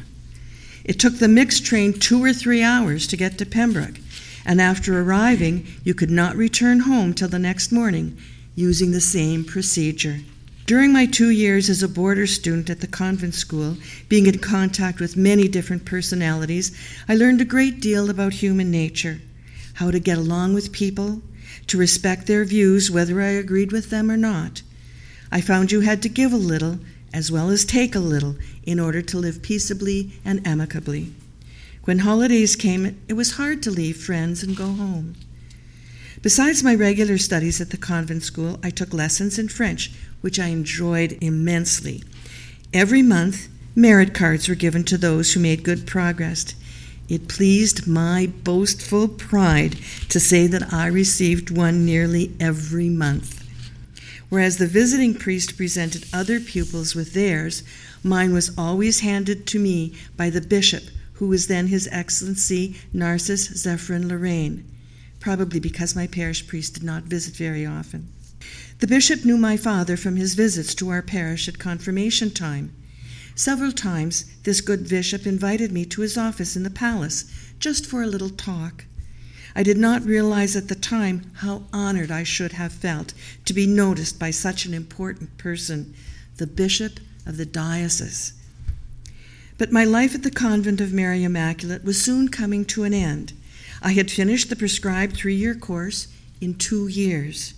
It 0.84 1.00
took 1.00 1.20
the 1.20 1.28
mixed 1.28 1.66
train 1.66 1.94
two 1.94 2.24
or 2.24 2.34
three 2.34 2.62
hours 2.62 3.08
to 3.08 3.18
get 3.18 3.38
to 3.38 3.46
Pembroke, 3.46 4.00
and 4.46 4.60
after 4.60 5.00
arriving, 5.00 5.66
you 5.84 5.94
could 5.94 6.12
not 6.12 6.36
return 6.36 6.82
home 6.82 7.14
till 7.14 7.30
the 7.30 7.40
next 7.40 7.72
morning 7.72 8.18
using 8.56 8.92
the 8.92 9.02
same 9.02 9.46
procedure. 9.46 10.20
During 10.66 10.94
my 10.94 11.06
two 11.06 11.30
years 11.30 11.70
as 11.70 11.84
a 11.84 11.90
boarder 11.90 12.26
student 12.26 12.70
at 12.70 12.80
the 12.80 12.88
convent 12.88 13.36
school, 13.36 13.78
being 14.08 14.28
in 14.28 14.40
contact 14.40 15.00
with 15.00 15.18
many 15.18 15.48
different 15.48 15.86
personalities, 15.86 16.72
I 17.08 17.16
learned 17.16 17.42
a 17.42 17.46
great 17.46 17.82
deal 17.82 18.10
about 18.10 18.34
human 18.34 18.72
nature 18.72 19.20
how 19.76 19.92
to 19.92 20.00
get 20.00 20.18
along 20.18 20.54
with 20.54 20.72
people, 20.72 21.22
to 21.68 21.78
respect 21.78 22.28
their 22.28 22.46
views 22.46 22.92
whether 22.92 23.22
I 23.22 23.30
agreed 23.30 23.72
with 23.72 23.90
them 23.90 24.12
or 24.12 24.18
not. 24.18 24.62
I 25.32 25.42
found 25.42 25.72
you 25.72 25.82
had 25.82 26.02
to 26.04 26.10
give 26.10 26.32
a 26.32 26.38
little 26.38 26.80
as 27.14 27.32
well 27.32 27.50
as 27.50 27.64
take 27.64 27.96
a 27.96 28.00
little 28.00 28.36
in 28.64 28.80
order 28.80 29.02
to 29.02 29.18
live 29.18 29.42
peaceably 29.42 30.12
and 30.26 30.46
amicably. 30.46 31.14
When 31.86 32.00
holidays 32.00 32.56
came, 32.56 33.00
it 33.08 33.14
was 33.14 33.34
hard 33.34 33.62
to 33.64 33.72
leave 33.72 33.98
friends 33.98 34.42
and 34.42 34.56
go 34.56 34.72
home. 34.72 35.16
Besides 36.22 36.64
my 36.64 36.74
regular 36.74 37.18
studies 37.18 37.60
at 37.60 37.70
the 37.70 37.78
convent 37.78 38.24
school, 38.24 38.58
I 38.64 38.70
took 38.70 38.94
lessons 38.94 39.38
in 39.38 39.50
French, 39.50 39.92
which 40.22 40.40
I 40.40 40.48
enjoyed 40.48 41.18
immensely. 41.20 42.02
Every 42.74 43.02
month, 43.02 43.50
merit 43.76 44.14
cards 44.14 44.48
were 44.48 44.56
given 44.56 44.86
to 44.86 44.98
those 44.98 45.34
who 45.34 45.42
made 45.42 45.64
good 45.64 45.86
progress. 45.86 46.56
It 47.10 47.28
pleased 47.28 47.86
my 47.86 48.32
boastful 48.44 49.10
pride 49.10 49.76
to 50.08 50.20
say 50.22 50.48
that 50.48 50.72
I 50.72 50.88
received 50.88 51.52
one 51.52 51.86
nearly 51.86 52.34
every 52.40 52.88
month. 52.88 53.43
Whereas 54.34 54.58
the 54.58 54.66
visiting 54.66 55.14
priest 55.14 55.58
presented 55.58 56.08
other 56.12 56.40
pupils 56.40 56.96
with 56.96 57.14
theirs, 57.14 57.62
mine 58.02 58.34
was 58.34 58.50
always 58.58 59.02
handed 59.02 59.46
to 59.46 59.60
me 59.60 59.94
by 60.18 60.32
the 60.32 60.42
bishop, 60.42 60.86
who 61.14 61.28
was 61.28 61.46
then 61.46 61.68
His 61.68 61.88
Excellency 61.92 62.76
Narcissus 62.92 63.64
Zephyrin 63.64 64.08
Lorrain, 64.08 64.64
probably 65.20 65.60
because 65.60 65.96
my 65.96 66.08
parish 66.08 66.48
priest 66.48 66.74
did 66.74 66.82
not 66.82 67.04
visit 67.04 67.36
very 67.36 67.64
often. 67.64 68.08
The 68.80 68.88
bishop 68.88 69.24
knew 69.24 69.38
my 69.38 69.56
father 69.56 69.96
from 69.96 70.16
his 70.16 70.34
visits 70.34 70.74
to 70.76 70.90
our 70.90 71.04
parish 71.04 71.48
at 71.48 71.60
confirmation 71.60 72.32
time. 72.32 72.74
Several 73.36 73.72
times, 73.72 74.26
this 74.46 74.62
good 74.62 74.90
bishop 74.90 75.28
invited 75.28 75.72
me 75.72 75.86
to 75.86 76.02
his 76.02 76.18
office 76.18 76.56
in 76.56 76.64
the 76.64 76.72
palace 76.72 77.26
just 77.60 77.86
for 77.86 78.02
a 78.02 78.08
little 78.08 78.32
talk. 78.32 78.86
I 79.56 79.64
did 79.64 79.78
not 79.78 80.06
realize 80.06 80.56
at 80.56 80.68
the 80.68 80.76
time 80.76 81.32
how 81.36 81.64
honored 81.72 82.12
I 82.12 82.24
should 82.24 82.54
have 82.54 82.74
felt 82.74 83.14
to 83.46 83.54
be 83.54 83.68
noticed 83.68 84.20
by 84.20 84.32
such 84.32 84.66
an 84.66 84.74
important 84.74 85.38
person, 85.38 85.94
the 86.38 86.48
bishop 86.48 87.00
of 87.26 87.38
the 87.38 87.46
diocese. 87.46 88.34
But 89.58 89.72
my 89.72 89.84
life 89.84 90.16
at 90.16 90.24
the 90.24 90.32
convent 90.32 90.82
of 90.82 90.92
Mary 90.92 91.24
Immaculate 91.24 91.84
was 91.84 92.02
soon 92.02 92.30
coming 92.30 92.66
to 92.66 92.84
an 92.84 92.94
end. 92.94 93.34
I 93.82 93.92
had 93.92 94.10
finished 94.10 94.50
the 94.50 94.56
prescribed 94.56 95.16
three 95.16 95.36
year 95.36 95.54
course 95.54 96.08
in 96.42 96.56
two 96.56 96.88
years. 96.88 97.54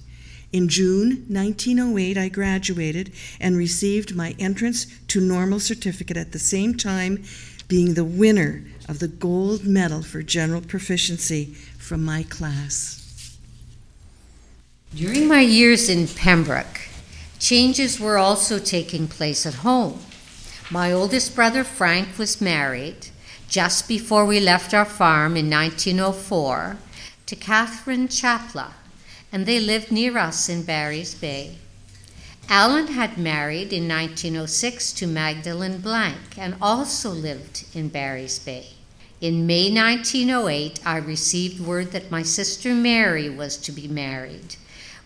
In 0.51 0.67
June 0.69 1.25
1908, 1.27 2.17
I 2.17 2.29
graduated 2.29 3.11
and 3.39 3.57
received 3.57 4.15
my 4.15 4.35
entrance 4.39 4.87
to 5.07 5.19
normal 5.19 5.59
certificate 5.59 6.17
at 6.17 6.31
the 6.31 6.39
same 6.39 6.75
time 6.75 7.23
being 7.67 7.93
the 7.93 8.03
winner 8.03 8.63
of 8.87 8.99
the 8.99 9.07
gold 9.07 9.65
medal 9.65 10.03
for 10.03 10.21
general 10.21 10.61
proficiency 10.61 11.45
from 11.77 12.03
my 12.03 12.23
class. 12.23 13.37
During 14.93 15.27
my 15.27 15.41
years 15.41 15.89
in 15.89 16.07
Pembroke, 16.07 16.81
changes 17.39 17.99
were 17.99 18.17
also 18.17 18.59
taking 18.59 19.07
place 19.07 19.45
at 19.45 19.55
home. 19.55 19.99
My 20.71 20.91
oldest 20.91 21.35
brother 21.35 21.63
Frank 21.63 22.17
was 22.17 22.41
married 22.41 23.07
just 23.47 23.87
before 23.87 24.25
we 24.25 24.39
left 24.39 24.73
our 24.73 24.85
farm 24.85 25.35
in 25.35 25.49
1904 25.49 26.77
to 27.25 27.35
Catherine 27.35 28.07
Chapla, 28.07 28.71
and 29.31 29.45
they 29.45 29.59
lived 29.59 29.91
near 29.91 30.17
us 30.17 30.49
in 30.49 30.63
Barry's 30.63 31.13
Bay. 31.13 31.57
Alan 32.47 32.87
had 32.87 33.17
married 33.17 33.73
in 33.73 33.87
1906 33.87 34.93
to 34.93 35.07
Magdalene 35.07 35.79
Blank 35.79 36.37
and 36.37 36.55
also 36.61 37.09
lived 37.09 37.65
in 37.73 37.89
Barry's 37.89 38.37
Bay. 38.37 38.67
In 39.19 39.47
May 39.47 39.73
1908, 39.73 40.79
I 40.85 40.97
received 40.97 41.59
word 41.59 41.91
that 41.91 42.11
my 42.11 42.21
sister 42.21 42.75
Mary 42.75 43.29
was 43.29 43.57
to 43.57 43.71
be 43.71 43.87
married, 43.87 44.57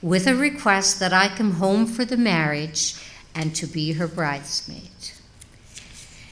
with 0.01 0.27
a 0.27 0.35
request 0.35 0.99
that 0.99 1.13
I 1.13 1.29
come 1.29 1.53
home 1.53 1.85
for 1.85 2.03
the 2.03 2.17
marriage 2.17 2.95
and 3.33 3.55
to 3.55 3.67
be 3.67 3.93
her 3.93 4.07
bridesmaid. 4.07 5.11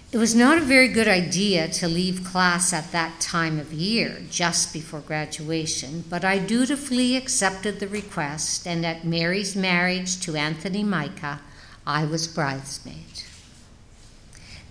It 0.10 0.18
was 0.18 0.34
not 0.34 0.58
a 0.58 0.62
very 0.62 0.88
good 0.88 1.10
idea 1.10 1.68
to 1.68 1.88
leave 1.90 2.24
class 2.24 2.72
at 2.72 2.94
that 2.94 3.20
time 3.20 3.60
of 3.60 3.74
year, 3.74 4.22
just 4.32 4.72
before 4.72 5.02
graduation, 5.02 6.06
but 6.10 6.24
I 6.24 6.40
dutifully 6.40 7.18
accepted 7.18 7.82
the 7.82 7.90
request, 7.90 8.66
and 8.66 8.86
at 8.86 9.04
Mary's 9.04 9.54
marriage 9.54 10.22
to 10.22 10.38
Anthony 10.38 10.82
Micah, 10.82 11.42
I 11.86 12.06
was 12.06 12.26
bridesmaid. 12.26 13.24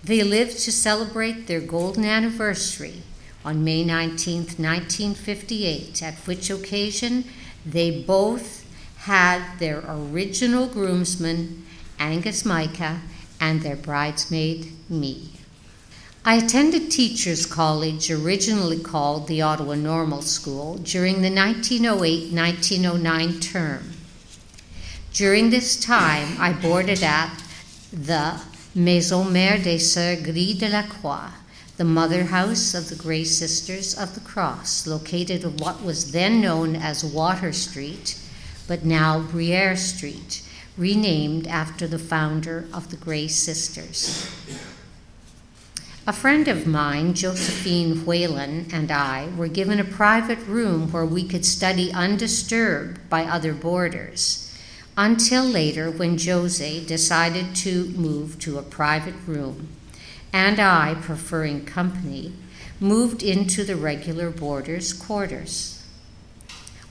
They 0.03 0.23
lived 0.23 0.57
to 0.59 0.71
celebrate 0.71 1.45
their 1.45 1.61
golden 1.61 2.03
anniversary 2.03 3.03
on 3.45 3.63
May 3.63 3.85
19, 3.85 4.37
1958, 4.57 6.01
at 6.01 6.15
which 6.25 6.49
occasion 6.49 7.25
they 7.63 8.01
both 8.01 8.65
had 9.01 9.59
their 9.59 9.83
original 9.87 10.65
groomsman, 10.65 11.63
Angus 11.99 12.43
Micah, 12.43 13.01
and 13.39 13.61
their 13.61 13.75
bridesmaid, 13.75 14.71
me. 14.89 15.29
I 16.25 16.35
attended 16.35 16.91
Teachers 16.91 17.45
College, 17.45 18.11
originally 18.11 18.79
called 18.79 19.27
the 19.27 19.41
Ottawa 19.41 19.75
Normal 19.75 20.21
School, 20.21 20.75
during 20.75 21.21
the 21.21 21.33
1908 21.33 22.33
1909 22.33 23.39
term. 23.39 23.91
During 25.13 25.49
this 25.49 25.79
time, 25.79 26.35
I 26.39 26.51
boarded 26.51 27.01
at 27.01 27.41
the 27.93 28.41
Maison 28.75 29.25
Mère 29.27 29.63
des 29.63 29.77
Sœurs 29.77 30.21
Gris 30.23 30.53
de 30.55 30.67
la 30.67 30.83
Croix, 30.83 31.31
the 31.77 31.83
mother 31.83 32.25
house 32.25 32.73
of 32.73 32.89
the 32.89 32.95
Grey 32.95 33.23
Sisters 33.23 33.97
of 33.97 34.13
the 34.13 34.19
Cross, 34.19 34.85
located 34.85 35.45
at 35.45 35.61
what 35.61 35.81
was 35.81 36.11
then 36.11 36.41
known 36.41 36.75
as 36.75 37.05
Water 37.05 37.53
Street, 37.53 38.19
but 38.67 38.83
now 38.83 39.21
Bruyère 39.21 39.77
Street 39.77 40.43
renamed 40.77 41.47
after 41.47 41.87
the 41.87 41.97
founder 41.97 42.67
of 42.73 42.91
the 42.91 42.97
Grey 42.97 43.27
Sisters. 43.27 44.29
A 46.07 46.13
friend 46.13 46.47
of 46.47 46.65
mine, 46.65 47.15
Josephine 47.15 48.05
Whalen, 48.05 48.67
and 48.71 48.89
I 48.89 49.27
were 49.35 49.49
given 49.49 49.77
a 49.77 49.83
private 49.83 50.39
room 50.47 50.89
where 50.89 51.05
we 51.05 51.27
could 51.27 51.43
study 51.43 51.91
undisturbed 51.91 53.09
by 53.09 53.25
other 53.25 53.53
boarders, 53.53 54.57
until 54.95 55.43
later 55.43 55.91
when 55.91 56.17
Jose 56.17 56.85
decided 56.85 57.53
to 57.57 57.89
move 57.89 58.39
to 58.39 58.57
a 58.57 58.63
private 58.63 59.15
room, 59.27 59.67
and 60.31 60.61
I, 60.61 60.95
preferring 61.01 61.65
company, 61.65 62.31
moved 62.79 63.21
into 63.21 63.65
the 63.65 63.75
regular 63.75 64.29
boarders' 64.29 64.93
quarters. 64.93 65.83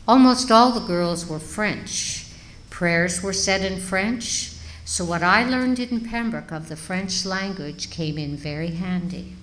Almost 0.06 0.50
all 0.50 0.72
the 0.72 0.86
girls 0.86 1.26
were 1.26 1.38
French, 1.38 2.26
Prayers 2.68 3.22
were 3.22 3.32
said 3.32 3.62
in 3.62 3.80
French, 3.80 4.52
so 4.86 5.04
what 5.04 5.20
I 5.20 5.42
learned 5.42 5.80
in 5.80 6.00
Pembroke 6.00 6.52
of 6.52 6.68
the 6.68 6.76
French 6.76 7.26
language 7.26 7.90
came 7.90 8.16
in 8.16 8.36
very 8.36 8.70
handy. 8.70 9.34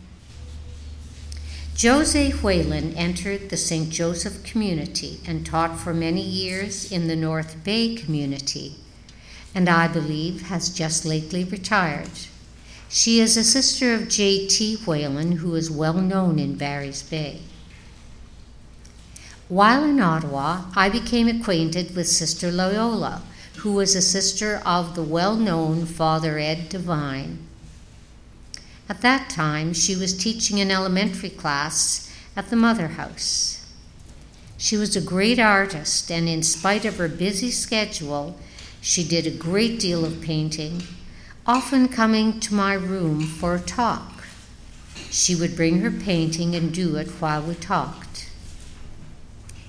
Jose 1.77 2.31
Whalen 2.31 2.93
entered 2.93 3.49
the 3.49 3.57
St. 3.57 3.89
Joseph 3.89 4.41
community 4.45 5.19
and 5.27 5.45
taught 5.45 5.77
for 5.77 5.93
many 5.93 6.21
years 6.21 6.89
in 6.89 7.07
the 7.09 7.15
North 7.17 7.61
Bay 7.65 7.93
community, 7.93 8.75
and 9.53 9.67
I 9.67 9.89
believe 9.89 10.43
has 10.43 10.69
just 10.69 11.03
lately 11.03 11.43
retired. 11.43 12.09
She 12.87 13.19
is 13.19 13.35
a 13.35 13.43
sister 13.43 13.93
of 13.93 14.07
J.T. 14.07 14.77
Whalen, 14.85 15.33
who 15.33 15.55
is 15.55 15.69
well 15.69 15.95
known 15.95 16.39
in 16.39 16.55
Barry's 16.55 17.03
Bay. 17.03 17.41
While 19.49 19.83
in 19.83 19.99
Ottawa, 19.99 20.67
I 20.73 20.87
became 20.87 21.27
acquainted 21.27 21.97
with 21.97 22.07
Sister 22.07 22.49
Loyola, 22.49 23.23
who 23.63 23.71
was 23.71 23.95
a 23.95 24.01
sister 24.01 24.61
of 24.65 24.93
the 24.93 25.01
well 25.01 25.37
known 25.37 25.85
Father 25.85 26.37
Ed 26.37 26.67
Devine. 26.67 27.39
At 28.89 29.01
that 29.03 29.29
time, 29.29 29.71
she 29.71 29.95
was 29.95 30.17
teaching 30.17 30.59
an 30.59 30.69
elementary 30.69 31.29
class 31.29 32.13
at 32.35 32.49
the 32.49 32.57
Mother 32.57 32.89
House. 32.89 33.65
She 34.57 34.75
was 34.75 34.97
a 34.97 35.01
great 35.01 35.39
artist, 35.39 36.11
and 36.11 36.27
in 36.27 36.43
spite 36.43 36.83
of 36.83 36.97
her 36.97 37.07
busy 37.07 37.51
schedule, 37.51 38.37
she 38.81 39.01
did 39.01 39.25
a 39.25 39.31
great 39.31 39.79
deal 39.79 40.03
of 40.03 40.19
painting, 40.19 40.83
often 41.47 41.87
coming 41.87 42.41
to 42.41 42.53
my 42.53 42.73
room 42.73 43.21
for 43.21 43.55
a 43.55 43.61
talk. 43.61 44.25
She 45.09 45.35
would 45.35 45.55
bring 45.55 45.79
her 45.79 45.91
painting 45.91 46.53
and 46.53 46.73
do 46.73 46.97
it 46.97 47.07
while 47.21 47.43
we 47.43 47.55
talked. 47.55 48.29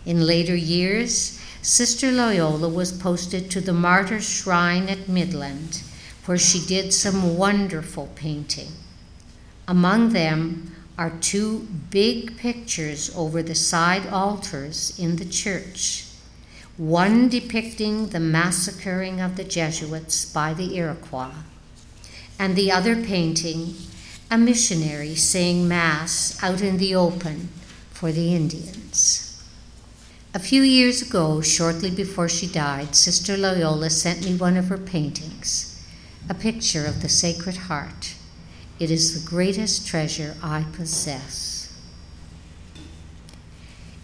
In 0.04 0.26
later 0.26 0.56
years, 0.56 1.38
Sister 1.64 2.12
Loyola 2.12 2.68
was 2.68 2.92
posted 2.92 3.50
to 3.50 3.58
the 3.58 3.72
Martyr's 3.72 4.28
Shrine 4.28 4.86
at 4.90 5.08
Midland, 5.08 5.80
where 6.26 6.36
she 6.36 6.60
did 6.60 6.92
some 6.92 7.38
wonderful 7.38 8.10
painting. 8.14 8.68
Among 9.66 10.10
them 10.10 10.76
are 10.98 11.08
two 11.22 11.66
big 11.88 12.36
pictures 12.36 13.10
over 13.16 13.42
the 13.42 13.54
side 13.54 14.06
altars 14.08 14.94
in 14.98 15.16
the 15.16 15.24
church, 15.24 16.04
one 16.76 17.30
depicting 17.30 18.08
the 18.08 18.20
massacring 18.20 19.22
of 19.22 19.38
the 19.38 19.44
Jesuits 19.44 20.26
by 20.26 20.52
the 20.52 20.76
Iroquois, 20.76 21.32
and 22.38 22.56
the 22.56 22.70
other 22.70 22.94
painting 22.94 23.74
a 24.30 24.36
missionary 24.36 25.14
saying 25.14 25.66
Mass 25.66 26.38
out 26.42 26.60
in 26.60 26.76
the 26.76 26.94
open 26.94 27.48
for 27.90 28.12
the 28.12 28.34
Indians. 28.34 29.23
A 30.36 30.40
few 30.40 30.62
years 30.62 31.00
ago, 31.00 31.40
shortly 31.42 31.92
before 31.92 32.28
she 32.28 32.48
died, 32.48 32.96
Sister 32.96 33.36
Loyola 33.36 33.88
sent 33.88 34.24
me 34.24 34.34
one 34.34 34.56
of 34.56 34.66
her 34.66 34.76
paintings, 34.76 35.80
a 36.28 36.34
picture 36.34 36.84
of 36.84 37.02
the 37.02 37.08
Sacred 37.08 37.56
Heart. 37.56 38.16
It 38.80 38.90
is 38.90 39.14
the 39.14 39.30
greatest 39.30 39.86
treasure 39.86 40.34
I 40.42 40.64
possess. 40.72 41.72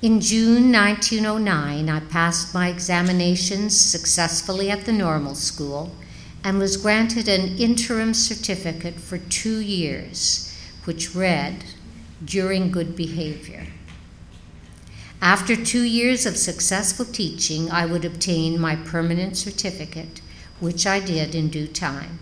In 0.02 0.20
June 0.20 0.70
1909, 0.70 1.88
I 1.88 1.98
passed 1.98 2.54
my 2.54 2.68
examinations 2.68 3.76
successfully 3.76 4.70
at 4.70 4.84
the 4.84 4.92
normal 4.92 5.34
school 5.34 5.90
and 6.44 6.60
was 6.60 6.76
granted 6.76 7.26
an 7.26 7.58
interim 7.58 8.14
certificate 8.14 9.00
for 9.00 9.18
two 9.18 9.58
years, 9.58 10.56
which 10.84 11.12
read, 11.12 11.64
During 12.24 12.70
Good 12.70 12.94
Behavior. 12.94 13.66
After 15.22 15.54
two 15.54 15.82
years 15.82 16.24
of 16.24 16.38
successful 16.38 17.04
teaching, 17.04 17.70
I 17.70 17.84
would 17.84 18.06
obtain 18.06 18.58
my 18.58 18.74
permanent 18.74 19.36
certificate, 19.36 20.22
which 20.60 20.86
I 20.86 20.98
did 20.98 21.34
in 21.34 21.48
due 21.48 21.66
time. 21.66 22.18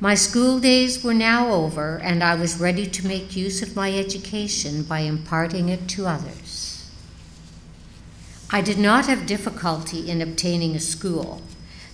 My 0.00 0.14
school 0.14 0.58
days 0.58 1.04
were 1.04 1.14
now 1.14 1.52
over, 1.52 1.98
and 1.98 2.24
I 2.24 2.34
was 2.34 2.58
ready 2.58 2.86
to 2.86 3.06
make 3.06 3.36
use 3.36 3.62
of 3.62 3.76
my 3.76 3.96
education 3.96 4.82
by 4.82 5.00
imparting 5.00 5.68
it 5.68 5.86
to 5.90 6.06
others. 6.06 6.90
I 8.50 8.60
did 8.60 8.78
not 8.78 9.06
have 9.06 9.26
difficulty 9.26 10.10
in 10.10 10.20
obtaining 10.20 10.74
a 10.74 10.80
school. 10.80 11.42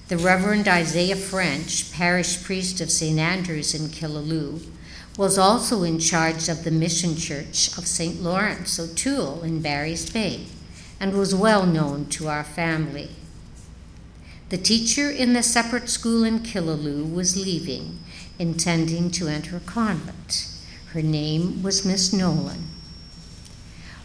The 0.08 0.16
Reverend 0.16 0.66
Isaiah 0.68 1.16
French, 1.16 1.92
parish 1.92 2.42
priest 2.42 2.80
of 2.80 2.90
St. 2.90 3.18
Andrews 3.18 3.74
in 3.74 3.88
Killaloe, 3.88 4.62
was 5.16 5.38
also 5.38 5.82
in 5.82 5.98
charge 5.98 6.48
of 6.48 6.64
the 6.64 6.70
Mission 6.70 7.16
Church 7.16 7.76
of 7.78 7.86
St. 7.86 8.22
Lawrence 8.22 8.78
O'Toole 8.78 9.42
in 9.42 9.62
Barry's 9.62 10.10
Bay 10.10 10.46
and 11.00 11.16
was 11.16 11.34
well 11.34 11.64
known 11.64 12.06
to 12.06 12.28
our 12.28 12.44
family. 12.44 13.10
The 14.50 14.58
teacher 14.58 15.10
in 15.10 15.32
the 15.32 15.42
separate 15.42 15.88
school 15.88 16.22
in 16.22 16.40
Killaloe 16.40 17.12
was 17.12 17.36
leaving, 17.36 17.98
intending 18.38 19.10
to 19.12 19.26
enter 19.26 19.56
a 19.56 19.60
convent. 19.60 20.48
Her 20.92 21.02
name 21.02 21.62
was 21.62 21.84
Miss 21.84 22.12
Nolan. 22.12 22.68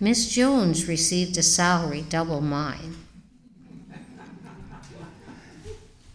Miss 0.00 0.28
Jones 0.28 0.88
received 0.88 1.36
a 1.38 1.42
salary 1.42 2.04
double 2.08 2.40
mine. 2.40 2.96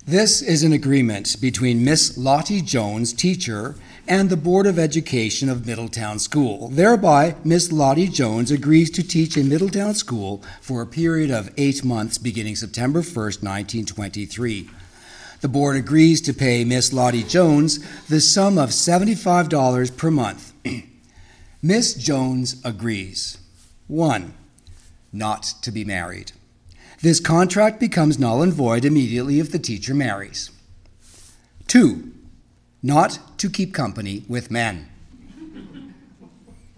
This 0.05 0.41
is 0.41 0.63
an 0.63 0.73
agreement 0.73 1.39
between 1.39 1.85
Miss 1.85 2.17
Lottie 2.17 2.61
Jones, 2.61 3.13
teacher, 3.13 3.75
and 4.07 4.29
the 4.29 4.37
Board 4.37 4.65
of 4.65 4.77
Education 4.77 5.49
of 5.49 5.65
Middletown 5.65 6.19
School. 6.19 6.67
Thereby, 6.69 7.35
Miss 7.43 7.71
Lottie 7.71 8.07
Jones 8.07 8.51
agrees 8.51 8.89
to 8.91 9.03
teach 9.03 9.37
in 9.37 9.47
Middletown 9.47 9.95
School 9.95 10.43
for 10.61 10.81
a 10.81 10.87
period 10.87 11.31
of 11.31 11.53
eight 11.57 11.83
months 11.83 12.17
beginning 12.17 12.55
September 12.55 13.01
1st, 13.01 13.41
1923. 13.41 14.69
The 15.41 15.47
board 15.47 15.75
agrees 15.75 16.21
to 16.21 16.33
pay 16.33 16.63
Miss 16.63 16.91
Lottie 16.91 17.23
Jones 17.23 17.79
the 18.07 18.21
sum 18.21 18.57
of 18.57 18.69
$75 18.69 19.97
per 19.97 20.11
month. 20.11 20.53
Miss 21.61 21.93
Jones 21.93 22.61
agrees. 22.65 23.37
1. 23.87 24.33
Not 25.11 25.43
to 25.61 25.71
be 25.71 25.85
married. 25.85 26.33
This 27.01 27.19
contract 27.19 27.79
becomes 27.79 28.19
null 28.19 28.41
and 28.41 28.53
void 28.53 28.85
immediately 28.85 29.39
if 29.39 29.51
the 29.51 29.59
teacher 29.59 29.93
marries. 29.93 30.51
2. 31.67 32.12
Not 32.83 33.39
to 33.39 33.49
keep 33.49 33.73
company 33.73 34.23
with 34.27 34.51
men. 34.51 34.89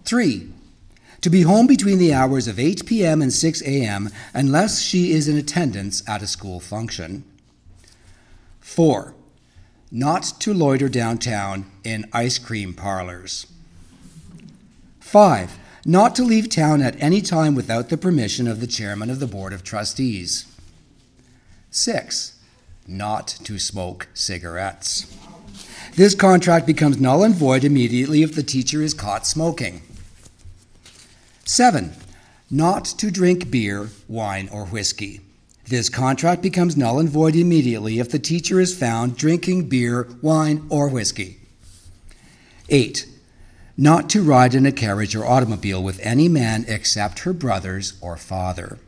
3. 0.05 0.53
To 1.21 1.29
be 1.29 1.41
home 1.41 1.65
between 1.65 1.97
the 1.97 2.13
hours 2.13 2.47
of 2.47 2.59
8 2.59 2.85
p.m. 2.85 3.21
and 3.21 3.33
6 3.33 3.61
a.m. 3.63 4.09
unless 4.33 4.79
she 4.79 5.11
is 5.11 5.27
in 5.27 5.35
attendance 5.35 6.07
at 6.07 6.21
a 6.21 6.27
school 6.27 6.59
function. 6.59 7.23
4. 8.59 9.15
Not 9.91 10.23
to 10.39 10.53
loiter 10.53 10.87
downtown 10.87 11.65
in 11.83 12.07
ice 12.13 12.37
cream 12.37 12.73
parlors. 12.73 13.47
5 14.99 15.57
not 15.87 16.15
to 16.15 16.23
leave 16.23 16.49
town 16.49 16.81
at 16.81 16.99
any 16.99 17.21
time 17.21 17.53
without 17.53 17.89
the 17.89 17.97
permission 17.97 18.47
of 18.47 18.59
the 18.59 18.65
chairman 18.65 19.11
of 19.11 19.19
the 19.19 19.27
Board 19.27 19.53
of 19.53 19.63
Trustees. 19.63 20.47
6. 21.69 22.39
Not 22.87 23.27
to 23.43 23.59
smoke 23.59 24.07
cigarettes. 24.15 25.05
This 25.95 26.15
contract 26.15 26.65
becomes 26.67 26.99
null 26.99 27.23
and 27.23 27.33
void 27.33 27.63
immediately 27.63 28.21
if 28.21 28.35
the 28.35 28.43
teacher 28.43 28.81
is 28.81 28.93
caught 28.93 29.25
smoking. 29.25 29.81
7. 31.45 31.93
Not 32.51 32.85
to 32.85 33.09
drink 33.09 33.49
beer, 33.49 33.89
wine, 34.07 34.49
or 34.51 34.65
whiskey. 34.65 35.21
This 35.67 35.89
contract 35.89 36.41
becomes 36.41 36.77
null 36.77 36.99
and 36.99 37.09
void 37.09 37.35
immediately 37.35 37.99
if 37.99 38.11
the 38.11 38.19
teacher 38.19 38.59
is 38.59 38.77
found 38.77 39.17
drinking 39.17 39.69
beer, 39.69 40.07
wine, 40.21 40.65
or 40.69 40.89
whiskey. 40.89 41.37
8 42.69 43.07
not 43.77 44.09
to 44.09 44.21
ride 44.21 44.55
in 44.55 44.65
a 44.65 44.71
carriage 44.71 45.15
or 45.15 45.25
automobile 45.25 45.83
with 45.83 45.99
any 45.99 46.29
man 46.29 46.63
except 46.67 47.19
her 47.19 47.33
brothers 47.33 47.93
or 47.99 48.15
father. 48.15 48.79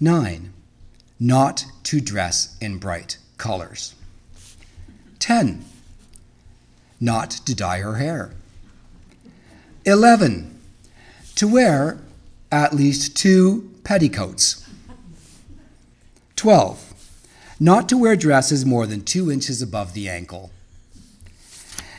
9. 0.00 0.52
Not 1.20 1.64
to 1.84 2.00
dress 2.00 2.56
in 2.60 2.78
bright 2.78 3.18
colors. 3.38 3.94
10. 5.22 5.64
Not 6.98 7.30
to 7.30 7.54
dye 7.54 7.78
her 7.78 7.94
hair. 7.94 8.32
11. 9.84 10.58
To 11.36 11.46
wear 11.46 12.00
at 12.50 12.74
least 12.74 13.16
two 13.16 13.70
petticoats. 13.84 14.68
12. 16.34 16.92
Not 17.60 17.88
to 17.88 17.96
wear 17.96 18.16
dresses 18.16 18.66
more 18.66 18.84
than 18.84 19.04
two 19.04 19.30
inches 19.30 19.62
above 19.62 19.94
the 19.94 20.08
ankle. 20.08 20.50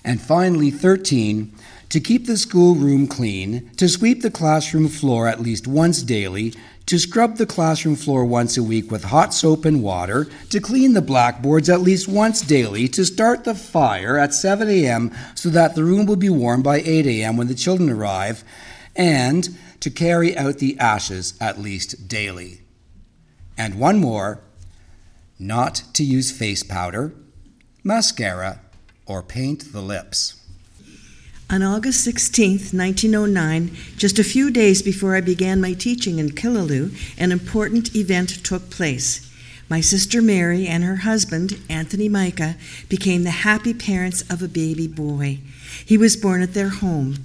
And 0.04 0.20
finally, 0.22 0.70
13, 0.70 1.54
to 1.88 2.02
keep 2.02 2.26
the 2.26 2.36
schoolroom 2.36 3.08
clean, 3.08 3.72
to 3.78 3.88
sweep 3.88 4.22
the 4.22 4.32
classroom 4.32 4.90
floor 4.90 5.30
at 5.30 5.40
least 5.40 5.66
once 5.66 6.04
daily, 6.04 6.54
to 6.86 7.00
scrub 7.00 7.38
the 7.38 7.46
classroom 7.46 7.96
floor 7.96 8.26
once 8.26 8.58
a 8.58 8.64
week 8.64 8.92
with 8.92 9.06
hot 9.06 9.34
soap 9.34 9.66
and 9.66 9.82
water, 9.82 10.28
to 10.50 10.60
clean 10.60 10.94
the 10.94 11.02
blackboards 11.02 11.70
at 11.70 11.82
least 11.82 12.08
once 12.08 12.42
daily, 12.42 12.88
to 12.90 13.06
start 13.06 13.44
the 13.44 13.56
fire 13.56 14.18
at 14.18 14.34
7 14.34 14.70
a.m. 14.70 15.12
so 15.36 15.50
that 15.50 15.76
the 15.76 15.84
room 15.84 16.06
will 16.06 16.16
be 16.16 16.30
warm 16.30 16.62
by 16.62 16.82
8 16.82 17.06
a.m. 17.06 17.38
when 17.38 17.48
the 17.48 17.56
children 17.56 17.90
arrive, 17.90 18.44
and 18.96 19.58
to 19.80 19.90
carry 19.90 20.38
out 20.38 20.60
the 20.60 20.78
ashes 20.80 21.34
at 21.40 21.60
least 21.60 22.08
daily. 22.08 22.62
And 23.58 23.80
one 23.80 24.00
more 24.00 24.42
not 25.40 25.84
to 25.94 26.04
use 26.04 26.32
face 26.32 26.64
powder, 26.64 27.14
mascara, 27.84 28.62
or 29.06 29.22
paint 29.22 29.74
the 29.74 29.82
lips. 29.82 30.43
On 31.54 31.62
August 31.62 32.04
16, 32.04 32.72
1909, 32.76 33.78
just 33.96 34.18
a 34.18 34.24
few 34.24 34.50
days 34.50 34.82
before 34.82 35.16
I 35.16 35.22
began 35.22 35.62
my 35.62 35.74
teaching 35.74 36.18
in 36.18 36.32
Killaloe, 36.32 36.98
an 37.16 37.32
important 37.32 37.96
event 37.96 38.44
took 38.44 38.72
place. 38.72 39.32
My 39.70 39.80
sister 39.80 40.20
Mary 40.20 40.66
and 40.66 40.84
her 40.84 40.96
husband, 40.96 41.60
Anthony 41.70 42.10
Micah, 42.10 42.56
became 42.90 43.22
the 43.22 43.44
happy 43.46 43.72
parents 43.72 44.24
of 44.32 44.42
a 44.42 44.48
baby 44.48 44.88
boy. 44.88 45.42
He 45.86 45.96
was 45.96 46.18
born 46.18 46.42
at 46.42 46.56
their 46.56 46.70
home. 46.70 47.18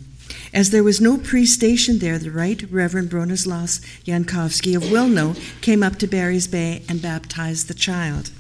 As 0.52 0.72
there 0.72 0.84
was 0.84 1.00
no 1.00 1.16
priest 1.16 1.54
stationed 1.54 2.02
there, 2.02 2.18
the 2.18 2.30
Right 2.30 2.62
Reverend 2.70 3.08
Bronislaus 3.08 3.80
Jankowski 4.04 4.76
of 4.76 4.82
Wilno 4.82 5.40
came 5.62 5.82
up 5.82 5.96
to 6.00 6.06
Barry's 6.06 6.46
Bay 6.46 6.82
and 6.86 7.00
baptized 7.00 7.66
the 7.66 7.72
child. 7.72 8.30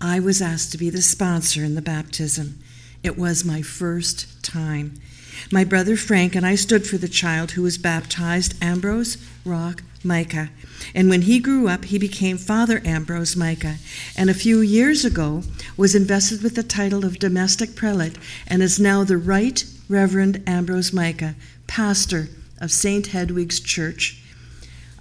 I 0.00 0.20
was 0.20 0.40
asked 0.40 0.72
to 0.72 0.78
be 0.78 0.88
the 0.88 1.02
sponsor 1.02 1.62
in 1.62 1.74
the 1.74 1.82
baptism. 1.82 2.61
It 3.02 3.18
was 3.18 3.44
my 3.44 3.62
first 3.62 4.42
time. 4.44 4.94
My 5.50 5.64
brother 5.64 5.96
Frank 5.96 6.36
and 6.36 6.46
I 6.46 6.54
stood 6.54 6.86
for 6.86 6.98
the 6.98 7.08
child 7.08 7.52
who 7.52 7.62
was 7.62 7.76
baptized, 7.78 8.54
Ambrose 8.62 9.16
Rock 9.44 9.82
Micah. 10.04 10.50
And 10.94 11.08
when 11.08 11.22
he 11.22 11.40
grew 11.40 11.68
up, 11.68 11.86
he 11.86 11.98
became 11.98 12.38
Father 12.38 12.80
Ambrose 12.84 13.34
Micah, 13.34 13.76
and 14.16 14.30
a 14.30 14.34
few 14.34 14.60
years 14.60 15.04
ago 15.04 15.42
was 15.76 15.94
invested 15.94 16.42
with 16.42 16.54
the 16.54 16.62
title 16.62 17.04
of 17.04 17.18
domestic 17.18 17.74
prelate 17.74 18.18
and 18.46 18.62
is 18.62 18.78
now 18.78 19.02
the 19.02 19.16
Right 19.16 19.64
Reverend 19.88 20.42
Ambrose 20.46 20.92
Micah, 20.92 21.34
pastor 21.66 22.28
of 22.60 22.70
St. 22.70 23.08
Hedwig's 23.08 23.58
Church. 23.58 24.22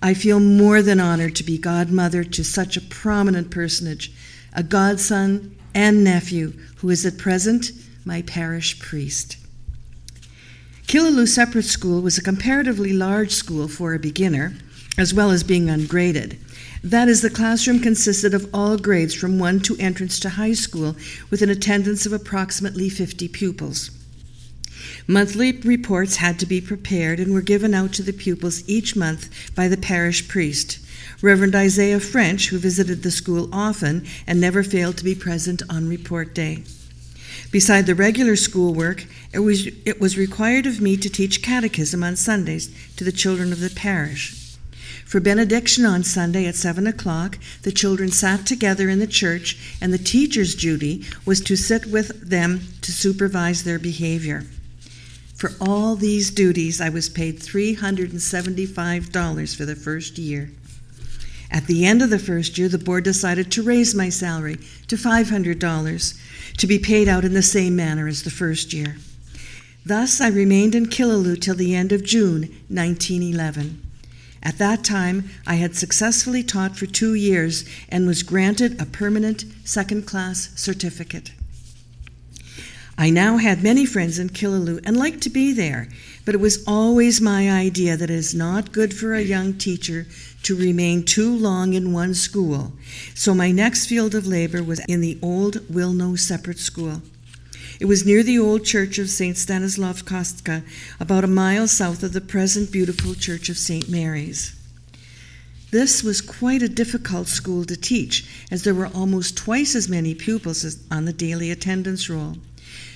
I 0.02 0.16
feel 0.16 0.40
more 0.40 0.82
than 0.82 1.00
honored 1.00 1.36
to 1.36 1.44
be 1.44 1.60
godmother 1.60 2.24
to 2.24 2.44
such 2.44 2.78
a 2.78 2.82
prominent 2.82 3.52
personage 3.52 4.12
a 4.54 4.64
godson 4.64 5.56
and 5.74 6.04
nephew, 6.04 6.52
who 6.78 6.90
is 6.90 7.06
at 7.06 7.18
present 7.18 7.72
my 8.06 8.22
parish 8.22 8.80
priest. 8.80 9.38
Killaloe 10.88 11.28
Separate 11.28 11.66
School 11.66 12.02
was 12.02 12.18
a 12.18 12.24
comparatively 12.24 12.92
large 12.92 13.32
school 13.32 13.68
for 13.68 13.94
a 13.94 14.00
beginner, 14.00 14.54
as 14.98 15.14
well 15.14 15.32
as 15.32 15.44
being 15.44 15.70
ungraded. 15.70 16.38
That 16.84 17.08
is, 17.08 17.22
the 17.22 17.30
classroom 17.30 17.80
consisted 17.80 18.34
of 18.34 18.50
all 18.54 18.78
grades 18.78 19.14
from 19.14 19.40
1 19.40 19.62
to 19.62 19.78
entrance 19.78 20.20
to 20.20 20.30
high 20.30 20.54
school, 20.54 20.96
with 21.30 21.42
an 21.42 21.50
attendance 21.50 22.06
of 22.06 22.12
approximately 22.12 22.90
50 22.90 23.28
pupils. 23.30 23.92
Monthly 25.08 25.52
reports 25.52 26.18
had 26.18 26.40
to 26.40 26.46
be 26.46 26.60
prepared 26.60 27.20
and 27.20 27.34
were 27.34 27.42
given 27.42 27.74
out 27.74 27.94
to 27.94 28.04
the 28.04 28.12
pupils 28.12 28.68
each 28.68 28.96
month 28.96 29.30
by 29.56 29.68
the 29.68 29.78
parish 29.78 30.28
priest. 30.28 30.80
Reverend 31.22 31.56
Isaiah 31.56 32.00
French, 32.00 32.50
who 32.50 32.58
visited 32.58 33.04
the 33.04 33.12
school 33.12 33.48
often 33.54 34.06
and 34.26 34.42
never 34.42 34.64
failed 34.64 34.98
to 34.98 35.04
be 35.04 35.16
present 35.16 35.62
on 35.70 35.88
report 35.88 36.34
day. 36.34 36.64
Beside 37.52 37.86
the 37.86 37.96
regular 37.96 38.38
schoolwork, 38.38 39.06
it 39.34 39.40
was, 39.40 39.68
it 39.86 40.00
was 40.00 40.18
required 40.18 40.66
of 40.66 40.80
me 40.80 40.96
to 40.96 41.10
teach 41.10 41.42
catechism 41.42 42.02
on 42.04 42.16
Sundays 42.16 42.74
to 42.96 43.04
the 43.04 43.12
children 43.12 43.52
of 43.52 43.60
the 43.60 43.70
parish. 43.70 44.38
For 45.06 45.20
benediction 45.20 45.86
on 45.86 46.04
Sunday 46.04 46.46
at 46.46 46.56
7 46.56 46.88
o'clock, 46.88 47.38
the 47.64 47.74
children 47.74 48.10
sat 48.12 48.46
together 48.46 48.88
in 48.88 49.00
the 49.00 49.08
church, 49.08 49.76
and 49.82 49.94
the 49.94 49.98
teacher's 49.98 50.56
duty 50.56 51.04
was 51.26 51.42
to 51.42 51.58
sit 51.58 51.88
with 51.88 52.30
them 52.30 52.62
to 52.82 52.94
supervise 52.94 53.64
their 53.64 53.80
behavior. 53.80 54.46
For 55.36 55.52
all 55.60 55.98
these 55.98 56.32
duties, 56.32 56.80
I 56.80 56.88
was 56.88 57.10
paid 57.10 57.40
$375 57.40 59.58
for 59.58 59.66
the 59.66 59.76
first 59.76 60.18
year. 60.18 60.52
At 61.52 61.68
the 61.68 61.86
end 61.86 62.02
of 62.02 62.10
the 62.10 62.18
first 62.18 62.58
year, 62.58 62.70
the 62.70 62.78
board 62.78 63.04
decided 63.04 63.52
to 63.52 63.62
raise 63.62 63.94
my 63.94 64.08
salary 64.08 64.58
to 64.88 64.96
$500 64.96 66.58
to 66.58 66.68
be 66.68 66.80
paid 66.80 67.10
out 67.10 67.26
in 67.26 67.34
the 67.34 67.42
same 67.42 67.76
manner 67.76 68.08
as 68.08 68.24
the 68.24 68.30
first 68.30 68.72
year. 68.72 68.96
Thus, 69.86 70.22
I 70.22 70.30
remained 70.30 70.76
in 70.76 70.86
Killaloe 70.86 71.36
till 71.36 71.56
the 71.56 71.76
end 71.76 71.92
of 71.92 72.06
June 72.06 72.44
1911. 72.70 73.82
At 74.44 74.58
that 74.60 74.84
time, 74.84 75.30
I 75.46 75.56
had 75.56 75.76
successfully 75.76 76.42
taught 76.42 76.78
for 76.78 76.86
two 76.86 77.14
years 77.14 77.66
and 77.90 78.08
was 78.08 78.24
granted 78.24 78.82
a 78.82 78.86
permanent 78.86 79.44
second 79.66 80.08
class 80.08 80.50
certificate. 80.56 81.32
I 82.98 83.10
now 83.10 83.38
had 83.38 83.64
many 83.64 83.86
friends 83.86 84.20
in 84.20 84.30
Killaloe 84.30 84.80
and 84.86 84.96
liked 84.96 85.22
to 85.22 85.30
be 85.30 85.52
there, 85.54 85.88
but 86.24 86.36
it 86.36 86.40
was 86.40 86.64
always 86.68 87.20
my 87.20 87.50
idea 87.50 87.98
that 87.98 88.10
it 88.10 88.16
is 88.16 88.36
not 88.36 88.72
good 88.72 88.94
for 88.94 89.14
a 89.14 89.22
young 89.22 89.54
teacher 89.54 90.06
to 90.44 90.56
remain 90.56 91.04
too 91.04 91.36
long 91.36 91.74
in 91.74 91.94
one 91.94 92.14
school, 92.14 92.74
so 93.14 93.34
my 93.34 93.52
next 93.52 93.86
field 93.86 94.16
of 94.16 94.26
labor 94.26 94.64
was 94.64 94.80
in 94.88 95.02
the 95.02 95.18
old 95.22 95.56
Wilno 95.72 96.18
separate 96.18 96.60
school. 96.60 97.02
It 97.80 97.86
was 97.86 98.06
near 98.06 98.22
the 98.22 98.38
old 98.38 98.64
church 98.64 99.00
of 99.00 99.10
St. 99.10 99.38
Stanislav 99.38 100.06
Kostka, 100.06 100.64
about 101.00 101.24
a 101.24 101.28
mile 101.28 101.68
south 101.68 102.04
of 102.04 102.14
the 102.14 102.22
present 102.22 102.72
beautiful 102.72 103.16
church 103.16 103.50
of 103.50 103.58
St. 103.58 103.90
Mary's. 103.90 104.54
This 105.72 106.04
was 106.04 106.22
quite 106.22 106.62
a 106.62 106.70
difficult 106.70 107.28
school 107.28 107.64
to 107.66 107.78
teach, 107.78 108.28
as 108.52 108.64
there 108.64 108.76
were 108.76 108.88
almost 108.88 109.38
twice 109.38 109.74
as 109.74 109.88
many 109.88 110.14
pupils 110.14 110.78
on 110.92 111.06
the 111.06 111.14
daily 111.14 111.50
attendance 111.50 112.10
roll. 112.10 112.38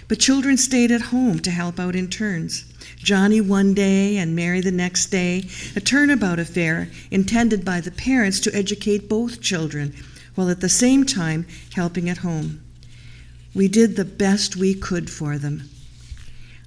But 0.07 0.19
children 0.19 0.57
stayed 0.57 0.91
at 0.91 1.09
home 1.09 1.39
to 1.39 1.51
help 1.51 1.79
out 1.79 1.95
in 1.95 2.09
turns. 2.09 2.65
Johnny 3.05 3.39
one 3.39 3.75
day 3.75 4.17
and 4.17 4.35
Mary 4.35 4.61
the 4.61 4.71
next 4.71 5.11
day, 5.11 5.47
a 5.75 5.79
turnabout 5.79 6.39
affair 6.39 6.89
intended 7.11 7.63
by 7.63 7.79
the 7.79 7.91
parents 7.91 8.39
to 8.39 8.55
educate 8.55 9.07
both 9.07 9.41
children, 9.41 9.93
while 10.33 10.49
at 10.49 10.59
the 10.59 10.67
same 10.67 11.05
time 11.05 11.45
helping 11.75 12.09
at 12.09 12.17
home. 12.17 12.63
We 13.53 13.67
did 13.67 13.95
the 13.95 14.05
best 14.05 14.55
we 14.55 14.73
could 14.73 15.11
for 15.11 15.37
them. 15.37 15.69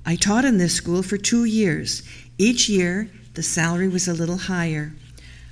I 0.07 0.15
taught 0.15 0.45
in 0.45 0.59
this 0.59 0.75
school 0.75 1.03
for 1.03 1.17
two 1.17 1.45
years. 1.45 2.05
Each 2.39 2.69
year, 2.69 3.11
the 3.35 3.43
salary 3.43 3.89
was 3.89 4.07
a 4.07 4.15
little 4.15 4.39
higher. 4.39 4.93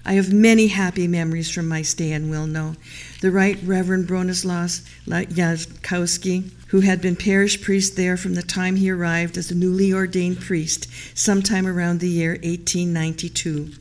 I 0.05 0.12
have 0.12 0.32
many 0.32 0.68
happy 0.68 1.09
memories 1.09 1.51
from 1.51 1.66
my 1.66 1.82
stay 1.82 2.12
in 2.12 2.30
Wilno. 2.30 2.76
The 3.22 3.32
Right 3.32 3.59
Reverend 3.64 4.07
Bronislaus 4.07 4.89
Jankowski, 5.05 6.49
who 6.68 6.80
had 6.80 7.00
been 7.00 7.16
parish 7.16 7.60
priest 7.60 7.96
there 7.96 8.16
from 8.16 8.34
the 8.34 8.42
time 8.42 8.76
he 8.76 8.90
arrived 8.90 9.36
as 9.36 9.50
a 9.50 9.54
newly 9.54 9.92
ordained 9.92 10.40
priest, 10.40 10.88
sometime 11.16 11.66
around 11.66 12.00
the 12.00 12.08
year 12.08 12.32
1892. 12.32 13.72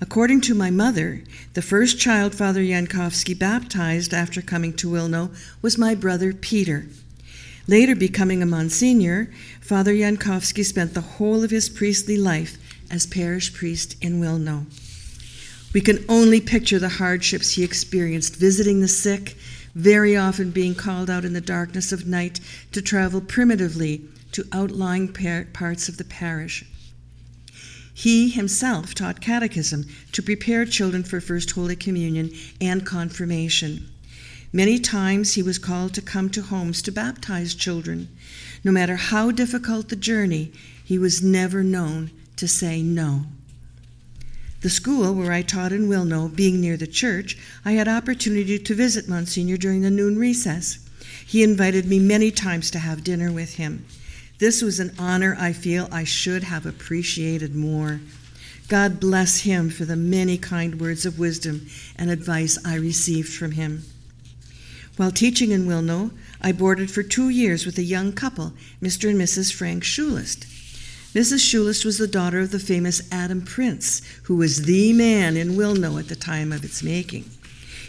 According 0.00 0.42
to 0.42 0.54
my 0.54 0.70
mother, 0.70 1.22
the 1.54 1.62
first 1.62 1.98
child 1.98 2.34
Father 2.34 2.60
Jankowski 2.60 3.38
baptized 3.38 4.12
after 4.12 4.42
coming 4.42 4.74
to 4.74 4.90
Wilno 4.90 5.34
was 5.62 5.78
my 5.78 5.94
brother 5.94 6.32
Peter. 6.32 6.86
Later 7.66 7.94
becoming 7.94 8.42
a 8.42 8.46
Monsignor, 8.46 9.30
Father 9.60 9.94
Jankowski 9.94 10.64
spent 10.64 10.92
the 10.92 11.00
whole 11.00 11.42
of 11.42 11.50
his 11.50 11.70
priestly 11.70 12.18
life 12.18 12.58
as 12.90 13.06
parish 13.06 13.54
priest 13.54 13.96
in 14.02 14.20
Wilno. 14.20 14.66
We 15.72 15.80
can 15.80 16.04
only 16.08 16.40
picture 16.40 16.78
the 16.78 16.88
hardships 16.88 17.52
he 17.52 17.64
experienced 17.64 18.36
visiting 18.36 18.80
the 18.80 18.88
sick, 18.88 19.36
very 19.74 20.16
often 20.16 20.50
being 20.50 20.74
called 20.74 21.10
out 21.10 21.24
in 21.24 21.32
the 21.32 21.40
darkness 21.40 21.92
of 21.92 22.06
night 22.06 22.40
to 22.72 22.80
travel 22.80 23.20
primitively 23.20 24.02
to 24.32 24.44
outlying 24.52 25.12
par- 25.12 25.46
parts 25.52 25.88
of 25.88 25.96
the 25.96 26.04
parish. 26.04 26.64
He 27.92 28.28
himself 28.28 28.94
taught 28.94 29.20
catechism 29.20 29.86
to 30.12 30.22
prepare 30.22 30.64
children 30.64 31.04
for 31.04 31.20
First 31.20 31.52
Holy 31.52 31.76
Communion 31.76 32.30
and 32.60 32.84
confirmation. 32.84 33.88
Many 34.52 34.78
times 34.78 35.34
he 35.34 35.42
was 35.42 35.58
called 35.58 35.94
to 35.94 36.02
come 36.02 36.30
to 36.30 36.42
homes 36.42 36.82
to 36.82 36.92
baptize 36.92 37.54
children. 37.54 38.08
No 38.64 38.72
matter 38.72 38.96
how 38.96 39.30
difficult 39.30 39.88
the 39.88 39.96
journey, 39.96 40.52
he 40.84 40.98
was 40.98 41.22
never 41.22 41.62
known 41.62 42.10
to 42.36 42.48
say 42.48 42.82
no. 42.82 43.26
The 44.64 44.70
school 44.70 45.12
where 45.12 45.30
I 45.30 45.42
taught 45.42 45.74
in 45.74 45.90
Wilno, 45.90 46.34
being 46.34 46.58
near 46.58 46.78
the 46.78 46.86
church, 46.86 47.36
I 47.66 47.72
had 47.72 47.86
opportunity 47.86 48.58
to 48.58 48.74
visit 48.74 49.06
Monsignor 49.06 49.58
during 49.58 49.82
the 49.82 49.90
noon 49.90 50.18
recess. 50.18 50.78
He 51.26 51.42
invited 51.42 51.84
me 51.84 51.98
many 51.98 52.30
times 52.30 52.70
to 52.70 52.78
have 52.78 53.04
dinner 53.04 53.30
with 53.30 53.56
him. 53.56 53.84
This 54.38 54.62
was 54.62 54.80
an 54.80 54.94
honor 54.98 55.36
I 55.38 55.52
feel 55.52 55.86
I 55.92 56.04
should 56.04 56.44
have 56.44 56.64
appreciated 56.64 57.54
more. 57.54 58.00
God 58.68 59.00
bless 59.00 59.40
him 59.40 59.68
for 59.68 59.84
the 59.84 59.96
many 59.96 60.38
kind 60.38 60.80
words 60.80 61.04
of 61.04 61.18
wisdom 61.18 61.66
and 61.96 62.08
advice 62.08 62.56
I 62.64 62.76
received 62.76 63.34
from 63.34 63.50
him. 63.50 63.82
While 64.96 65.10
teaching 65.10 65.50
in 65.50 65.66
Wilno, 65.66 66.10
I 66.40 66.52
boarded 66.52 66.90
for 66.90 67.02
two 67.02 67.28
years 67.28 67.66
with 67.66 67.76
a 67.76 67.82
young 67.82 68.14
couple, 68.14 68.54
Mr. 68.80 69.10
and 69.10 69.20
Mrs. 69.20 69.52
Frank 69.52 69.84
Schulist. 69.84 70.46
Mrs. 71.14 71.38
Schulist 71.38 71.84
was 71.84 71.98
the 71.98 72.08
daughter 72.08 72.40
of 72.40 72.50
the 72.50 72.58
famous 72.58 73.00
Adam 73.12 73.40
Prince, 73.40 74.02
who 74.24 74.34
was 74.34 74.62
the 74.62 74.92
man 74.92 75.36
in 75.36 75.50
Wilno 75.50 76.00
at 76.00 76.08
the 76.08 76.16
time 76.16 76.52
of 76.52 76.64
its 76.64 76.82
making. 76.82 77.30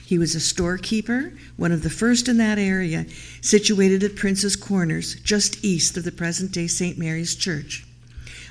He 0.06 0.20
was 0.20 0.36
a 0.36 0.40
storekeeper, 0.40 1.34
one 1.58 1.72
of 1.72 1.82
the 1.82 1.90
first 1.90 2.28
in 2.28 2.38
that 2.38 2.60
area, 2.60 3.08
situated 3.42 4.04
at 4.04 4.16
Prince's 4.16 4.56
Corners, 4.56 5.16
just 5.22 5.66
east 5.66 5.98
of 5.98 6.04
the 6.04 6.12
present 6.12 6.52
day 6.52 6.68
St. 6.68 7.00
Mary's 7.00 7.34
Church. 7.34 7.88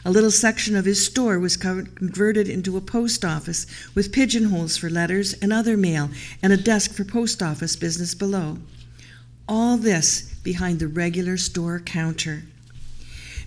A 0.05 0.11
little 0.11 0.33
section 0.33 0.75
of 0.75 0.87
his 0.87 1.07
store 1.07 1.39
was 1.39 1.57
converted 1.57 2.49
into 2.49 2.77
a 2.77 2.81
post 2.81 3.25
office 3.25 3.67
with 3.95 4.13
pigeonholes 4.13 4.77
for 4.77 4.91
letters 4.91 5.35
and 5.35 5.53
other 5.53 5.77
mail, 5.77 6.11
and 6.43 6.53
a 6.53 6.57
desk 6.57 6.93
for 6.93 7.05
post 7.05 7.45
office 7.45 7.77
business 7.77 8.13
below. 8.17 8.59
All 9.49 9.77
this 9.77 10.35
behind 10.43 10.81
the 10.81 10.89
regular 10.89 11.37
store 11.37 11.79
counter. 11.79 12.43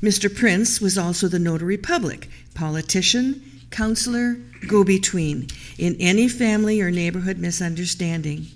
Mr. 0.02 0.34
Prince 0.34 0.80
was 0.80 0.98
also 0.98 1.28
the 1.28 1.40
notary 1.40 1.78
public, 1.78 2.30
politician, 2.54 3.42
counselor, 3.72 4.38
go 4.68 4.84
between 4.84 5.48
in 5.78 5.96
any 6.00 6.28
family 6.28 6.82
or 6.82 6.92
neighborhood 6.92 7.38
misunderstanding. 7.38 8.48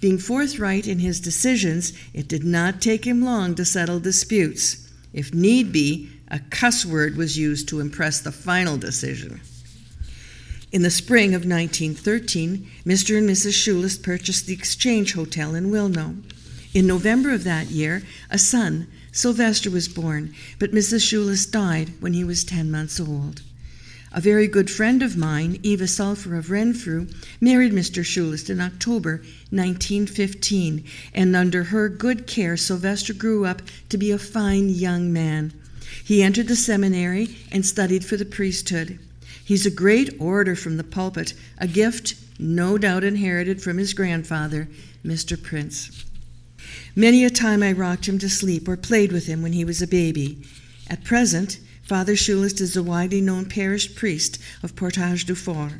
Being 0.00 0.18
forthright 0.18 0.86
in 0.86 1.00
his 1.00 1.20
decisions, 1.20 1.92
it 2.14 2.28
did 2.28 2.44
not 2.44 2.80
take 2.80 3.06
him 3.06 3.22
long 3.22 3.54
to 3.56 3.64
settle 3.64 3.98
disputes. 3.98 4.88
If 5.12 5.34
need 5.34 5.72
be, 5.72 6.10
a 6.28 6.38
cuss 6.50 6.84
word 6.86 7.16
was 7.16 7.38
used 7.38 7.68
to 7.68 7.80
impress 7.80 8.20
the 8.20 8.30
final 8.30 8.76
decision. 8.76 9.40
In 10.70 10.82
the 10.82 10.90
spring 10.90 11.30
of 11.30 11.46
1913, 11.46 12.68
Mr. 12.84 13.16
and 13.16 13.28
Mrs. 13.28 13.54
Schulist 13.54 14.02
purchased 14.02 14.46
the 14.46 14.52
Exchange 14.52 15.14
Hotel 15.14 15.54
in 15.54 15.70
Wilno. 15.70 16.22
In 16.74 16.86
November 16.86 17.32
of 17.32 17.44
that 17.44 17.68
year, 17.68 18.02
a 18.30 18.38
son, 18.38 18.86
Sylvester, 19.12 19.70
was 19.70 19.88
born, 19.88 20.34
but 20.58 20.72
Mrs. 20.72 21.00
Schulist 21.00 21.50
died 21.50 21.92
when 22.00 22.12
he 22.12 22.24
was 22.24 22.44
10 22.44 22.70
months 22.70 23.00
old. 23.00 23.42
A 24.10 24.20
very 24.20 24.46
good 24.46 24.70
friend 24.70 25.02
of 25.02 25.16
mine, 25.16 25.58
Eva 25.62 25.86
Sulphur 25.86 26.36
of 26.36 26.50
Renfrew, 26.50 27.08
married 27.40 27.72
Mr. 27.72 28.02
Schulist 28.02 28.48
in 28.48 28.60
October 28.60 29.16
1915, 29.50 30.84
and 31.12 31.36
under 31.36 31.64
her 31.64 31.88
good 31.88 32.26
care, 32.26 32.56
Sylvester 32.56 33.12
grew 33.12 33.44
up 33.44 33.60
to 33.90 33.98
be 33.98 34.10
a 34.10 34.18
fine 34.18 34.70
young 34.70 35.12
man. 35.12 35.52
He 36.02 36.22
entered 36.22 36.48
the 36.48 36.56
seminary 36.56 37.36
and 37.52 37.66
studied 37.66 38.04
for 38.04 38.16
the 38.16 38.24
priesthood. 38.24 38.98
He's 39.44 39.66
a 39.66 39.70
great 39.70 40.14
orator 40.18 40.56
from 40.56 40.78
the 40.78 40.84
pulpit, 40.84 41.34
a 41.58 41.66
gift 41.66 42.14
no 42.38 42.78
doubt 42.78 43.04
inherited 43.04 43.62
from 43.62 43.78
his 43.78 43.92
grandfather, 43.92 44.68
Mr. 45.04 45.40
Prince. 45.40 46.04
Many 46.94 47.24
a 47.24 47.30
time 47.30 47.62
I 47.62 47.72
rocked 47.72 48.08
him 48.08 48.18
to 48.18 48.28
sleep 48.28 48.68
or 48.68 48.76
played 48.76 49.12
with 49.12 49.26
him 49.26 49.42
when 49.42 49.52
he 49.52 49.64
was 49.64 49.80
a 49.80 49.86
baby. 49.86 50.42
At 50.88 51.04
present, 51.04 51.58
Father 51.82 52.14
Schulist 52.14 52.60
is 52.60 52.76
a 52.76 52.82
widely 52.82 53.20
known 53.20 53.46
parish 53.46 53.94
priest 53.94 54.38
of 54.62 54.76
Portage 54.76 55.24
du 55.24 55.34
Fort. 55.34 55.72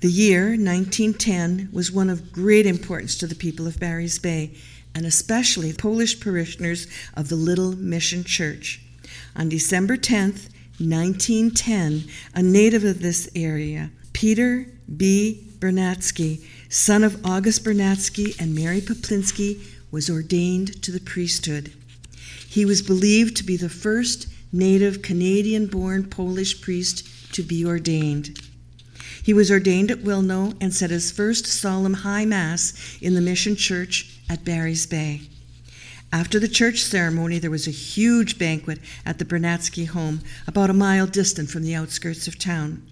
The 0.00 0.10
year 0.10 0.50
1910 0.50 1.68
was 1.72 1.92
one 1.92 2.08
of 2.08 2.32
great 2.32 2.64
importance 2.64 3.16
to 3.18 3.26
the 3.26 3.34
people 3.34 3.66
of 3.66 3.80
Barry's 3.80 4.18
Bay, 4.18 4.54
and 4.94 5.04
especially 5.04 5.72
Polish 5.72 6.20
parishioners 6.20 6.86
of 7.14 7.28
the 7.28 7.36
Little 7.36 7.76
Mission 7.76 8.24
Church. 8.24 8.80
On 9.36 9.48
December 9.48 9.96
10th, 9.96 10.48
1910, 10.78 12.04
a 12.34 12.42
native 12.42 12.84
of 12.84 13.02
this 13.02 13.28
area, 13.34 13.90
Peter 14.12 14.66
B. 14.96 15.46
Bernatsky, 15.58 16.42
son 16.70 17.04
of 17.04 17.24
August 17.26 17.64
Bernatsky 17.64 18.40
and 18.40 18.54
Mary 18.54 18.80
Poplinski, 18.80 19.60
was 19.90 20.10
ordained 20.10 20.82
to 20.82 20.92
the 20.92 21.00
priesthood. 21.00 21.72
He 22.48 22.64
was 22.64 22.82
believed 22.82 23.36
to 23.36 23.44
be 23.44 23.56
the 23.56 23.68
first 23.68 24.26
native 24.52 25.02
Canadian 25.02 25.66
born 25.66 26.04
Polish 26.04 26.60
priest 26.60 27.34
to 27.34 27.42
be 27.42 27.64
ordained. 27.64 28.40
He 29.22 29.32
was 29.32 29.50
ordained 29.50 29.90
at 29.90 30.02
Wilno 30.02 30.56
and 30.60 30.72
said 30.74 30.90
his 30.90 31.12
first 31.12 31.46
solemn 31.46 31.94
high 31.94 32.24
mass 32.24 32.98
in 33.00 33.14
the 33.14 33.20
mission 33.20 33.54
church 33.54 34.18
at 34.28 34.44
Barry's 34.44 34.86
Bay. 34.86 35.22
After 36.12 36.40
the 36.40 36.48
church 36.48 36.80
ceremony, 36.82 37.38
there 37.38 37.50
was 37.50 37.68
a 37.68 37.72
huge 37.72 38.38
banquet 38.38 38.80
at 39.06 39.18
the 39.18 39.24
Bernatsky 39.24 39.86
home, 39.86 40.22
about 40.46 40.70
a 40.70 40.74
mile 40.74 41.06
distant 41.06 41.50
from 41.50 41.62
the 41.62 41.74
outskirts 41.74 42.26
of 42.26 42.38
town. 42.38 42.82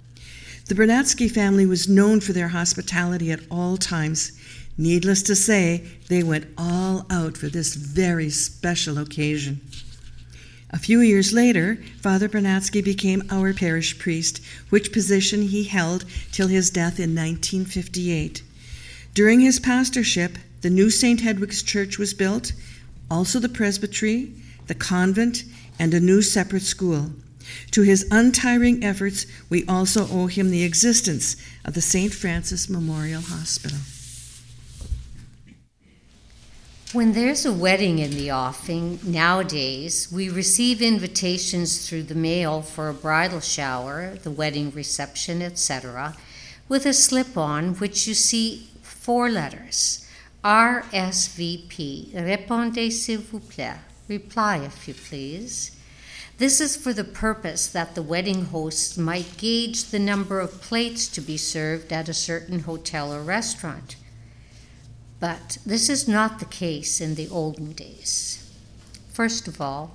The 0.67 0.75
Bernatsky 0.75 1.31
family 1.31 1.67
was 1.67 1.89
known 1.89 2.21
for 2.21 2.33
their 2.33 2.49
hospitality 2.49 3.33
at 3.33 3.41
all 3.51 3.77
times. 3.77 4.38
Needless 4.81 5.25
to 5.25 5.35
say, 5.35 5.85
they 6.09 6.23
went 6.23 6.47
all 6.57 7.05
out 7.11 7.37
for 7.37 7.49
this 7.49 7.75
very 7.75 8.31
special 8.31 8.97
occasion. 8.97 9.61
A 10.71 10.79
few 10.79 11.01
years 11.01 11.33
later, 11.33 11.83
Father 12.01 12.29
Bernatsky 12.29 12.85
became 12.85 13.25
our 13.29 13.53
parish 13.53 13.99
priest, 13.99 14.41
which 14.71 14.93
position 14.93 15.43
he 15.43 15.65
held 15.65 16.05
till 16.31 16.47
his 16.47 16.71
death 16.71 17.01
in 17.01 17.15
1958. 17.17 18.43
During 19.15 19.41
his 19.41 19.59
pastorship, 19.59 20.39
the 20.61 20.71
new 20.71 20.91
St. 20.91 21.23
Hedwig's 21.23 21.63
Church 21.63 21.99
was 21.99 22.15
built, 22.15 22.53
also 23.11 23.41
the 23.41 23.49
presbytery, 23.49 24.33
the 24.69 24.75
convent, 24.77 25.43
and 25.79 25.93
a 25.93 26.01
new 26.01 26.23
separate 26.23 26.63
school. 26.63 27.11
To 27.73 27.83
his 27.83 28.07
untiring 28.13 28.85
efforts, 28.85 29.27
we 29.49 29.65
also 29.67 30.07
owe 30.09 30.27
him 30.27 30.51
the 30.51 30.63
existence 30.63 31.35
of 31.65 31.75
the 31.75 31.81
St. 31.81 32.13
Francis 32.13 32.69
Memorial 32.69 33.23
Hospital. 33.23 33.79
When 36.95 37.13
there's 37.13 37.45
a 37.45 37.53
wedding 37.53 37.99
in 37.99 38.13
the 38.13 38.33
offing, 38.33 38.99
nowadays, 39.05 40.11
we 40.11 40.31
receive 40.31 40.81
invitations 40.81 41.87
through 41.87 42.05
the 42.05 42.15
mail 42.15 42.63
for 42.63 42.89
a 42.89 42.95
bridal 42.95 43.41
shower, 43.41 44.15
the 44.15 44.31
wedding 44.31 44.71
reception, 44.71 45.43
etc., 45.43 46.17
with 46.67 46.87
a 46.87 46.95
slip 46.95 47.37
on 47.37 47.75
which 47.75 48.07
you 48.07 48.15
see 48.15 48.71
four 48.81 49.29
letters 49.29 50.09
RSVP. 50.43 52.15
Répondez 52.15 52.91
s'il 52.91 53.19
vous 53.19 53.41
plaît. 53.41 53.81
Reply 54.09 54.57
if 54.57 54.89
you 54.89 54.95
please. 54.95 55.73
This 56.39 56.59
is 56.59 56.75
for 56.75 56.95
the 56.95 57.05
purpose 57.05 57.67
that 57.67 57.97
the 57.97 58.03
wedding 58.03 58.47
hosts 58.47 58.97
might 58.97 59.37
gauge 59.37 59.91
the 59.91 59.99
number 59.99 60.41
of 60.41 60.63
plates 60.63 61.07
to 61.09 61.21
be 61.21 61.37
served 61.37 61.93
at 61.93 62.09
a 62.09 62.15
certain 62.15 62.61
hotel 62.61 63.13
or 63.13 63.21
restaurant. 63.21 63.97
But 65.21 65.59
this 65.67 65.89
is 65.89 66.07
not 66.07 66.39
the 66.39 66.45
case 66.45 67.01
in 67.01 67.17
the 67.17 67.29
olden 67.29 67.73
days. 67.73 68.53
First 69.13 69.49
of 69.49 69.61
all, 69.61 69.91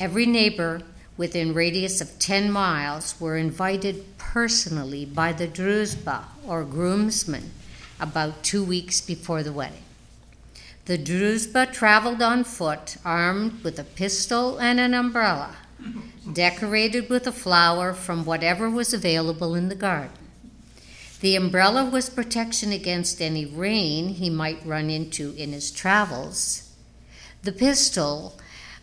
every 0.00 0.26
neighbor 0.26 0.82
within 1.16 1.54
radius 1.54 2.00
of 2.00 2.18
10 2.18 2.50
miles 2.50 3.20
were 3.20 3.36
invited 3.36 4.04
personally 4.18 5.04
by 5.04 5.32
the 5.32 5.46
druzba 5.46 6.24
or 6.44 6.64
groomsman 6.64 7.52
about 8.00 8.42
two 8.42 8.64
weeks 8.64 9.00
before 9.00 9.44
the 9.44 9.52
wedding. 9.52 9.84
The 10.86 10.98
druzba 10.98 11.72
traveled 11.72 12.20
on 12.20 12.42
foot, 12.42 12.96
armed 13.04 13.62
with 13.62 13.78
a 13.78 13.84
pistol 13.84 14.58
and 14.58 14.80
an 14.80 14.92
umbrella, 14.92 15.56
decorated 16.30 17.08
with 17.08 17.26
a 17.26 17.32
flower 17.32 17.94
from 17.94 18.24
whatever 18.24 18.68
was 18.68 18.92
available 18.92 19.54
in 19.54 19.68
the 19.68 19.74
garden. 19.76 20.23
The 21.24 21.36
umbrella 21.36 21.86
was 21.86 22.10
protection 22.10 22.70
against 22.70 23.22
any 23.22 23.46
rain 23.46 24.10
he 24.10 24.28
might 24.28 24.66
run 24.66 24.90
into 24.90 25.32
in 25.38 25.52
his 25.54 25.70
travels. 25.70 26.68
The 27.42 27.50
pistol 27.50 28.38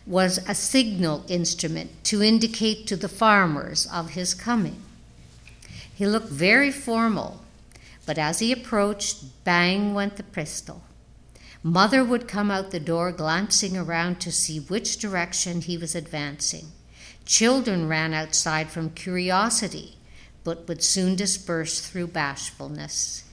was 0.08 0.40
a 0.48 0.54
signal 0.56 1.24
instrument 1.28 2.02
to 2.06 2.20
indicate 2.20 2.88
to 2.88 2.96
the 2.96 3.08
farmers 3.08 3.86
of 3.86 4.14
his 4.18 4.34
coming. 4.34 4.82
He 5.94 6.04
looked 6.04 6.30
very 6.30 6.72
formal, 6.72 7.44
but 8.06 8.18
as 8.18 8.40
he 8.40 8.50
approached, 8.50 9.44
bang 9.44 9.94
went 9.94 10.16
the 10.16 10.24
pistol. 10.24 10.82
Mother 11.62 12.02
would 12.02 12.26
come 12.26 12.50
out 12.50 12.72
the 12.72 12.80
door, 12.80 13.12
glancing 13.12 13.76
around 13.76 14.20
to 14.20 14.32
see 14.32 14.58
which 14.58 14.98
direction 14.98 15.60
he 15.60 15.78
was 15.78 15.94
advancing. 15.94 16.72
Children 17.24 17.86
ran 17.86 18.12
outside 18.12 18.68
from 18.68 18.90
curiosity 18.90 19.94
but 20.44 20.66
would 20.68 20.82
soon 20.82 21.16
disperse 21.16 21.80
through 21.80 22.08
bashfulness. 22.08 23.24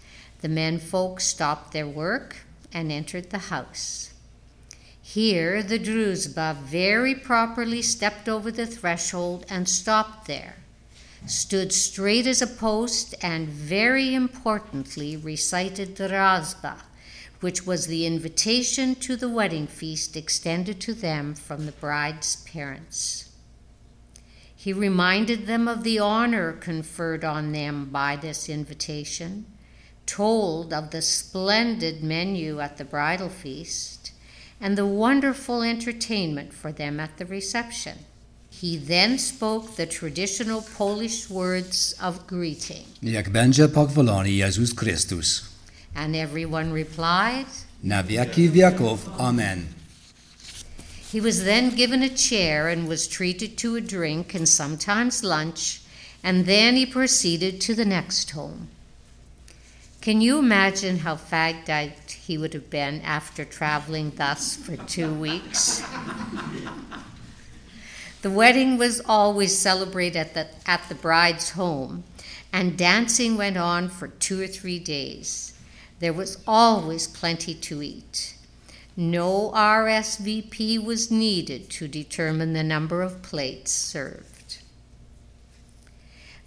The 0.41 0.49
men 0.49 0.79
folk 0.79 1.19
stopped 1.19 1.73
their 1.73 1.87
work 1.87 2.37
and 2.73 2.91
entered 2.91 3.29
the 3.29 3.49
house. 3.49 4.13
Here 5.01 5.63
the 5.63 5.79
Druzba 5.79 6.57
very 6.61 7.15
properly 7.15 7.81
stepped 7.81 8.29
over 8.29 8.51
the 8.51 8.67
threshold 8.67 9.45
and 9.49 9.67
stopped 9.67 10.27
there, 10.27 10.57
stood 11.25 11.73
straight 11.73 12.27
as 12.27 12.43
a 12.43 12.47
post, 12.47 13.15
and 13.21 13.49
very 13.49 14.13
importantly 14.13 15.17
recited 15.17 15.95
the 15.95 16.09
razba, 16.09 16.81
which 17.39 17.65
was 17.65 17.87
the 17.87 18.05
invitation 18.05 18.93
to 18.95 19.15
the 19.15 19.29
wedding 19.29 19.65
feast 19.65 20.15
extended 20.15 20.79
to 20.81 20.93
them 20.93 21.33
from 21.33 21.65
the 21.65 21.71
bride's 21.71 22.35
parents. 22.43 23.28
He 24.61 24.73
reminded 24.73 25.47
them 25.47 25.69
of 25.69 25.83
the 25.83 25.99
honor 25.99 26.51
conferred 26.51 27.23
on 27.23 27.53
them 27.53 27.85
by 27.85 28.17
this 28.17 28.49
invitation, 28.49 29.45
told 30.05 30.73
of 30.73 30.89
the 30.91 31.01
splendid 31.01 32.03
menu 32.03 32.59
at 32.59 32.75
the 32.77 32.83
bridal 32.83 33.29
feast, 33.29 34.11
and 34.59 34.77
the 34.77 34.85
wonderful 34.85 35.63
entertainment 35.63 36.51
for 36.53 36.73
them 36.73 36.99
at 36.99 37.17
the 37.17 37.25
reception. 37.25 37.99
He 38.49 38.75
then 38.75 39.17
spoke 39.17 39.77
the 39.77 39.85
traditional 39.85 40.61
Polish 40.77 41.29
words 41.29 41.95
of 42.01 42.27
greeting. 42.27 42.85
Jak 43.01 43.29
będzie 43.29 43.67
pochwalony 43.67 44.31
Jezus 44.31 44.73
Chrystus. 44.73 45.41
And 45.95 46.15
everyone 46.15 46.73
replied, 46.73 47.47
Na 47.83 48.03
wieki 48.03 48.49
wieków. 48.49 49.09
Amen. 49.17 49.78
He 51.11 51.19
was 51.19 51.43
then 51.43 51.71
given 51.71 52.03
a 52.03 52.09
chair 52.09 52.67
and 52.67 52.87
was 52.87 53.07
treated 53.07 53.57
to 53.57 53.75
a 53.75 53.81
drink 53.81 54.35
and 54.35 54.47
sometimes 54.47 55.23
lunch, 55.23 55.81
and 56.23 56.45
then 56.45 56.75
he 56.75 56.85
proceeded 56.85 57.59
to 57.61 57.73
the 57.73 57.85
next 57.85 58.29
home. 58.29 58.67
Can 60.01 60.21
you 60.21 60.37
imagine 60.37 60.99
how 60.99 61.15
fagged 61.15 61.67
out 61.67 62.11
he 62.11 62.37
would 62.37 62.53
have 62.53 62.69
been 62.69 63.01
after 63.01 63.43
traveling 63.43 64.11
thus 64.17 64.55
for 64.55 64.77
two 64.77 65.11
weeks? 65.11 65.83
the 68.21 68.29
wedding 68.29 68.77
was 68.77 69.01
always 69.05 69.57
celebrated 69.57 70.19
at 70.19 70.33
the, 70.35 70.47
at 70.67 70.87
the 70.89 70.95
bride's 70.95 71.49
home, 71.51 72.03
and 72.53 72.77
dancing 72.77 73.35
went 73.35 73.57
on 73.57 73.89
for 73.89 74.09
two 74.09 74.39
or 74.39 74.47
three 74.47 74.79
days. 74.79 75.53
There 75.99 76.13
was 76.13 76.37
always 76.45 77.07
plenty 77.07 77.55
to 77.55 77.81
eat. 77.81 78.35
No 78.99 79.51
RSVP 79.55 80.83
was 80.83 81.09
needed 81.09 81.69
to 81.69 81.87
determine 81.87 82.51
the 82.51 82.63
number 82.63 83.01
of 83.01 83.21
plates 83.21 83.71
served. 83.71 84.57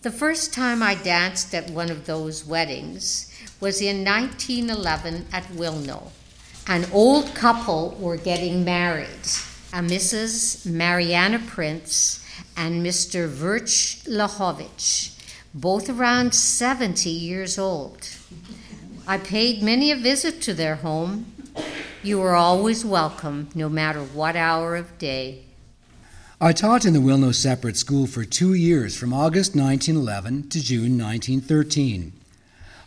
The 0.03 0.11
first 0.11 0.53
time 0.53 0.83
I 0.83 0.95
danced 0.97 1.55
at 1.55 1.71
one 1.71 1.91
of 1.91 2.05
those 2.05 2.45
weddings 2.45 3.33
was 3.59 3.81
in 3.81 4.05
1911 4.05 5.29
at 5.33 5.45
Wilno. 5.45 6.11
An 6.67 6.85
old 6.93 7.35
couple 7.35 7.97
were 7.99 8.19
getting 8.19 8.67
married, 8.67 9.09
a 9.73 9.81
Mrs. 9.81 10.67
Mariana 10.67 11.39
Prince 11.39 12.23
and 12.55 12.85
Mr. 12.85 13.31
Virch 13.31 14.07
Lahovich, 14.07 15.19
both 15.55 15.89
around 15.89 16.35
70 16.35 17.09
years 17.09 17.59
old. 17.59 18.11
I 19.07 19.17
paid 19.17 19.63
many 19.63 19.91
a 19.91 19.97
visit 19.97 20.43
to 20.43 20.53
their 20.53 20.77
home 20.77 21.33
you 22.05 22.21
are 22.21 22.35
always 22.35 22.85
welcome, 22.85 23.49
no 23.55 23.69
matter 23.69 24.03
what 24.03 24.35
hour 24.35 24.75
of 24.75 24.99
day. 24.99 25.45
I 26.41 26.53
taught 26.53 26.85
in 26.85 26.95
the 26.95 26.99
Wilno 26.99 27.33
Separate 27.33 27.77
School 27.77 28.09
for 28.09 28.25
two 28.25 28.55
years 28.55 28.97
from 28.97 29.13
August 29.13 29.55
1911 29.55 30.49
to 30.49 30.61
June 30.61 30.99
1913. 30.99 32.13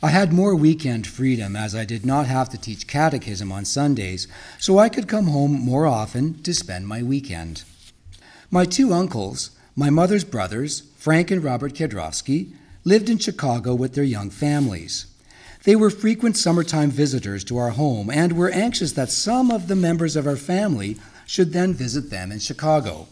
I 0.03 0.09
had 0.09 0.33
more 0.33 0.53
weekend 0.53 1.07
freedom 1.07 1.55
as 1.55 1.73
I 1.73 1.85
did 1.85 2.05
not 2.05 2.25
have 2.25 2.49
to 2.49 2.57
teach 2.57 2.87
catechism 2.87 3.53
on 3.53 3.63
Sundays, 3.63 4.27
so 4.59 4.77
I 4.77 4.89
could 4.89 5.07
come 5.07 5.27
home 5.27 5.53
more 5.53 5.85
often 5.85 6.43
to 6.43 6.53
spend 6.53 6.85
my 6.85 7.01
weekend. 7.01 7.63
My 8.51 8.65
two 8.65 8.91
uncles, 8.91 9.51
my 9.77 9.89
mother's 9.89 10.25
brothers, 10.25 10.83
Frank 10.97 11.31
and 11.31 11.41
Robert 11.41 11.73
Kedrowski, 11.73 12.51
lived 12.83 13.09
in 13.09 13.17
Chicago 13.17 13.73
with 13.73 13.93
their 13.93 14.03
young 14.03 14.29
families. 14.29 15.07
They 15.65 15.75
were 15.75 15.89
frequent 15.89 16.37
summertime 16.37 16.91
visitors 16.91 17.43
to 17.45 17.57
our 17.57 17.71
home 17.71 18.11
and 18.11 18.33
were 18.33 18.51
anxious 18.51 18.91
that 18.91 19.09
some 19.09 19.49
of 19.49 19.67
the 19.67 19.75
members 19.75 20.15
of 20.15 20.27
our 20.27 20.35
family 20.35 20.97
should 21.25 21.53
then 21.53 21.73
visit 21.73 22.11
them 22.11 22.31
in 22.31 22.37
Chicago. 22.37 23.07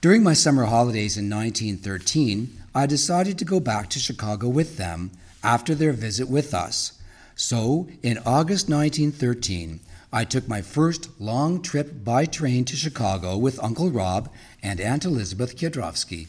During 0.00 0.22
my 0.22 0.32
summer 0.32 0.66
holidays 0.66 1.16
in 1.16 1.28
1913, 1.28 2.56
I 2.72 2.86
decided 2.86 3.36
to 3.38 3.44
go 3.44 3.58
back 3.58 3.90
to 3.90 3.98
Chicago 3.98 4.48
with 4.48 4.76
them 4.76 5.10
after 5.42 5.74
their 5.74 5.92
visit 5.92 6.28
with 6.28 6.54
us. 6.54 6.92
So, 7.34 7.88
in 8.00 8.18
August 8.18 8.68
1913, 8.68 9.80
I 10.12 10.24
took 10.24 10.46
my 10.46 10.62
first 10.62 11.08
long 11.20 11.60
trip 11.62 12.04
by 12.04 12.26
train 12.26 12.64
to 12.66 12.76
Chicago 12.76 13.36
with 13.36 13.62
Uncle 13.62 13.90
Rob 13.90 14.32
and 14.62 14.80
Aunt 14.80 15.04
Elizabeth 15.04 15.56
Kiedrowski. 15.56 16.28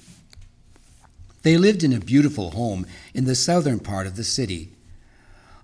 They 1.44 1.58
lived 1.58 1.84
in 1.84 1.94
a 1.94 2.00
beautiful 2.00 2.52
home 2.52 2.88
in 3.14 3.26
the 3.26 3.36
southern 3.36 3.80
part 3.80 4.08
of 4.08 4.16
the 4.16 4.24
city. 4.24 4.72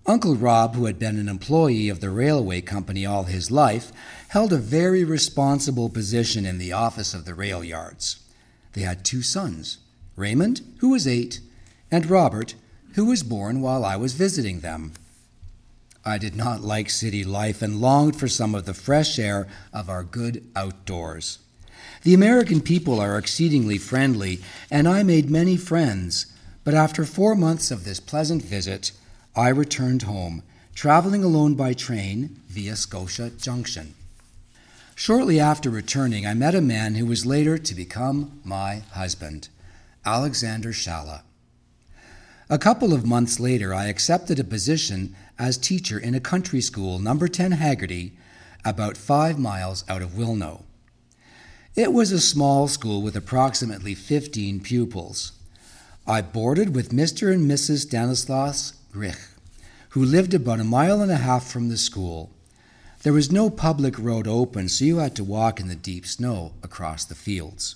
Uncle 0.08 0.36
Rob, 0.36 0.76
who 0.76 0.86
had 0.86 1.00
been 1.00 1.18
an 1.18 1.28
employee 1.28 1.90
of 1.90 2.00
the 2.00 2.12
railway 2.12 2.62
company 2.62 3.06
all 3.06 3.24
his 3.24 3.50
life, 3.50 3.92
held 4.28 4.54
a 4.54 4.58
very 4.58 5.04
responsible 5.04 5.90
position 5.90 6.46
in 6.46 6.60
the 6.60 6.72
office 6.72 7.16
of 7.16 7.26
the 7.26 7.34
rail 7.34 7.64
yards. 7.64 8.20
They 8.74 8.82
had 8.82 9.04
two 9.04 9.24
sons 9.24 9.80
Raymond, 10.16 10.62
who 10.78 10.90
was 10.90 11.08
eight, 11.08 11.40
and 11.90 12.10
Robert, 12.10 12.54
who 12.94 13.06
was 13.06 13.24
born 13.24 13.62
while 13.62 13.84
I 13.84 13.96
was 13.96 14.14
visiting 14.14 14.60
them. 14.60 14.94
I 16.06 16.20
did 16.20 16.36
not 16.36 16.62
like 16.62 16.92
city 16.92 17.24
life 17.24 17.64
and 17.64 17.82
longed 17.82 18.16
for 18.16 18.28
some 18.28 18.54
of 18.54 18.66
the 18.66 18.76
fresh 18.76 19.18
air 19.18 19.48
of 19.74 19.90
our 19.90 20.04
good 20.04 20.46
outdoors. 20.56 21.40
The 22.04 22.14
American 22.14 22.62
people 22.62 23.00
are 23.00 23.18
exceedingly 23.18 23.80
friendly, 23.80 24.42
and 24.70 24.88
I 24.88 25.02
made 25.02 25.32
many 25.32 25.58
friends. 25.58 26.28
But 26.64 26.76
after 26.76 27.06
four 27.06 27.34
months 27.34 27.72
of 27.72 27.84
this 27.84 28.00
pleasant 28.00 28.44
visit, 28.44 28.92
I 29.38 29.50
returned 29.50 30.04
home, 30.04 30.44
traveling 30.76 31.22
alone 31.22 31.56
by 31.56 31.74
train 31.74 32.40
via 32.48 32.78
Scotia 32.78 33.32
Junction. 33.32 33.94
Shortly 34.96 35.42
after 35.42 35.70
returning, 35.70 36.26
I 36.26 36.34
met 36.34 36.56
a 36.56 36.62
man 36.62 36.96
who 36.96 37.06
was 37.06 37.26
later 37.26 37.58
to 37.58 37.76
become 37.76 38.40
my 38.46 38.84
husband, 38.94 39.50
Alexander 40.06 40.70
Shalla. 40.70 41.24
A 42.50 42.58
couple 42.58 42.94
of 42.94 43.06
months 43.06 43.38
later, 43.38 43.74
I 43.74 43.88
accepted 43.88 44.40
a 44.40 44.46
position 44.46 45.14
as 45.38 45.58
teacher 45.58 46.00
in 46.00 46.16
a 46.16 46.22
country 46.22 46.62
school, 46.62 46.98
number 46.98 47.28
10 47.28 47.54
Hagarty, 47.54 48.12
about 48.64 48.96
five 48.96 49.38
miles 49.38 49.84
out 49.90 50.02
of 50.02 50.12
Wilno. 50.12 50.62
It 51.76 51.92
was 51.92 52.14
a 52.14 52.22
small 52.22 52.70
school 52.70 53.02
with 53.02 53.18
approximately 53.18 53.96
15 53.96 54.62
pupils. 54.62 55.34
I 56.08 56.22
boarded 56.22 56.74
with 56.74 56.92
Mr. 56.92 57.34
and 57.34 57.52
Mrs. 57.52 57.80
Stanislaus 57.80 58.76
Grich, 58.96 59.18
who 59.90 60.06
lived 60.06 60.34
about 60.34 60.62
a 60.62 60.64
mile 60.64 61.02
and 61.02 61.12
a 61.12 61.18
half 61.18 61.46
from 61.46 61.68
the 61.68 61.78
school. 61.78 62.32
There 63.04 63.12
was 63.12 63.30
no 63.30 63.50
public 63.50 64.00
road 64.00 64.26
open, 64.26 64.70
so 64.70 64.86
you 64.86 64.98
had 65.00 65.18
to 65.18 65.24
walk 65.24 65.60
in 65.60 65.68
the 65.68 65.76
deep 65.76 66.08
snow 66.08 66.54
across 66.64 67.04
the 67.04 67.14
fields. 67.14 67.76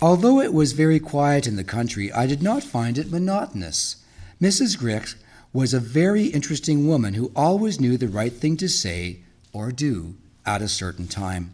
Although 0.00 0.40
it 0.40 0.54
was 0.54 0.72
very 0.72 0.98
quiet 0.98 1.46
in 1.46 1.56
the 1.56 1.64
country, 1.64 2.10
I 2.10 2.26
did 2.26 2.42
not 2.42 2.62
find 2.62 2.96
it 2.96 3.10
monotonous. 3.10 3.96
Mrs. 4.40 4.78
Grix 4.78 5.16
was 5.52 5.74
a 5.74 5.80
very 5.80 6.28
interesting 6.28 6.88
woman 6.88 7.12
who 7.12 7.30
always 7.36 7.78
knew 7.78 7.98
the 7.98 8.08
right 8.08 8.32
thing 8.32 8.56
to 8.56 8.68
say 8.70 9.20
or 9.52 9.70
do 9.70 10.14
at 10.46 10.62
a 10.62 10.68
certain 10.68 11.08
time. 11.08 11.52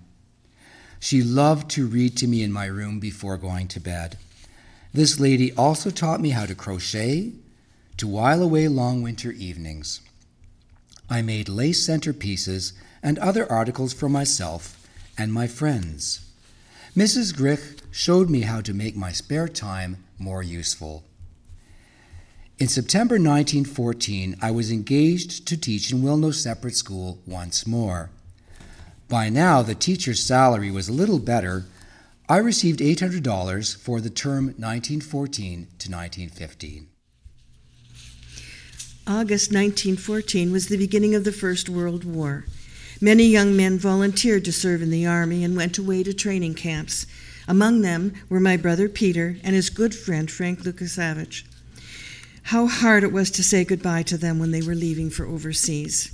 She 1.00 1.20
loved 1.20 1.68
to 1.72 1.88
read 1.88 2.16
to 2.18 2.28
me 2.28 2.44
in 2.44 2.52
my 2.52 2.66
room 2.66 3.00
before 3.00 3.36
going 3.36 3.66
to 3.68 3.80
bed. 3.80 4.18
This 4.94 5.18
lady 5.18 5.52
also 5.54 5.90
taught 5.90 6.20
me 6.20 6.30
how 6.30 6.46
to 6.46 6.54
crochet 6.54 7.32
to 7.96 8.06
while 8.06 8.42
away 8.42 8.68
long 8.68 9.02
winter 9.02 9.32
evenings. 9.32 10.00
I 11.08 11.22
made 11.22 11.48
lace 11.48 11.86
centerpieces 11.86 12.72
and 13.02 13.18
other 13.18 13.50
articles 13.50 13.92
for 13.92 14.08
myself 14.08 14.88
and 15.18 15.32
my 15.32 15.46
friends. 15.46 16.20
Mrs. 16.96 17.34
Grich 17.34 17.80
showed 17.90 18.30
me 18.30 18.42
how 18.42 18.60
to 18.60 18.74
make 18.74 18.96
my 18.96 19.12
spare 19.12 19.48
time 19.48 20.04
more 20.18 20.42
useful. 20.42 21.04
In 22.58 22.68
September 22.68 23.14
1914, 23.14 24.36
I 24.40 24.50
was 24.50 24.70
engaged 24.70 25.46
to 25.48 25.56
teach 25.56 25.90
in 25.90 26.02
Wilno 26.02 26.32
Separate 26.32 26.76
School 26.76 27.18
once 27.26 27.66
more. 27.66 28.10
By 29.08 29.28
now, 29.30 29.62
the 29.62 29.74
teacher's 29.74 30.24
salary 30.24 30.70
was 30.70 30.88
a 30.88 30.92
little 30.92 31.18
better. 31.18 31.64
I 32.28 32.36
received 32.36 32.80
$800 32.80 33.76
for 33.76 34.00
the 34.00 34.10
term 34.10 34.54
1914 34.56 35.66
to 35.78 35.90
1915. 35.90 36.86
August 39.04 39.50
1914 39.50 40.52
was 40.52 40.68
the 40.68 40.76
beginning 40.76 41.12
of 41.12 41.24
the 41.24 41.32
First 41.32 41.68
World 41.68 42.04
War. 42.04 42.44
Many 43.00 43.24
young 43.24 43.56
men 43.56 43.76
volunteered 43.76 44.44
to 44.44 44.52
serve 44.52 44.80
in 44.80 44.90
the 44.90 45.04
Army 45.04 45.42
and 45.42 45.56
went 45.56 45.76
away 45.76 46.04
to 46.04 46.14
training 46.14 46.54
camps. 46.54 47.04
Among 47.48 47.82
them 47.82 48.14
were 48.28 48.38
my 48.38 48.56
brother 48.56 48.88
Peter 48.88 49.38
and 49.42 49.56
his 49.56 49.70
good 49.70 49.92
friend 49.92 50.30
Frank 50.30 50.60
Lukasevich. 50.60 51.42
How 52.44 52.68
hard 52.68 53.02
it 53.02 53.10
was 53.10 53.32
to 53.32 53.42
say 53.42 53.64
goodbye 53.64 54.04
to 54.04 54.16
them 54.16 54.38
when 54.38 54.52
they 54.52 54.62
were 54.62 54.76
leaving 54.76 55.10
for 55.10 55.26
overseas. 55.26 56.12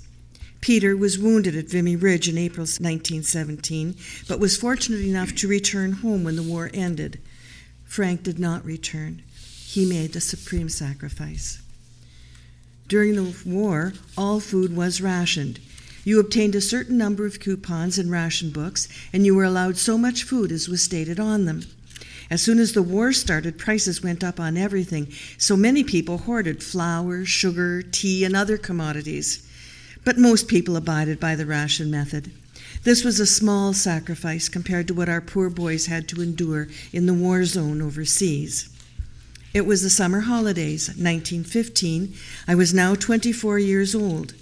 Peter 0.62 0.96
was 0.96 1.18
wounded 1.18 1.54
at 1.54 1.68
Vimy 1.68 1.94
Ridge 1.94 2.26
in 2.26 2.38
April 2.38 2.64
1917, 2.64 3.96
but 4.26 4.40
was 4.40 4.56
fortunate 4.56 5.04
enough 5.04 5.34
to 5.34 5.46
return 5.46 5.92
home 5.92 6.24
when 6.24 6.36
the 6.36 6.42
war 6.42 6.70
ended. 6.72 7.20
Frank 7.84 8.22
did 8.22 8.38
not 8.38 8.64
return. 8.64 9.22
He 9.66 9.84
made 9.84 10.14
the 10.14 10.22
supreme 10.22 10.70
sacrifice. 10.70 11.60
During 12.88 13.16
the 13.16 13.34
war, 13.44 13.92
all 14.16 14.40
food 14.40 14.74
was 14.74 15.02
rationed. 15.02 15.60
You 16.04 16.18
obtained 16.18 16.54
a 16.54 16.60
certain 16.62 16.96
number 16.96 17.26
of 17.26 17.38
coupons 17.38 17.98
and 17.98 18.10
ration 18.10 18.48
books, 18.48 18.88
and 19.12 19.26
you 19.26 19.34
were 19.34 19.44
allowed 19.44 19.76
so 19.76 19.98
much 19.98 20.24
food 20.24 20.50
as 20.50 20.70
was 20.70 20.80
stated 20.80 21.20
on 21.20 21.44
them. 21.44 21.64
As 22.30 22.40
soon 22.40 22.58
as 22.58 22.72
the 22.72 22.82
war 22.82 23.12
started, 23.12 23.58
prices 23.58 24.02
went 24.02 24.24
up 24.24 24.40
on 24.40 24.56
everything, 24.56 25.12
so 25.36 25.54
many 25.54 25.84
people 25.84 26.18
hoarded 26.18 26.62
flour, 26.62 27.26
sugar, 27.26 27.82
tea, 27.82 28.24
and 28.24 28.34
other 28.34 28.56
commodities. 28.56 29.46
But 30.02 30.16
most 30.16 30.48
people 30.48 30.74
abided 30.74 31.20
by 31.20 31.36
the 31.36 31.44
ration 31.44 31.90
method. 31.90 32.30
This 32.84 33.04
was 33.04 33.20
a 33.20 33.26
small 33.26 33.74
sacrifice 33.74 34.48
compared 34.48 34.88
to 34.88 34.94
what 34.94 35.10
our 35.10 35.20
poor 35.20 35.50
boys 35.50 35.86
had 35.86 36.08
to 36.08 36.22
endure 36.22 36.68
in 36.92 37.04
the 37.04 37.12
war 37.14 37.44
zone 37.44 37.82
overseas. 37.82 38.70
It 39.54 39.66
was 39.66 39.82
the 39.82 39.90
summer 39.90 40.20
holidays, 40.20 40.88
1915. 40.88 42.14
I 42.46 42.54
was 42.54 42.74
now 42.74 42.94
24 42.94 43.58
years 43.58 43.94
old. 43.94 44.34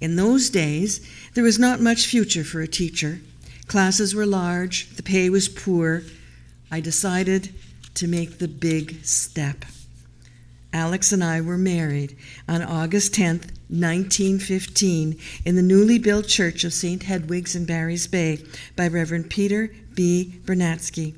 In 0.00 0.16
those 0.16 0.50
days, 0.50 1.00
there 1.34 1.44
was 1.44 1.58
not 1.58 1.80
much 1.80 2.06
future 2.06 2.44
for 2.44 2.60
a 2.60 2.68
teacher. 2.68 3.20
Classes 3.66 4.14
were 4.14 4.26
large, 4.26 4.88
the 4.96 5.02
pay 5.02 5.30
was 5.30 5.48
poor. 5.48 6.02
I 6.70 6.80
decided 6.80 7.54
to 7.94 8.06
make 8.06 8.38
the 8.38 8.48
big 8.48 9.04
step. 9.04 9.64
Alex 10.72 11.12
and 11.12 11.22
I 11.22 11.40
were 11.40 11.58
married 11.58 12.16
on 12.48 12.62
August 12.62 13.12
10th, 13.14 13.50
1915, 13.68 15.18
in 15.44 15.56
the 15.56 15.62
newly 15.62 15.98
built 15.98 16.26
church 16.26 16.64
of 16.64 16.72
St. 16.72 17.02
Hedwig's 17.02 17.54
in 17.54 17.66
Barry's 17.66 18.06
Bay 18.06 18.42
by 18.74 18.88
Reverend 18.88 19.28
Peter 19.28 19.70
B. 19.94 20.40
Bernatsky. 20.44 21.14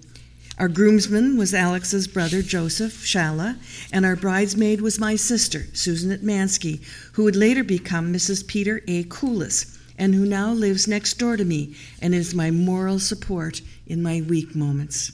Our 0.57 0.69
groomsman 0.69 1.37
was 1.37 1.53
Alex's 1.53 2.07
brother 2.07 2.41
Joseph 2.41 3.05
Shalla, 3.05 3.57
and 3.93 4.07
our 4.07 4.15
bridesmaid 4.15 4.81
was 4.81 5.01
my 5.01 5.17
sister, 5.17 5.67
Susan 5.73 6.17
Etmansky, 6.17 6.81
who 7.15 7.25
would 7.25 7.35
later 7.35 7.65
become 7.65 8.13
Mrs. 8.13 8.47
Peter 8.47 8.81
A. 8.87 9.03
Coolis, 9.05 9.77
and 9.99 10.15
who 10.15 10.25
now 10.25 10.53
lives 10.53 10.87
next 10.87 11.15
door 11.15 11.37
to 11.37 11.45
me 11.45 11.75
and 12.01 12.15
is 12.15 12.37
my 12.37 12.53
moral 12.53 13.01
support 13.01 13.63
in 13.89 14.01
my 14.01 14.21
weak 14.21 14.55
moments. 14.55 15.11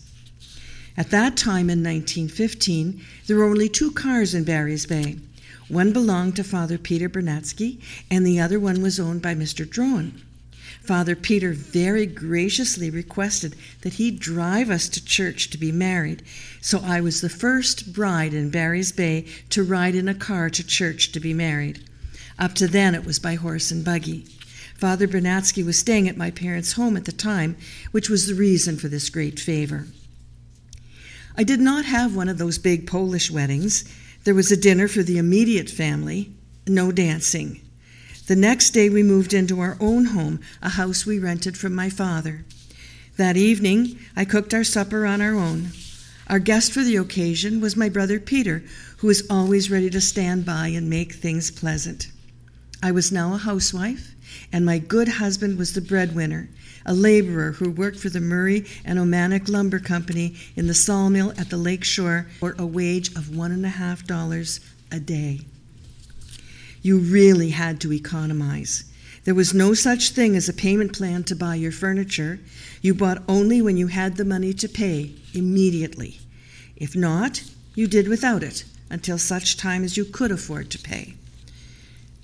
At 0.95 1.11
that 1.11 1.38
time 1.38 1.70
in 1.70 1.82
1915, 1.82 3.01
there 3.26 3.38
were 3.38 3.45
only 3.45 3.70
two 3.70 3.93
cars 3.93 4.34
in 4.34 4.45
Barry's 4.45 4.84
Bay. 4.84 5.16
One 5.68 5.95
belonged 5.95 6.36
to 6.36 6.45
Father 6.45 6.76
Peter 6.76 7.09
Bernatsky, 7.09 7.80
and 8.11 8.26
the 8.26 8.41
other 8.41 8.61
one 8.61 8.82
was 8.82 9.01
owned 9.01 9.22
by 9.22 9.34
Mr. 9.34 9.66
Drowan. 9.66 10.20
Father 10.91 11.14
Peter 11.14 11.53
very 11.53 12.05
graciously 12.05 12.91
requested 12.91 13.55
that 13.82 13.93
he 13.93 14.11
drive 14.11 14.70
us 14.70 14.88
to 14.88 15.05
church 15.05 15.49
to 15.51 15.57
be 15.57 15.70
married, 15.70 16.20
so 16.61 16.80
I 16.80 17.01
was 17.01 17.20
the 17.20 17.28
first 17.28 17.93
bride 17.93 18.34
in 18.34 18.51
Barry's 18.51 18.91
Bay 18.91 19.26
to 19.51 19.62
ride 19.62 19.95
in 19.95 20.09
a 20.09 20.16
car 20.16 20.51
to 20.51 20.66
church 20.66 21.12
to 21.12 21.20
be 21.20 21.32
married. 21.32 21.84
Up 22.41 22.57
to 22.57 22.66
then, 22.66 22.97
it 22.97 23.05
was 23.05 23.20
by 23.20 23.36
horse 23.36 23.70
and 23.70 23.84
buggy. 23.84 24.26
Father 24.74 25.07
Bernatsky 25.07 25.64
was 25.64 25.78
staying 25.78 26.09
at 26.09 26.16
my 26.16 26.32
parents' 26.32 26.72
home 26.72 26.97
at 26.97 27.05
the 27.05 27.12
time, 27.12 27.57
which 27.93 28.11
was 28.11 28.26
the 28.26 28.34
reason 28.34 28.76
for 28.76 28.88
this 28.88 29.11
great 29.11 29.38
favor. 29.38 29.86
I 31.36 31.45
did 31.45 31.61
not 31.61 31.84
have 31.84 32.16
one 32.16 32.28
of 32.28 32.38
those 32.38 32.59
big 32.59 32.88
Polish 32.88 33.30
weddings. 33.30 33.84
There 34.24 34.34
was 34.34 34.51
a 34.51 34.57
dinner 34.57 34.88
for 34.88 35.05
the 35.05 35.18
immediate 35.18 35.70
family, 35.70 36.32
no 36.66 36.91
dancing. 36.91 37.61
The 38.30 38.36
next 38.36 38.70
day, 38.70 38.88
we 38.88 39.02
moved 39.02 39.34
into 39.34 39.58
our 39.58 39.76
own 39.80 40.04
home, 40.04 40.38
a 40.62 40.68
house 40.68 41.04
we 41.04 41.18
rented 41.18 41.58
from 41.58 41.74
my 41.74 41.90
father. 41.90 42.44
That 43.16 43.36
evening, 43.36 43.98
I 44.14 44.24
cooked 44.24 44.54
our 44.54 44.62
supper 44.62 45.04
on 45.04 45.20
our 45.20 45.34
own. 45.34 45.70
Our 46.28 46.38
guest 46.38 46.70
for 46.70 46.84
the 46.84 46.94
occasion 46.94 47.60
was 47.60 47.74
my 47.74 47.88
brother 47.88 48.20
Peter, 48.20 48.62
who 48.98 49.08
was 49.08 49.28
always 49.28 49.68
ready 49.68 49.90
to 49.90 50.00
stand 50.00 50.46
by 50.46 50.68
and 50.68 50.88
make 50.88 51.14
things 51.14 51.50
pleasant. 51.50 52.06
I 52.80 52.92
was 52.92 53.10
now 53.10 53.34
a 53.34 53.38
housewife, 53.38 54.14
and 54.52 54.64
my 54.64 54.78
good 54.78 55.08
husband 55.08 55.58
was 55.58 55.72
the 55.72 55.80
breadwinner, 55.80 56.50
a 56.86 56.94
laborer 56.94 57.50
who 57.50 57.68
worked 57.68 57.98
for 57.98 58.10
the 58.10 58.20
Murray 58.20 58.64
and 58.84 59.00
Omanic 59.00 59.48
Lumber 59.48 59.80
Company 59.80 60.36
in 60.54 60.68
the 60.68 60.72
sawmill 60.72 61.32
at 61.36 61.50
the 61.50 61.56
lake 61.56 61.82
shore 61.82 62.28
for 62.38 62.54
a 62.56 62.64
wage 62.64 63.08
of 63.16 63.36
one 63.36 63.50
and 63.50 63.66
a 63.66 63.70
half 63.70 64.06
dollars 64.06 64.60
a 64.92 65.00
day 65.00 65.40
you 66.82 66.98
really 66.98 67.50
had 67.50 67.80
to 67.80 67.92
economize. 67.92 68.84
There 69.24 69.34
was 69.34 69.52
no 69.52 69.74
such 69.74 70.10
thing 70.10 70.34
as 70.34 70.48
a 70.48 70.54
payment 70.54 70.94
plan 70.96 71.24
to 71.24 71.36
buy 71.36 71.56
your 71.56 71.72
furniture. 71.72 72.40
You 72.80 72.94
bought 72.94 73.22
only 73.28 73.60
when 73.60 73.76
you 73.76 73.88
had 73.88 74.16
the 74.16 74.24
money 74.24 74.54
to 74.54 74.68
pay 74.68 75.12
immediately. 75.34 76.20
If 76.76 76.96
not, 76.96 77.42
you 77.74 77.86
did 77.86 78.08
without 78.08 78.42
it 78.42 78.64
until 78.88 79.18
such 79.18 79.56
time 79.56 79.84
as 79.84 79.96
you 79.96 80.04
could 80.04 80.30
afford 80.30 80.70
to 80.70 80.78
pay. 80.78 81.14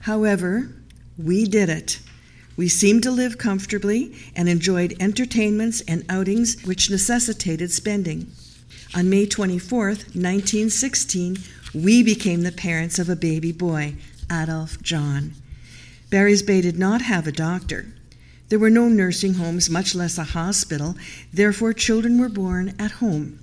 However, 0.00 0.70
we 1.18 1.46
did 1.46 1.68
it. 1.68 2.00
We 2.57 2.68
seemed 2.68 3.02
to 3.02 3.11
live 3.11 3.36
comfortably 3.36 4.14
and 4.34 4.48
enjoyed 4.48 4.96
entertainments 4.98 5.82
and 5.86 6.04
outings 6.09 6.62
which 6.64 6.90
necessitated 6.90 7.70
spending. 7.70 8.32
On 8.94 9.11
May 9.11 9.26
24th, 9.26 10.14
1916, 10.14 11.36
we 11.74 12.02
became 12.02 12.42
the 12.42 12.52
parents 12.52 12.98
of 12.98 13.11
a 13.11 13.16
baby 13.16 13.52
boy 13.52 13.96
Adolf 14.31 14.81
John. 14.83 15.35
Barry's 16.11 16.43
Bay 16.43 16.61
did 16.61 16.79
not 16.79 17.03
have 17.03 17.27
a 17.27 17.33
doctor. 17.33 17.87
There 18.49 18.59
were 18.59 18.70
no 18.70 18.89
nursing 18.89 19.35
homes, 19.35 19.68
much 19.68 19.95
less 19.95 20.18
a 20.18 20.24
hospital, 20.24 20.95
therefore, 21.33 21.72
children 21.72 22.20
were 22.20 22.29
born 22.29 22.74
at 22.79 22.93
home. 22.93 23.41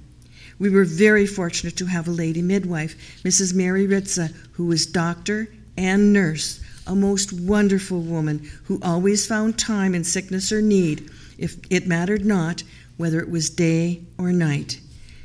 We 0.59 0.69
were 0.69 0.85
very 0.85 1.25
fortunate 1.25 1.75
to 1.77 1.87
have 1.87 2.07
a 2.07 2.11
lady 2.11 2.41
midwife, 2.41 2.95
Mrs. 3.23 3.53
Mary 3.53 3.85
Ritza, 3.85 4.33
who 4.53 4.65
was 4.65 4.85
doctor 4.85 5.49
and 5.75 6.13
nurse, 6.13 6.61
a 6.87 6.95
most 6.95 7.33
wonderful 7.33 7.99
woman 7.99 8.49
who 8.65 8.79
always 8.81 9.25
found 9.25 9.57
time 9.57 9.93
in 9.93 10.03
sickness 10.03 10.51
or 10.51 10.61
need, 10.61 11.09
if 11.37 11.57
it 11.69 11.87
mattered 11.87 12.25
not 12.25 12.63
whether 12.95 13.19
it 13.19 13.29
was 13.29 13.49
day 13.49 14.01
or 14.17 14.31
night. 14.31 14.79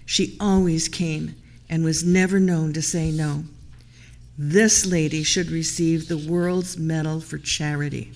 She 0.07 0.37
always 0.41 0.89
came 0.89 1.37
and 1.69 1.85
was 1.85 2.03
never 2.03 2.41
known 2.41 2.73
to 2.73 2.83
say 2.83 3.11
no. 3.11 3.45
This 4.41 4.87
lady 4.87 5.25
should 5.25 5.51
receive 5.51 6.07
the 6.07 6.17
World's 6.17 6.79
Medal 6.79 7.19
for 7.21 7.39
Charity. 7.39 8.13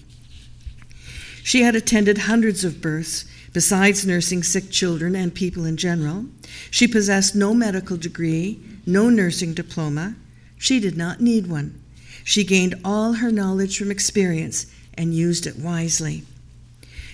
She 1.43 1.63
had 1.63 1.75
attended 1.75 2.19
hundreds 2.19 2.65
of 2.65 2.81
births, 2.81 3.25
besides 3.53 4.07
nursing 4.07 4.45
sick 4.45 4.71
children 4.71 5.17
and 5.17 5.35
people 5.35 5.65
in 5.65 5.77
general. 5.77 6.27
She 6.71 6.87
possessed 6.87 7.35
no 7.35 7.53
medical 7.53 7.97
degree, 7.97 8.61
no 8.87 9.11
nursing 9.11 9.53
diploma. 9.53 10.15
She 10.57 10.79
did 10.79 10.97
not 10.97 11.21
need 11.21 11.49
one. 11.49 11.83
She 12.23 12.45
gained 12.45 12.77
all 12.85 13.15
her 13.15 13.33
knowledge 13.33 13.77
from 13.77 13.91
experience 13.91 14.67
and 14.95 15.13
used 15.13 15.45
it 15.45 15.59
wisely. 15.59 16.23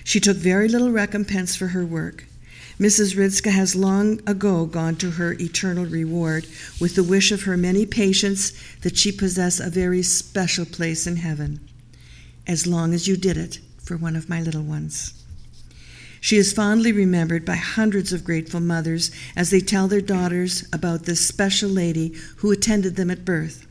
She 0.03 0.19
took 0.19 0.37
very 0.37 0.67
little 0.67 0.91
recompense 0.91 1.55
for 1.55 1.69
her 1.69 1.83
work. 1.83 2.25
Mrs. 2.79 3.17
Ritska 3.17 3.51
has 3.51 3.75
long 3.75 4.21
ago 4.25 4.65
gone 4.65 4.95
to 4.97 5.11
her 5.11 5.33
eternal 5.33 5.85
reward 5.85 6.47
with 6.79 6.95
the 6.95 7.03
wish 7.03 7.29
of 7.33 7.43
her 7.43 7.57
many 7.57 7.85
patients 7.85 8.53
that 8.83 8.97
she 8.97 9.11
possess 9.11 9.59
a 9.59 9.69
very 9.69 10.01
special 10.01 10.65
place 10.65 11.05
in 11.05 11.17
heaven, 11.17 11.59
as 12.47 12.65
long 12.65 12.93
as 12.93 13.05
you 13.05 13.17
did 13.17 13.35
it 13.35 13.59
for 13.83 13.97
one 13.97 14.15
of 14.15 14.29
my 14.29 14.41
little 14.41 14.63
ones. 14.63 15.13
She 16.21 16.37
is 16.37 16.53
fondly 16.53 16.93
remembered 16.93 17.43
by 17.43 17.55
hundreds 17.55 18.13
of 18.13 18.23
grateful 18.23 18.61
mothers 18.61 19.11
as 19.35 19.49
they 19.49 19.59
tell 19.59 19.89
their 19.89 19.99
daughters 19.99 20.65
about 20.71 21.03
this 21.03 21.25
special 21.25 21.69
lady 21.69 22.13
who 22.37 22.51
attended 22.51 22.95
them 22.95 23.11
at 23.11 23.25
birth. 23.25 23.67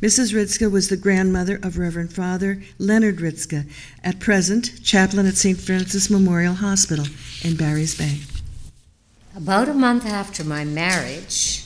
Mrs. 0.00 0.32
Ritska 0.32 0.70
was 0.70 0.88
the 0.88 0.96
grandmother 0.96 1.58
of 1.60 1.76
Reverend 1.76 2.12
Father 2.12 2.62
Leonard 2.78 3.16
Ritska, 3.16 3.68
at 4.04 4.20
present 4.20 4.84
chaplain 4.84 5.26
at 5.26 5.36
St. 5.36 5.58
Francis 5.58 6.08
Memorial 6.08 6.54
Hospital 6.54 7.06
in 7.42 7.56
Barry's 7.56 7.96
Bay. 7.96 8.18
About 9.38 9.68
a 9.68 9.72
month 9.72 10.04
after 10.04 10.42
my 10.42 10.64
marriage, 10.64 11.62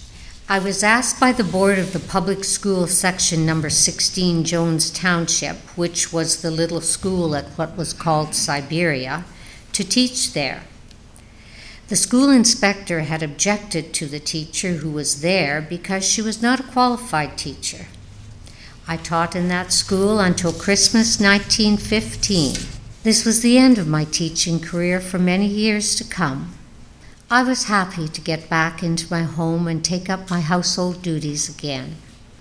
I 0.47 0.59
was 0.59 0.83
asked 0.83 1.19
by 1.19 1.33
the 1.33 1.43
board 1.43 1.79
of 1.79 1.95
the 1.95 2.01
public 2.01 2.45
school 2.45 2.87
section 2.87 3.47
number 3.47 3.71
16 3.71 4.45
Jones 4.45 4.91
Township, 4.91 5.57
which 5.75 6.13
was 6.13 6.43
the 6.43 6.51
little 6.51 6.83
school 6.83 7.35
at 7.35 7.47
what 7.57 7.75
was 7.75 7.95
called 7.95 8.35
Siberia, 8.35 9.25
to 9.73 9.85
teach 9.85 10.35
there. 10.35 10.65
The 11.89 11.97
school 11.97 12.29
inspector 12.29 13.01
had 13.01 13.23
objected 13.23 13.95
to 13.95 14.07
the 14.07 14.21
teacher 14.21 14.73
who 14.73 14.91
was 14.91 15.23
there 15.23 15.63
because 15.63 16.07
she 16.07 16.21
was 16.21 16.43
not 16.43 16.61
a 16.61 16.65
qualified 16.75 17.39
teacher. 17.39 17.87
I 18.87 18.99
taught 18.99 19.35
in 19.35 19.49
that 19.49 19.73
school 19.73 20.21
until 20.21 20.53
Christmas 20.53 21.19
1915. 21.19 22.55
This 23.03 23.25
was 23.25 23.41
the 23.41 23.57
end 23.57 23.79
of 23.79 23.89
my 23.89 24.05
teaching 24.05 24.61
career 24.61 25.01
for 25.01 25.19
many 25.19 25.47
years 25.47 25.95
to 25.95 26.05
come. 26.05 26.53
I 27.33 27.43
was 27.43 27.65
happy 27.65 28.09
to 28.09 28.21
get 28.21 28.51
back 28.51 28.83
into 28.83 29.11
my 29.11 29.23
home 29.23 29.67
and 29.67 29.83
take 29.83 30.11
up 30.11 30.29
my 30.29 30.43
household 30.43 31.01
duties 31.01 31.49
again. 31.49 31.97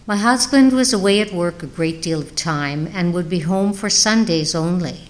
My 0.05 0.17
husband 0.17 0.73
was 0.73 0.91
away 0.91 1.21
at 1.21 1.31
work 1.31 1.63
a 1.63 1.65
great 1.65 2.01
deal 2.01 2.19
of 2.19 2.35
time 2.35 2.89
and 2.93 3.13
would 3.13 3.29
be 3.29 3.39
home 3.39 3.71
for 3.71 3.89
Sundays 3.89 4.53
only. 4.53 5.03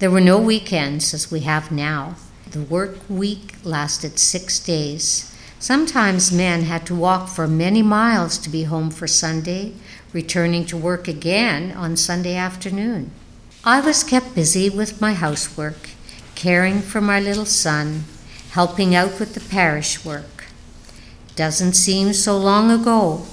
There 0.00 0.10
were 0.10 0.20
no 0.20 0.40
weekends 0.40 1.14
as 1.14 1.30
we 1.30 1.42
have 1.42 1.70
now. 1.70 2.16
The 2.50 2.62
work 2.62 2.96
week 3.08 3.54
lasted 3.62 4.18
six 4.18 4.58
days. 4.58 5.32
Sometimes 5.60 6.32
men 6.32 6.62
had 6.64 6.84
to 6.86 6.96
walk 6.96 7.28
for 7.28 7.46
many 7.46 7.80
miles 7.80 8.38
to 8.38 8.50
be 8.50 8.64
home 8.64 8.90
for 8.90 9.06
Sunday, 9.06 9.72
returning 10.12 10.64
to 10.66 10.76
work 10.76 11.06
again 11.06 11.70
on 11.70 11.96
Sunday 11.96 12.34
afternoon. 12.34 13.12
I 13.62 13.82
was 13.82 14.02
kept 14.02 14.34
busy 14.34 14.68
with 14.68 15.00
my 15.00 15.12
housework, 15.12 15.90
caring 16.34 16.80
for 16.80 17.00
my 17.00 17.20
little 17.20 17.46
son, 17.46 18.02
helping 18.50 18.94
out 18.94 19.18
with 19.20 19.34
the 19.34 19.40
parish 19.40 20.04
work. 20.04 20.46
Doesn't 21.36 21.74
seem 21.74 22.12
so 22.12 22.36
long 22.36 22.70
ago, 22.70 23.26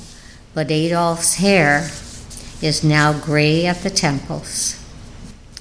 but 0.53 0.71
Adolf's 0.71 1.35
hair 1.35 1.89
is 2.61 2.83
now 2.83 3.13
gray 3.13 3.65
at 3.65 3.83
the 3.83 3.89
temples. 3.89 4.81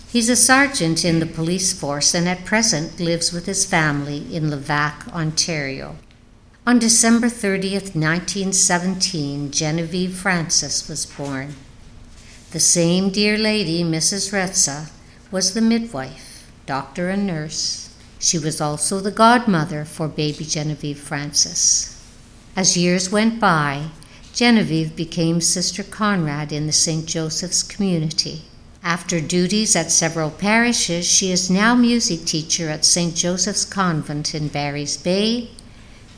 He's 0.09 0.29
a 0.29 0.37
sergeant 0.37 1.05
in 1.05 1.19
the 1.19 1.27
police 1.27 1.73
force 1.73 2.15
and 2.15 2.29
at 2.29 2.45
present 2.45 3.01
lives 3.01 3.33
with 3.33 3.47
his 3.47 3.65
family 3.65 4.33
in 4.35 4.45
Levack, 4.45 5.13
Ontario. 5.13 5.97
On 6.67 6.79
December 6.79 7.27
30th, 7.27 7.95
1917, 7.95 9.51
Genevieve 9.51 10.17
Francis 10.17 10.89
was 10.89 11.05
born. 11.05 11.57
The 12.53 12.61
same 12.61 13.11
dear 13.11 13.37
lady, 13.37 13.83
Mrs. 13.83 14.33
Retza, 14.33 14.91
was 15.31 15.53
the 15.53 15.61
midwife, 15.61 16.49
doctor, 16.65 17.11
and 17.11 17.27
nurse. 17.27 17.84
She 18.25 18.39
was 18.39 18.59
also 18.59 19.01
the 19.01 19.11
godmother 19.11 19.85
for 19.85 20.09
baby 20.09 20.47
Genevieve 20.47 20.99
Francis. 20.99 22.03
As 22.57 22.75
years 22.75 23.13
went 23.13 23.39
by, 23.39 23.89
Genevieve 24.33 24.97
became 24.97 25.43
Sister 25.43 25.83
Conrad 25.83 26.51
in 26.51 26.67
the 26.67 26.73
St. 26.73 27.05
Joseph's 27.05 27.63
community. 27.63 28.47
After 28.83 29.21
duties 29.21 29.77
at 29.77 29.91
several 29.91 30.31
parishes, 30.31 31.05
she 31.05 31.31
is 31.33 31.51
now 31.51 31.75
music 31.75 32.25
teacher 32.25 32.71
at 32.71 32.87
St. 32.87 33.15
Joseph's 33.15 33.67
Convent 33.67 34.35
in 34.35 34.49
Barry's 34.49 34.97
Bay 34.97 35.51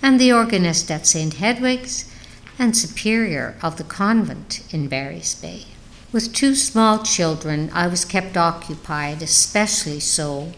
and 0.01 0.21
the 0.21 0.33
organist 0.33 0.89
at 0.93 1.09
St. 1.09 1.35
Hedwig's 1.35 2.09
and 2.57 2.77
superior 2.77 3.57
of 3.65 3.79
the 3.79 3.85
convent 3.85 4.63
in 4.73 4.87
Barry's 4.87 5.35
Bay. 5.35 5.65
With 6.13 6.33
two 6.33 6.55
small 6.55 7.03
children, 7.03 7.69
I 7.75 7.89
was 7.89 8.05
kept 8.05 8.37
occupied, 8.37 9.23
especially 9.23 9.99
so 9.99 10.53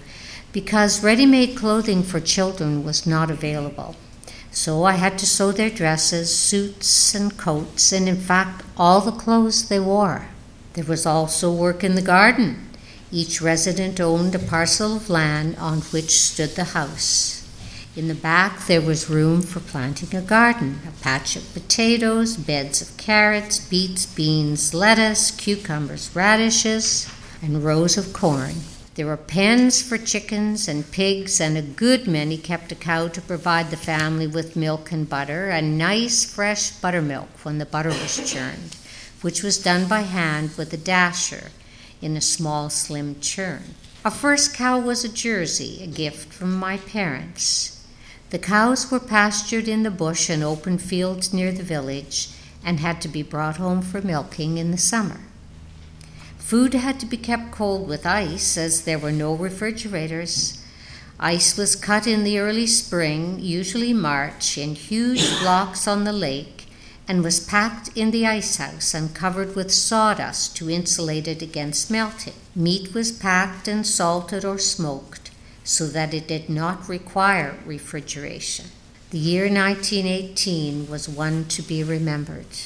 because 0.58 1.04
ready 1.04 1.24
made 1.24 1.56
clothing 1.56 2.02
for 2.02 2.18
children 2.18 2.82
was 2.82 3.06
not 3.06 3.30
available. 3.30 3.94
So 4.50 4.82
I 4.82 4.94
had 4.94 5.16
to 5.20 5.24
sew 5.24 5.52
their 5.52 5.70
dresses, 5.70 6.36
suits, 6.36 7.14
and 7.14 7.38
coats, 7.38 7.92
and 7.92 8.08
in 8.08 8.16
fact, 8.16 8.64
all 8.76 9.00
the 9.00 9.12
clothes 9.12 9.68
they 9.68 9.78
wore. 9.78 10.26
There 10.72 10.82
was 10.82 11.06
also 11.06 11.52
work 11.52 11.84
in 11.84 11.94
the 11.94 12.02
garden. 12.02 12.70
Each 13.12 13.40
resident 13.40 14.00
owned 14.00 14.34
a 14.34 14.40
parcel 14.40 14.96
of 14.96 15.08
land 15.08 15.54
on 15.58 15.78
which 15.92 16.18
stood 16.18 16.56
the 16.56 16.74
house. 16.74 17.48
In 17.94 18.08
the 18.08 18.14
back, 18.16 18.66
there 18.66 18.82
was 18.82 19.08
room 19.08 19.42
for 19.42 19.60
planting 19.60 20.12
a 20.18 20.22
garden 20.22 20.80
a 20.88 21.02
patch 21.04 21.36
of 21.36 21.54
potatoes, 21.54 22.36
beds 22.36 22.82
of 22.82 22.96
carrots, 22.96 23.60
beets, 23.60 24.06
beans, 24.06 24.74
lettuce, 24.74 25.30
cucumbers, 25.30 26.10
radishes, 26.16 27.08
and 27.40 27.62
rows 27.62 27.96
of 27.96 28.12
corn. 28.12 28.56
There 28.98 29.06
were 29.06 29.16
pens 29.16 29.80
for 29.80 29.96
chickens 29.96 30.66
and 30.66 30.90
pigs, 30.90 31.40
and 31.40 31.56
a 31.56 31.62
good 31.62 32.08
many 32.08 32.36
kept 32.36 32.72
a 32.72 32.74
cow 32.74 33.06
to 33.06 33.20
provide 33.20 33.70
the 33.70 33.76
family 33.76 34.26
with 34.26 34.56
milk 34.56 34.90
and 34.90 35.08
butter, 35.08 35.50
and 35.50 35.78
nice 35.78 36.24
fresh 36.24 36.72
buttermilk 36.72 37.28
when 37.44 37.58
the 37.58 37.64
butter 37.64 37.90
was 37.90 38.28
churned, 38.28 38.74
which 39.20 39.44
was 39.44 39.62
done 39.62 39.86
by 39.86 40.00
hand 40.00 40.50
with 40.58 40.72
a 40.72 40.76
dasher 40.76 41.52
in 42.02 42.16
a 42.16 42.20
small, 42.20 42.70
slim 42.70 43.20
churn. 43.20 43.76
Our 44.04 44.10
first 44.10 44.52
cow 44.52 44.80
was 44.80 45.04
a 45.04 45.08
Jersey, 45.08 45.78
a 45.80 45.86
gift 45.86 46.32
from 46.32 46.52
my 46.52 46.78
parents. 46.78 47.86
The 48.30 48.40
cows 48.40 48.90
were 48.90 48.98
pastured 48.98 49.68
in 49.68 49.84
the 49.84 49.92
bush 49.92 50.28
and 50.28 50.42
open 50.42 50.76
fields 50.76 51.32
near 51.32 51.52
the 51.52 51.62
village 51.62 52.30
and 52.64 52.80
had 52.80 53.00
to 53.02 53.08
be 53.08 53.22
brought 53.22 53.58
home 53.58 53.80
for 53.80 54.02
milking 54.02 54.58
in 54.58 54.72
the 54.72 54.76
summer. 54.76 55.20
Food 56.48 56.72
had 56.72 56.98
to 57.00 57.04
be 57.04 57.18
kept 57.18 57.50
cold 57.50 57.86
with 57.86 58.06
ice 58.06 58.56
as 58.56 58.84
there 58.84 58.98
were 58.98 59.12
no 59.12 59.34
refrigerators. 59.34 60.58
Ice 61.20 61.58
was 61.58 61.76
cut 61.76 62.06
in 62.06 62.24
the 62.24 62.38
early 62.38 62.66
spring, 62.66 63.38
usually 63.38 63.92
March, 63.92 64.56
in 64.56 64.74
huge 64.74 65.38
blocks 65.42 65.86
on 65.86 66.04
the 66.04 66.12
lake 66.12 66.64
and 67.06 67.22
was 67.22 67.38
packed 67.38 67.90
in 67.94 68.12
the 68.12 68.26
ice 68.26 68.56
house 68.56 68.94
and 68.94 69.14
covered 69.14 69.54
with 69.54 69.70
sawdust 69.70 70.56
to 70.56 70.70
insulate 70.70 71.28
it 71.28 71.42
against 71.42 71.90
melting. 71.90 72.32
Meat 72.56 72.94
was 72.94 73.12
packed 73.12 73.68
and 73.68 73.86
salted 73.86 74.42
or 74.42 74.56
smoked 74.56 75.30
so 75.64 75.86
that 75.86 76.14
it 76.14 76.26
did 76.26 76.48
not 76.48 76.88
require 76.88 77.58
refrigeration. 77.66 78.68
The 79.10 79.18
year 79.18 79.52
1918 79.52 80.88
was 80.88 81.10
one 81.10 81.44
to 81.48 81.60
be 81.60 81.84
remembered. 81.84 82.56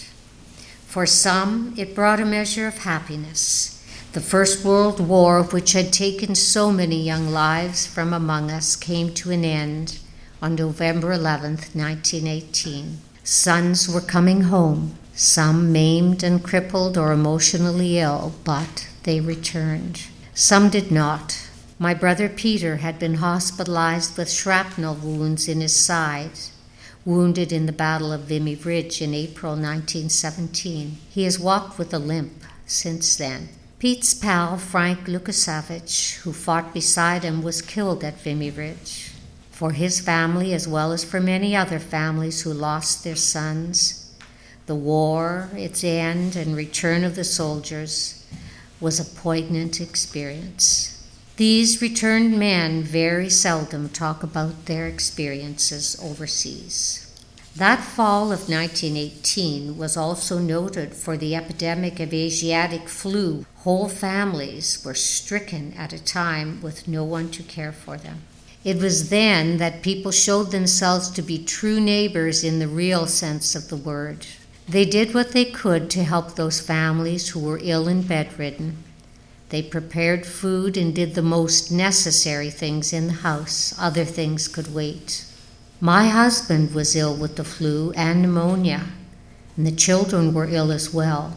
For 0.86 1.06
some, 1.06 1.74
it 1.76 1.96
brought 1.96 2.20
a 2.20 2.24
measure 2.24 2.68
of 2.68 2.78
happiness. 2.78 3.71
The 4.12 4.20
First 4.20 4.62
World 4.62 5.00
War, 5.00 5.42
which 5.42 5.72
had 5.72 5.90
taken 5.90 6.34
so 6.34 6.70
many 6.70 7.02
young 7.02 7.30
lives 7.30 7.86
from 7.86 8.12
among 8.12 8.50
us, 8.50 8.76
came 8.76 9.14
to 9.14 9.30
an 9.30 9.42
end 9.42 10.00
on 10.42 10.54
November 10.54 11.12
11, 11.12 11.52
1918. 11.72 12.98
Sons 13.24 13.88
were 13.88 14.02
coming 14.02 14.42
home, 14.42 14.98
some 15.14 15.72
maimed 15.72 16.22
and 16.22 16.44
crippled 16.44 16.98
or 16.98 17.10
emotionally 17.10 17.98
ill, 18.00 18.34
but 18.44 18.86
they 19.04 19.18
returned. 19.18 20.02
Some 20.34 20.68
did 20.68 20.90
not. 20.90 21.48
My 21.78 21.94
brother 21.94 22.28
Peter 22.28 22.76
had 22.76 22.98
been 22.98 23.14
hospitalized 23.14 24.18
with 24.18 24.30
shrapnel 24.30 24.94
wounds 24.94 25.48
in 25.48 25.62
his 25.62 25.74
side, 25.74 26.38
wounded 27.06 27.50
in 27.50 27.64
the 27.64 27.72
Battle 27.72 28.12
of 28.12 28.28
Vimy 28.28 28.56
Ridge 28.56 29.00
in 29.00 29.14
April 29.14 29.52
1917. 29.52 30.98
He 31.08 31.24
has 31.24 31.40
walked 31.40 31.78
with 31.78 31.94
a 31.94 31.98
limp 31.98 32.44
since 32.66 33.16
then. 33.16 33.48
Pete's 33.82 34.14
pal, 34.14 34.58
Frank 34.58 35.08
Lukasevich, 35.08 36.18
who 36.18 36.32
fought 36.32 36.72
beside 36.72 37.24
him, 37.24 37.42
was 37.42 37.60
killed 37.60 38.04
at 38.04 38.20
Vimy 38.20 38.48
Ridge. 38.48 39.10
For 39.50 39.72
his 39.72 39.98
family, 39.98 40.54
as 40.54 40.68
well 40.68 40.92
as 40.92 41.02
for 41.02 41.20
many 41.20 41.56
other 41.56 41.80
families 41.80 42.42
who 42.42 42.52
lost 42.52 43.02
their 43.02 43.16
sons, 43.16 44.14
the 44.66 44.76
war, 44.76 45.50
its 45.54 45.82
end, 45.82 46.36
and 46.36 46.54
return 46.54 47.02
of 47.02 47.16
the 47.16 47.24
soldiers 47.24 48.24
was 48.80 49.00
a 49.00 49.20
poignant 49.20 49.80
experience. 49.80 51.04
These 51.34 51.82
returned 51.82 52.38
men 52.38 52.84
very 52.84 53.28
seldom 53.28 53.88
talk 53.88 54.22
about 54.22 54.66
their 54.66 54.86
experiences 54.86 55.98
overseas. 56.00 57.01
That 57.56 57.84
fall 57.84 58.32
of 58.32 58.48
1918 58.48 59.76
was 59.76 59.94
also 59.94 60.38
noted 60.38 60.94
for 60.94 61.18
the 61.18 61.36
epidemic 61.36 62.00
of 62.00 62.14
Asiatic 62.14 62.88
flu. 62.88 63.44
Whole 63.56 63.90
families 63.90 64.82
were 64.82 64.94
stricken 64.94 65.74
at 65.76 65.92
a 65.92 66.02
time 66.02 66.62
with 66.62 66.88
no 66.88 67.04
one 67.04 67.30
to 67.32 67.42
care 67.42 67.72
for 67.72 67.98
them. 67.98 68.22
It 68.64 68.78
was 68.78 69.10
then 69.10 69.58
that 69.58 69.82
people 69.82 70.12
showed 70.12 70.50
themselves 70.50 71.10
to 71.10 71.20
be 71.20 71.44
true 71.44 71.78
neighbors 71.78 72.42
in 72.42 72.58
the 72.58 72.68
real 72.68 73.06
sense 73.06 73.54
of 73.54 73.68
the 73.68 73.76
word. 73.76 74.26
They 74.66 74.86
did 74.86 75.12
what 75.12 75.32
they 75.32 75.44
could 75.44 75.90
to 75.90 76.04
help 76.04 76.36
those 76.36 76.60
families 76.60 77.30
who 77.30 77.40
were 77.40 77.60
ill 77.62 77.86
and 77.86 78.08
bedridden. 78.08 78.78
They 79.50 79.62
prepared 79.62 80.24
food 80.24 80.78
and 80.78 80.94
did 80.94 81.14
the 81.14 81.22
most 81.22 81.70
necessary 81.70 82.48
things 82.48 82.94
in 82.94 83.08
the 83.08 83.12
house. 83.12 83.74
Other 83.78 84.06
things 84.06 84.48
could 84.48 84.72
wait. 84.72 85.26
My 85.84 86.06
husband 86.06 86.74
was 86.76 86.94
ill 86.94 87.16
with 87.16 87.34
the 87.34 87.42
flu 87.42 87.90
and 87.96 88.22
pneumonia, 88.22 88.84
and 89.56 89.66
the 89.66 89.72
children 89.72 90.32
were 90.32 90.46
ill 90.46 90.70
as 90.70 90.94
well. 90.94 91.36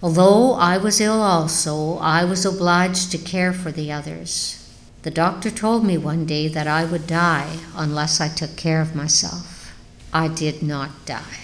Although 0.00 0.52
I 0.52 0.78
was 0.78 1.00
ill 1.00 1.20
also, 1.20 1.98
I 1.98 2.24
was 2.24 2.44
obliged 2.44 3.10
to 3.10 3.18
care 3.18 3.52
for 3.52 3.72
the 3.72 3.90
others. 3.90 4.64
The 5.02 5.10
doctor 5.10 5.50
told 5.50 5.84
me 5.84 5.98
one 5.98 6.24
day 6.24 6.46
that 6.46 6.68
I 6.68 6.84
would 6.84 7.08
die 7.08 7.58
unless 7.74 8.20
I 8.20 8.28
took 8.28 8.54
care 8.54 8.80
of 8.80 8.94
myself. 8.94 9.74
I 10.12 10.28
did 10.28 10.62
not 10.62 11.04
die. 11.04 11.40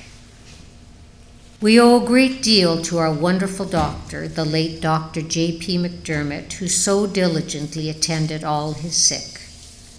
We 1.61 1.81
owe 1.81 2.01
a 2.01 2.07
great 2.07 2.45
deal 2.45 2.81
to 2.83 2.99
our 2.99 3.13
wonderful 3.13 3.67
doctor, 3.67 4.29
the 4.29 4.45
late 4.45 4.81
Dr. 4.81 5.23
J.P. 5.23 5.79
McDermott, 5.79 6.53
who 6.53 6.69
so 6.69 7.09
diligently 7.09 7.91
attended 7.91 8.45
all 8.45 8.75
his 8.75 8.95
sick. 8.95 9.40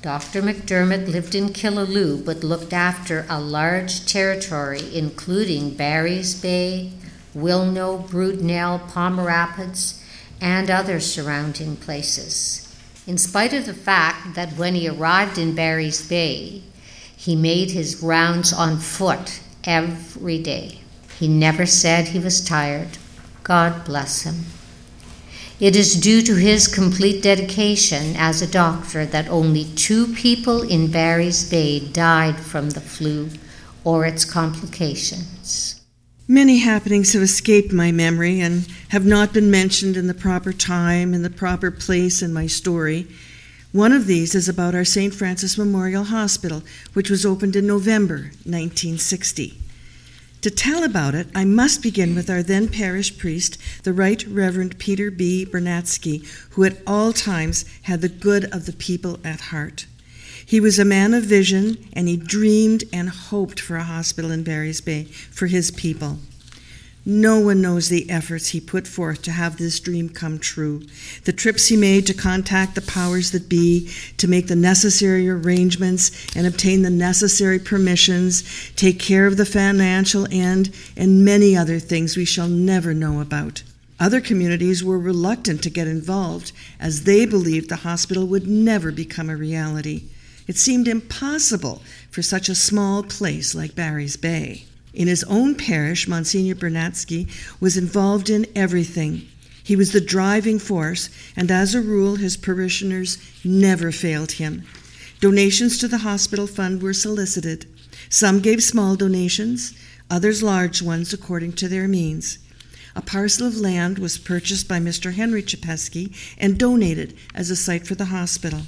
Dr. 0.02 0.41
McDermott 0.41 1.07
lived 1.07 1.36
in 1.36 1.49
Killaloe 1.49 2.26
but 2.26 2.44
looked 2.44 2.73
after 2.73 3.28
a 3.30 3.40
large 3.40 4.07
territory 4.07 4.98
including 4.98 5.76
Barry's 5.76 6.34
Bay, 6.34 6.94
Wilno, 7.36 8.10
Brudenell, 8.10 8.90
Palmer 8.90 9.26
Rapids, 9.26 10.03
and 10.41 10.72
other 10.72 10.99
surrounding 10.99 11.76
places. 11.76 12.68
In 13.06 13.19
spite 13.19 13.53
of 13.53 13.68
the 13.68 13.76
fact 13.76 14.34
that 14.34 14.53
when 14.53 14.73
he 14.73 14.90
arrived 14.90 15.38
in 15.38 15.53
Barry's 15.53 16.07
Bay, 16.07 16.64
he 17.15 17.36
made 17.36 17.69
his 17.69 18.02
rounds 18.02 18.52
on 18.52 18.80
foot 18.80 19.40
every 19.64 20.41
day. 20.41 20.80
He 21.19 21.28
never 21.28 21.68
said 21.68 22.07
he 22.07 22.19
was 22.19 22.44
tired. 22.44 22.98
God 23.44 23.86
bless 23.86 24.23
him. 24.23 24.45
It 25.62 25.76
is 25.76 25.94
due 25.94 26.24
to 26.24 26.34
his 26.34 26.68
complete 26.68 27.22
dedication 27.22 28.16
as 28.16 28.42
a 28.42 28.48
doctor 28.48 29.06
that 29.06 29.30
only 29.30 29.66
two 29.76 30.08
people 30.08 30.64
in 30.64 30.90
Barry's 30.90 31.48
Bay 31.48 31.80
died 31.80 32.38
from 32.38 32.72
the 32.72 32.82
flu 32.82 33.30
or 33.84 34.08
its 34.08 34.26
complications. 34.26 35.80
Many 36.28 36.58
happenings 36.58 37.14
have 37.14 37.22
escaped 37.22 37.72
my 37.72 37.92
memory 37.92 38.40
and 38.40 38.68
have 38.90 39.06
not 39.06 39.34
been 39.34 39.52
mentioned 39.52 39.98
in 39.98 40.08
the 40.08 40.16
proper 40.16 40.52
time 40.52 41.14
and 41.14 41.24
the 41.24 41.30
proper 41.30 41.70
place 41.70 42.24
in 42.24 42.34
my 42.34 42.48
story. 42.48 43.06
One 43.72 43.92
of 43.92 44.08
these 44.08 44.34
is 44.34 44.50
about 44.50 44.74
our 44.74 44.84
St. 44.84 45.14
Francis 45.14 45.60
Memorial 45.60 46.06
Hospital, 46.06 46.64
which 46.94 47.12
was 47.12 47.24
opened 47.24 47.56
in 47.56 47.68
November 47.68 48.32
1960. 48.46 49.61
To 50.41 50.49
tell 50.49 50.84
about 50.84 51.13
it, 51.13 51.27
I 51.35 51.45
must 51.45 51.84
begin 51.84 52.15
with 52.15 52.27
our 52.27 52.41
then 52.41 52.68
parish 52.68 53.15
priest, 53.15 53.59
the 53.84 53.93
Right 53.93 54.26
Reverend 54.26 54.80
Peter 54.80 55.11
B. 55.11 55.45
Bernatsky, 55.45 56.26
who 56.51 56.63
at 56.63 56.81
all 56.88 57.13
times 57.13 57.63
had 57.84 58.01
the 58.01 58.09
good 58.09 58.45
of 58.45 58.65
the 58.65 58.73
people 58.73 59.19
at 59.23 59.39
heart. 59.39 59.85
He 60.43 60.59
was 60.59 60.80
a 60.80 60.85
man 60.85 61.13
of 61.13 61.23
vision, 61.26 61.77
and 61.93 62.07
he 62.07 62.18
dreamed 62.18 62.85
and 62.91 63.09
hoped 63.09 63.59
for 63.59 63.77
a 63.77 63.84
hospital 63.84 64.31
in 64.31 64.41
Barry's 64.41 64.81
Bay 64.81 65.03
for 65.03 65.45
his 65.45 65.69
people. 65.69 66.18
No 67.06 67.40
one 67.40 67.64
knows 67.64 67.90
the 67.90 68.07
efforts 68.11 68.49
he 68.49 68.61
put 68.61 68.88
forth 68.88 69.23
to 69.23 69.32
have 69.32 69.57
this 69.57 69.80
dream 69.80 70.07
come 70.07 70.38
true, 70.38 70.84
the 71.23 71.34
trips 71.34 71.68
he 71.68 71.76
made 71.76 72.06
to 72.06 72.14
contact 72.14 72.76
the 72.76 72.82
powers 72.82 73.32
that 73.32 73.49
be, 73.49 73.90
to 74.18 74.28
make 74.28 74.48
the 74.48 74.56
necessary 74.56 75.28
arrangements 75.28 76.11
and 76.36 76.45
obtain 76.45 76.84
the 76.84 76.91
necessary 76.91 77.57
permissions, 77.57 78.44
take 78.76 78.99
care 78.99 79.26
of 79.26 79.38
the 79.38 79.48
financial 79.48 80.28
end, 80.30 80.76
and 80.95 81.26
many 81.26 81.57
other 81.57 81.80
things 81.80 82.15
we 82.15 82.26
shall 82.26 82.48
never 82.48 82.94
know 82.94 83.19
about. 83.19 83.64
Other 83.99 84.22
communities 84.22 84.84
were 84.84 84.99
reluctant 84.99 85.64
to 85.64 85.72
get 85.72 85.88
involved 85.88 86.52
as 86.80 87.06
they 87.06 87.26
believed 87.26 87.69
the 87.69 87.78
hospital 87.78 88.28
would 88.28 88.48
never 88.48 88.91
become 88.91 89.30
a 89.30 89.36
reality. 89.36 90.03
It 90.48 90.57
seemed 90.57 90.88
impossible 90.88 91.82
for 92.11 92.22
such 92.22 92.48
a 92.48 92.56
small 92.56 93.02
place 93.02 93.56
like 93.56 93.73
Barry's 93.73 94.18
Bay. 94.18 94.65
In 94.93 95.07
his 95.07 95.23
own 95.26 95.55
parish, 95.55 96.07
Monsignor 96.07 96.55
Bernatsky 96.55 97.27
was 97.59 97.77
involved 97.77 98.30
in 98.30 98.45
everything. 98.55 99.27
He 99.63 99.76
was 99.76 99.91
the 99.91 100.01
driving 100.01 100.59
force, 100.59 101.09
and 101.35 101.49
as 101.49 101.73
a 101.73 101.81
rule, 101.81 102.15
his 102.15 102.35
parishioners 102.35 103.18
never 103.43 103.91
failed 103.91 104.34
him. 104.34 104.63
Donations 105.19 105.77
to 105.77 105.88
the 105.88 105.99
hospital 105.99 106.47
fund 106.47 106.81
were 106.81 106.93
solicited. 106.93 107.65
Some 108.09 108.39
gave 108.39 108.63
small 108.63 108.95
donations, 108.95 109.73
others 110.09 110.43
large 110.43 110.81
ones 110.81 111.13
according 111.13 111.53
to 111.53 111.69
their 111.69 111.88
means. 111.88 112.39
A 112.95 113.01
parcel 113.01 113.47
of 113.47 113.55
land 113.55 113.99
was 113.99 114.18
purchased 114.18 114.68
by 114.68 114.80
Mr. 114.80 115.13
Henry 115.13 115.43
Chapesky 115.43 116.13
and 116.38 116.57
donated 116.57 117.15
as 117.34 117.49
a 117.49 117.55
site 117.55 117.88
for 117.88 117.95
the 117.95 118.05
hospital. 118.05 118.63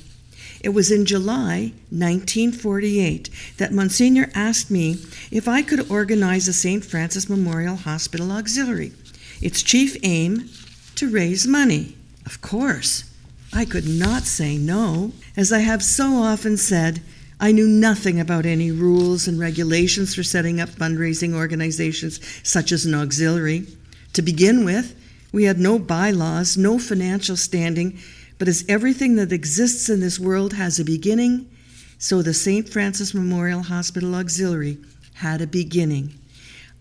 It 0.64 0.69
was 0.69 0.91
in 0.91 1.06
July 1.06 1.73
1948 1.90 3.30
that 3.57 3.73
Monsignor 3.73 4.30
asked 4.34 4.72
me 4.72 4.98
if 5.30 5.45
I 5.45 5.61
could 5.61 5.91
organize 5.91 6.48
a 6.48 6.53
St. 6.53 6.85
Francis 6.85 7.30
Memorial 7.30 7.76
Hospital 7.76 8.31
Auxiliary, 8.31 8.94
its 9.41 9.61
chief 9.61 9.98
aim 10.03 10.49
to 10.95 11.10
raise 11.10 11.45
money. 11.45 11.98
Of 12.26 12.40
course, 12.41 13.03
I 13.52 13.65
could 13.65 13.88
not 13.88 14.23
say 14.23 14.57
no. 14.57 15.11
As 15.35 15.52
I 15.52 15.60
have 15.60 15.84
so 15.84 16.15
often 16.15 16.56
said, 16.56 17.02
I 17.41 17.52
knew 17.52 17.68
nothing 17.68 18.22
about 18.22 18.45
any 18.45 18.72
rules 18.72 19.27
and 19.27 19.38
regulations 19.38 20.15
for 20.15 20.23
setting 20.23 20.61
up 20.61 20.69
fundraising 20.69 21.34
organizations 21.34 22.22
such 22.41 22.72
as 22.72 22.85
an 22.85 22.94
auxiliary. 22.95 23.68
To 24.14 24.22
begin 24.22 24.64
with, 24.64 24.95
we 25.34 25.44
had 25.44 25.60
no 25.60 25.77
bylaws, 25.77 26.56
no 26.56 26.80
financial 26.80 27.35
standing, 27.35 27.99
but 28.38 28.47
as 28.47 28.65
everything 28.68 29.15
that 29.15 29.31
exists 29.31 29.89
in 29.89 29.99
this 29.99 30.19
world 30.19 30.53
has 30.53 30.80
a 30.80 30.85
beginning, 30.85 31.49
so 31.97 32.22
the 32.22 32.34
St. 32.34 32.68
Francis 32.68 33.14
Memorial 33.14 33.64
Hospital 33.64 34.15
Auxiliary 34.15 34.77
had 35.15 35.41
a 35.41 35.47
beginning. 35.47 36.14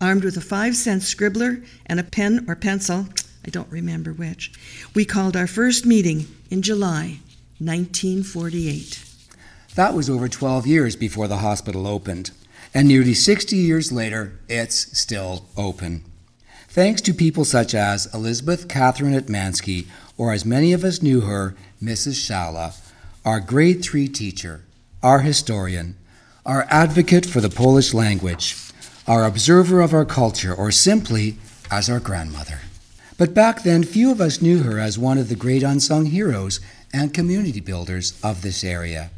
Armed 0.01 0.23
with 0.23 0.35
a 0.35 0.41
five 0.41 0.75
cent 0.75 1.03
scribbler 1.03 1.63
and 1.85 1.99
a 1.99 2.03
pen 2.03 2.45
or 2.47 2.55
pencil, 2.55 3.07
I 3.45 3.49
don't 3.49 3.71
remember 3.71 4.11
which, 4.11 4.51
we 4.93 5.05
called 5.05 5.37
our 5.37 5.47
first 5.47 5.85
meeting 5.85 6.27
in 6.49 6.61
July 6.61 7.19
1948. 7.59 9.03
That 9.75 9.93
was 9.93 10.09
over 10.09 10.27
12 10.27 10.67
years 10.67 10.95
before 10.95 11.27
the 11.27 11.37
hospital 11.37 11.87
opened, 11.87 12.31
and 12.73 12.87
nearly 12.87 13.13
60 13.13 13.55
years 13.55 13.91
later, 13.91 14.39
it's 14.49 14.97
still 14.97 15.45
open. 15.55 16.03
Thanks 16.67 17.01
to 17.01 17.13
people 17.13 17.45
such 17.45 17.73
as 17.75 18.13
Elizabeth 18.13 18.67
Catherine 18.67 19.13
Etmansky, 19.13 19.87
or 20.23 20.31
as 20.31 20.45
many 20.45 20.71
of 20.71 20.85
us 20.85 21.01
knew 21.01 21.19
her, 21.19 21.53
Mrs. 21.83 22.15
Shalla, 22.15 22.73
our 23.25 23.41
grade 23.41 23.83
three 23.83 24.07
teacher, 24.07 24.63
our 25.01 25.19
historian, 25.19 25.97
our 26.45 26.65
advocate 26.69 27.25
for 27.25 27.41
the 27.41 27.49
Polish 27.49 27.93
language, 27.93 28.55
our 29.05 29.25
observer 29.25 29.81
of 29.81 29.93
our 29.93 30.05
culture, 30.05 30.53
or 30.53 30.71
simply 30.71 31.35
as 31.69 31.89
our 31.89 31.99
grandmother. 31.99 32.61
But 33.17 33.33
back 33.33 33.63
then, 33.63 33.83
few 33.83 34.13
of 34.13 34.21
us 34.21 34.41
knew 34.41 34.63
her 34.63 34.79
as 34.79 34.97
one 34.97 35.17
of 35.17 35.27
the 35.27 35.35
great 35.35 35.61
unsung 35.61 36.05
heroes 36.05 36.61
and 36.93 37.13
community 37.13 37.59
builders 37.59 38.17
of 38.23 38.43
this 38.43 38.63
area. 38.63 39.09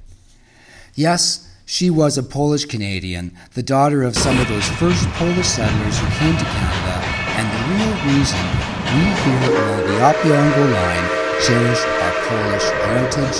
Yes, 0.95 1.48
she 1.68 1.91
was 1.91 2.18
a 2.18 2.23
Polish 2.23 2.65
Canadian, 2.65 3.38
the 3.53 3.61
daughter 3.61 4.02
of 4.02 4.18
some 4.18 4.40
of 4.40 4.48
those 4.48 4.68
first 4.69 5.07
Polish 5.10 5.45
settlers 5.45 5.99
who 5.99 6.07
came 6.18 6.36
to 6.36 6.45
Canada, 6.45 7.06
and 7.38 7.45
the 7.53 7.76
real 7.76 8.18
reason 8.18 8.74
we 8.94 9.02
here 9.26 9.44
along 9.49 9.82
the 9.90 9.98
Opeongo 10.06 10.64
line 10.74 11.06
cherish 11.41 11.82
our 12.02 12.14
Polish 12.30 12.68
heritage, 12.86 13.38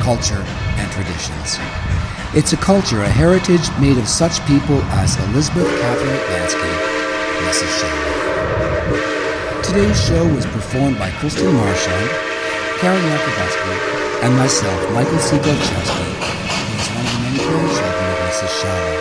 culture, 0.00 0.42
and 0.80 0.86
traditions. 0.92 1.58
It's 2.34 2.52
a 2.52 2.56
culture, 2.56 3.00
a 3.02 3.08
heritage 3.08 3.64
made 3.78 3.98
of 3.98 4.08
such 4.08 4.44
people 4.46 4.82
as 5.00 5.16
Elizabeth 5.30 5.68
Catherine 5.80 6.20
Lansky, 6.32 6.72
Mrs. 7.46 7.72
Shalla. 7.80 9.62
Today's 9.62 10.00
show 10.00 10.26
was 10.34 10.44
performed 10.46 10.98
by 10.98 11.10
Kristen 11.22 11.52
Marchand, 11.54 12.10
Karen 12.80 13.00
Yakabuski, 13.00 13.74
and 14.24 14.36
myself, 14.36 14.78
Michael 14.92 15.18
C. 15.18 15.36
Golchowski, 15.38 16.08
who 16.60 16.76
is 16.76 16.88
one 16.92 17.04
of 17.04 17.12
the 17.12 17.20
many 17.24 17.40
grandchildren 17.40 18.06
of 18.10 18.18
Mrs. 18.26 18.52
Shalla. 18.60 18.94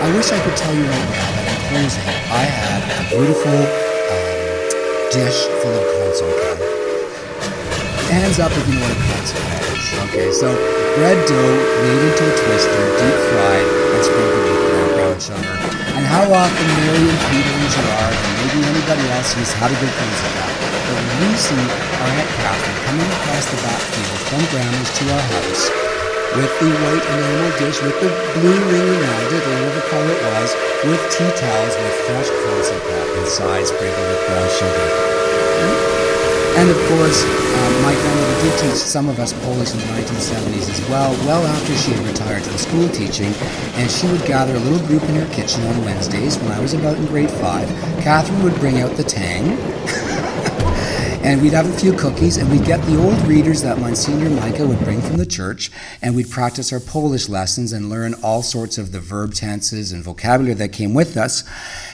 I 0.00 0.16
wish 0.16 0.32
I 0.32 0.40
could 0.40 0.56
tell 0.56 0.74
you 0.74 0.84
right 0.84 1.08
now 1.12 1.28
that 1.34 1.44
in 1.50 1.58
closing, 1.68 2.08
I 2.32 2.44
had 2.48 2.80
a 2.88 3.00
beautiful 3.10 3.89
dish 5.10 5.50
full 5.58 5.74
of 5.74 5.86
console 5.98 6.30
Hands 8.14 8.38
up 8.38 8.54
if 8.54 8.62
you 8.70 8.78
know 8.78 8.86
what 8.86 8.94
a 8.94 9.00
console 9.10 9.42
is. 9.58 9.82
Okay, 10.06 10.30
so 10.30 10.54
bread 10.94 11.18
dough 11.26 11.56
made 11.82 12.02
into 12.06 12.30
a 12.30 12.34
twister, 12.38 12.82
deep 12.94 13.18
fried, 13.34 13.66
and 13.90 14.02
sprinkled 14.06 14.46
with 14.46 14.62
brown, 14.70 14.88
brown 14.94 15.18
sugar. 15.18 15.54
And 15.98 16.06
how 16.06 16.30
often 16.30 16.66
Mary 16.78 17.10
and 17.10 17.20
Peter 17.26 17.54
and 17.58 17.70
Gerard, 17.74 18.14
and 18.14 18.34
maybe 18.38 18.58
anybody 18.70 19.04
else 19.10 19.34
who's 19.34 19.50
had 19.58 19.74
a 19.74 19.78
good 19.82 19.94
things 19.98 20.18
like 20.22 20.36
that, 20.46 20.54
but 20.62 20.94
when 20.94 21.06
we 21.26 21.30
see 21.34 21.58
our 21.58 22.10
Aunt 22.14 22.30
Catherine 22.38 22.78
coming 22.86 23.10
across 23.10 23.44
the 23.50 23.58
backfield 23.66 24.18
from 24.30 24.42
Grandma's 24.54 24.90
to 24.94 25.04
our 25.10 25.24
house, 25.26 25.89
with 26.36 26.52
the 26.60 26.70
white 26.84 27.04
enamel 27.10 27.50
dish 27.58 27.82
with 27.82 27.96
the 27.98 28.10
blue 28.38 28.60
ring 28.70 28.86
around 28.86 29.30
it, 29.34 29.42
or 29.42 29.54
whatever 29.58 29.82
color 29.90 30.12
it 30.14 30.22
was, 30.34 30.50
with 30.86 31.02
tea 31.10 31.30
towels 31.34 31.74
with 31.74 31.94
fresh 32.06 32.30
concentrate 32.46 33.18
inside 33.18 33.66
sprinkled 33.66 34.08
with 34.08 34.26
brown 34.26 34.48
sugar. 34.54 35.10
And 36.58 36.68
of 36.68 36.76
course, 36.88 37.22
uh, 37.24 37.80
my 37.82 37.94
grandmother 37.94 38.42
did 38.42 38.58
teach 38.58 38.74
some 38.74 39.08
of 39.08 39.20
us 39.20 39.32
Polish 39.44 39.72
in 39.72 39.78
the 39.78 39.86
1970s 39.86 40.68
as 40.68 40.88
well, 40.90 41.12
well 41.24 41.46
after 41.46 41.74
she 41.76 41.92
had 41.92 42.04
retired 42.06 42.42
from 42.42 42.58
school 42.58 42.88
teaching. 42.88 43.32
And 43.78 43.90
she 43.90 44.06
would 44.08 44.24
gather 44.26 44.54
a 44.54 44.58
little 44.58 44.84
group 44.86 45.02
in 45.04 45.14
her 45.14 45.32
kitchen 45.32 45.62
on 45.68 45.84
Wednesdays 45.84 46.38
when 46.38 46.50
I 46.50 46.60
was 46.60 46.74
about 46.74 46.96
in 46.96 47.06
grade 47.06 47.30
five. 47.30 47.68
Catherine 48.02 48.42
would 48.42 48.56
bring 48.56 48.80
out 48.80 48.96
the 48.96 49.04
tang. 49.04 49.56
and 51.22 51.42
we'd 51.42 51.52
have 51.52 51.68
a 51.68 51.78
few 51.78 51.92
cookies, 51.92 52.38
and 52.38 52.50
we'd 52.50 52.64
get 52.64 52.82
the 52.86 52.98
old 52.98 53.20
readers 53.26 53.60
that 53.62 53.78
Monsignor 53.78 54.30
Micah 54.30 54.66
would 54.66 54.78
bring 54.80 55.02
from 55.02 55.18
the 55.18 55.26
church, 55.26 55.70
and 56.00 56.16
we'd 56.16 56.30
practice 56.30 56.72
our 56.72 56.80
Polish 56.80 57.28
lessons 57.28 57.72
and 57.74 57.90
learn 57.90 58.14
all 58.22 58.42
sorts 58.42 58.78
of 58.78 58.92
the 58.92 59.00
verb 59.00 59.34
tenses 59.34 59.92
and 59.92 60.02
vocabulary 60.02 60.54
that 60.54 60.72
came 60.72 60.94
with 60.94 61.18
us. 61.18 61.44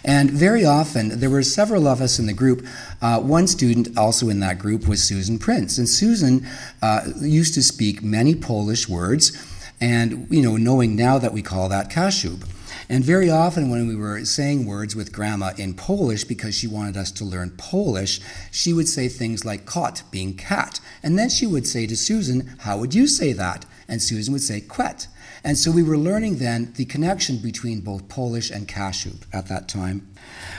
And 0.05 0.31
very 0.31 0.65
often, 0.65 1.19
there 1.19 1.31
were 1.31 1.43
several 1.43 1.89
of 1.89 2.01
us 2.01 2.21
in 2.21 2.27
the 2.27 2.33
group. 2.33 2.65
Uh, 3.03 3.21
one 3.21 3.49
student 3.49 3.99
also 3.99 4.29
in 4.29 4.39
that 4.41 4.61
group 4.61 4.87
was 4.87 5.03
Susan 5.03 5.41
Prince, 5.41 5.77
and 5.77 5.89
Susan 5.89 6.47
uh, 6.81 7.01
used 7.21 7.55
to 7.55 7.63
speak 7.63 8.03
many 8.03 8.37
Polish 8.37 8.89
words, 8.89 9.37
and 9.81 10.29
you 10.31 10.41
know, 10.41 10.57
knowing 10.57 10.95
now 10.95 11.19
that 11.19 11.33
we 11.33 11.43
call 11.43 11.69
that 11.69 11.91
kashub. 11.91 12.45
And 12.89 13.03
very 13.03 13.29
often, 13.29 13.69
when 13.69 13.89
we 13.89 13.97
were 13.97 14.25
saying 14.25 14.65
words 14.65 14.95
with 14.95 15.13
Grandma 15.13 15.53
in 15.57 15.75
Polish 15.75 16.25
because 16.25 16.55
she 16.55 16.69
wanted 16.69 16.97
us 16.97 17.11
to 17.13 17.25
learn 17.25 17.51
Polish, 17.57 18.21
she 18.53 18.73
would 18.73 18.89
say 18.89 19.09
things 19.09 19.45
like 19.45 19.67
kot, 19.67 20.03
being 20.11 20.37
cat. 20.37 20.81
And 21.03 21.19
then 21.19 21.29
she 21.29 21.47
would 21.47 21.67
say 21.67 21.87
to 21.87 21.97
Susan, 21.97 22.57
How 22.61 22.79
would 22.79 22.95
you 22.95 23.09
say 23.09 23.33
that? 23.33 23.67
And 23.89 24.01
Susan 24.01 24.33
would 24.33 24.43
say 24.43 24.61
kwet. 24.61 25.09
And 25.43 25.57
so 25.57 25.71
we 25.71 25.83
were 25.83 25.99
learning 25.99 26.39
then 26.39 26.73
the 26.77 26.85
connection 26.85 27.39
between 27.39 27.81
both 27.81 28.09
Polish 28.09 28.51
and 28.51 28.67
Kashub 28.67 29.23
at 29.33 29.47
that 29.47 29.69
time. 29.69 30.09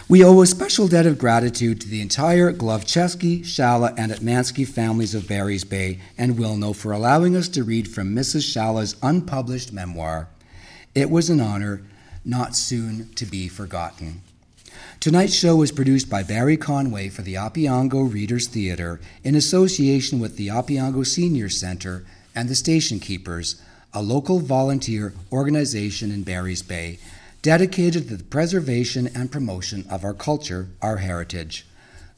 We 0.07 0.23
owe 0.23 0.41
a 0.41 0.45
special 0.45 0.87
debt 0.87 1.05
of 1.05 1.17
gratitude 1.17 1.81
to 1.81 1.89
the 1.89 1.99
entire 1.99 2.53
Glovcheski, 2.53 3.41
Shalla, 3.41 3.93
and 3.97 4.11
Etmansky 4.13 4.65
families 4.65 5.13
of 5.13 5.27
Barry's 5.27 5.65
Bay 5.65 5.99
and 6.17 6.35
Wilno 6.35 6.73
for 6.73 6.93
allowing 6.93 7.35
us 7.35 7.49
to 7.49 7.65
read 7.65 7.89
from 7.89 8.15
Mrs. 8.15 8.43
Shalla's 8.43 8.95
unpublished 9.03 9.73
memoir. 9.73 10.29
It 10.95 11.09
was 11.09 11.29
an 11.29 11.41
honor 11.41 11.83
not 12.27 12.55
soon 12.55 13.09
to 13.15 13.25
be 13.25 13.47
forgotten. 13.47 14.21
Tonight's 14.99 15.33
show 15.33 15.55
was 15.55 15.71
produced 15.71 16.09
by 16.09 16.23
Barry 16.23 16.57
Conway 16.57 17.09
for 17.09 17.21
the 17.21 17.35
Opeongo 17.35 18.11
Readers 18.11 18.47
Theater 18.47 18.99
in 19.23 19.33
association 19.33 20.19
with 20.19 20.37
the 20.37 20.49
Opeongo 20.49 21.05
Senior 21.05 21.49
Center 21.49 22.05
and 22.35 22.49
the 22.49 22.55
Station 22.55 22.99
Keepers, 22.99 23.61
a 23.93 24.01
local 24.01 24.39
volunteer 24.39 25.13
organization 25.31 26.11
in 26.11 26.23
Barry's 26.23 26.61
Bay 26.61 26.99
dedicated 27.41 28.09
to 28.09 28.17
the 28.17 28.23
preservation 28.23 29.07
and 29.15 29.31
promotion 29.31 29.85
of 29.89 30.03
our 30.03 30.13
culture, 30.13 30.67
our 30.81 30.97
heritage. 30.97 31.65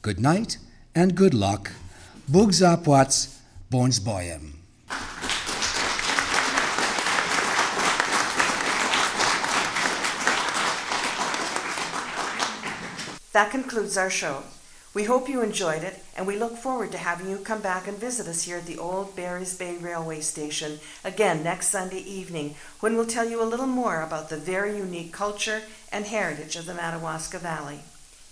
Good 0.02 0.18
night 0.18 0.58
and 0.94 1.14
good 1.14 1.34
luck. 1.34 1.70
Bug 2.28 2.52
zapłać, 2.52 3.28
bądź 3.70 4.00
That 13.32 13.52
concludes 13.52 13.96
our 13.96 14.10
show. 14.10 14.42
We 14.92 15.04
hope 15.04 15.28
you 15.28 15.40
enjoyed 15.40 15.84
it, 15.84 16.02
and 16.16 16.26
we 16.26 16.36
look 16.36 16.56
forward 16.56 16.90
to 16.90 16.98
having 16.98 17.30
you 17.30 17.36
come 17.36 17.60
back 17.60 17.86
and 17.86 17.96
visit 17.96 18.26
us 18.26 18.42
here 18.42 18.56
at 18.56 18.66
the 18.66 18.78
old 18.78 19.14
Barry's 19.14 19.56
Bay 19.56 19.76
Railway 19.76 20.20
Station 20.20 20.80
again 21.04 21.44
next 21.44 21.68
Sunday 21.68 22.00
evening, 22.00 22.56
when 22.80 22.96
we'll 22.96 23.06
tell 23.06 23.30
you 23.30 23.40
a 23.40 23.46
little 23.46 23.68
more 23.68 24.02
about 24.02 24.30
the 24.30 24.36
very 24.36 24.76
unique 24.76 25.12
culture 25.12 25.62
and 25.92 26.06
heritage 26.06 26.56
of 26.56 26.66
the 26.66 26.74
Madawaska 26.74 27.38
Valley. 27.38 27.78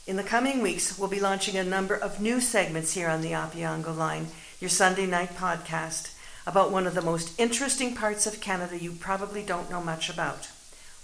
In 0.05 0.16
the 0.16 0.25
coming 0.25 0.62
weeks, 0.62 0.99
we'll 0.99 1.09
be 1.09 1.20
launching 1.20 1.57
a 1.57 1.62
number 1.62 1.95
of 1.95 2.20
new 2.20 2.41
segments 2.41 2.95
here 2.95 3.09
on 3.09 3.20
the 3.20 3.31
Opeongo 3.31 3.97
Line, 3.97 4.27
your 4.59 4.69
Sunday 4.69 5.07
night 5.07 5.37
podcast, 5.37 6.12
about 6.45 6.73
one 6.73 6.89
of 6.89 6.95
the 6.95 7.03
most 7.03 7.39
interesting 7.39 7.95
parts 7.95 8.27
of 8.27 8.41
Canada 8.41 8.77
you 8.77 8.91
probably 8.91 9.45
don't 9.45 9.70
know 9.70 9.81
much 9.81 10.11
about. 10.11 10.49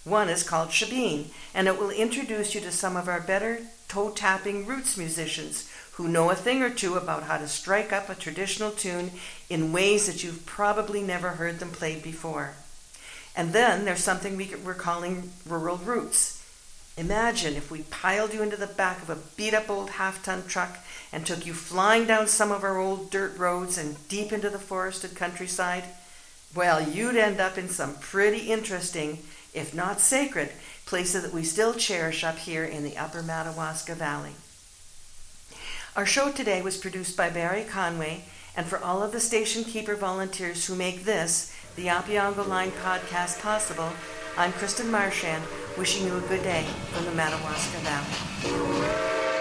One 0.02 0.28
is 0.28 0.42
called 0.42 0.70
Shebeen, 0.70 1.26
and 1.54 1.68
it 1.68 1.78
will 1.78 1.90
introduce 1.90 2.56
you 2.56 2.60
to 2.62 2.72
some 2.72 2.96
of 2.96 3.08
our 3.08 3.20
better 3.20 3.60
toe 3.94 4.10
tapping 4.10 4.66
roots 4.66 4.98
musicians 4.98 5.70
who 5.92 6.08
know 6.08 6.28
a 6.28 6.34
thing 6.34 6.60
or 6.60 6.68
two 6.68 6.96
about 6.96 7.22
how 7.22 7.38
to 7.38 7.46
strike 7.46 7.92
up 7.92 8.10
a 8.10 8.14
traditional 8.16 8.72
tune 8.72 9.12
in 9.48 9.72
ways 9.72 10.06
that 10.06 10.24
you've 10.24 10.44
probably 10.44 11.00
never 11.00 11.28
heard 11.28 11.60
them 11.60 11.70
played 11.70 12.02
before. 12.02 12.54
And 13.36 13.52
then 13.52 13.84
there's 13.84 14.02
something 14.02 14.36
we, 14.36 14.52
are 14.66 14.74
calling 14.74 15.30
rural 15.46 15.76
roots. 15.76 16.44
Imagine 16.96 17.54
if 17.54 17.70
we 17.70 17.82
piled 17.82 18.34
you 18.34 18.42
into 18.42 18.56
the 18.56 18.66
back 18.66 19.00
of 19.00 19.10
a 19.10 19.18
beat 19.36 19.54
up 19.54 19.70
old 19.70 19.90
half 19.90 20.24
ton 20.24 20.44
truck 20.48 20.78
and 21.12 21.24
took 21.24 21.46
you 21.46 21.54
flying 21.54 22.04
down 22.04 22.26
some 22.26 22.50
of 22.50 22.64
our 22.64 22.78
old 22.78 23.12
dirt 23.12 23.38
roads 23.38 23.78
and 23.78 24.08
deep 24.08 24.32
into 24.32 24.50
the 24.50 24.58
forested 24.58 25.14
countryside. 25.14 25.84
Well, 26.52 26.88
you'd 26.88 27.16
end 27.16 27.40
up 27.40 27.56
in 27.56 27.68
some 27.68 27.94
pretty 27.94 28.50
interesting 28.50 29.18
if 29.54 29.72
not 29.72 30.00
sacred, 30.00 30.50
places 30.94 31.24
that 31.24 31.34
we 31.34 31.42
still 31.42 31.74
cherish 31.74 32.22
up 32.22 32.38
here 32.38 32.64
in 32.64 32.84
the 32.84 32.96
upper 32.96 33.20
Madawaska 33.20 33.96
Valley. 33.96 34.30
Our 35.96 36.06
show 36.06 36.30
today 36.30 36.62
was 36.62 36.76
produced 36.76 37.16
by 37.16 37.30
Barry 37.30 37.64
Conway, 37.64 38.22
and 38.56 38.64
for 38.64 38.78
all 38.78 39.02
of 39.02 39.10
the 39.10 39.18
station 39.18 39.64
keeper 39.64 39.96
volunteers 39.96 40.66
who 40.66 40.76
make 40.76 41.02
this, 41.02 41.52
the 41.74 41.86
Opeongo 41.86 42.46
Line 42.46 42.70
podcast, 42.70 43.42
possible, 43.42 43.90
I'm 44.36 44.52
Kristen 44.52 44.88
Marchand, 44.88 45.42
wishing 45.76 46.06
you 46.06 46.16
a 46.16 46.20
good 46.20 46.44
day 46.44 46.64
from 46.92 47.06
the 47.06 47.10
Madawaska 47.10 47.78
Valley. 47.78 49.33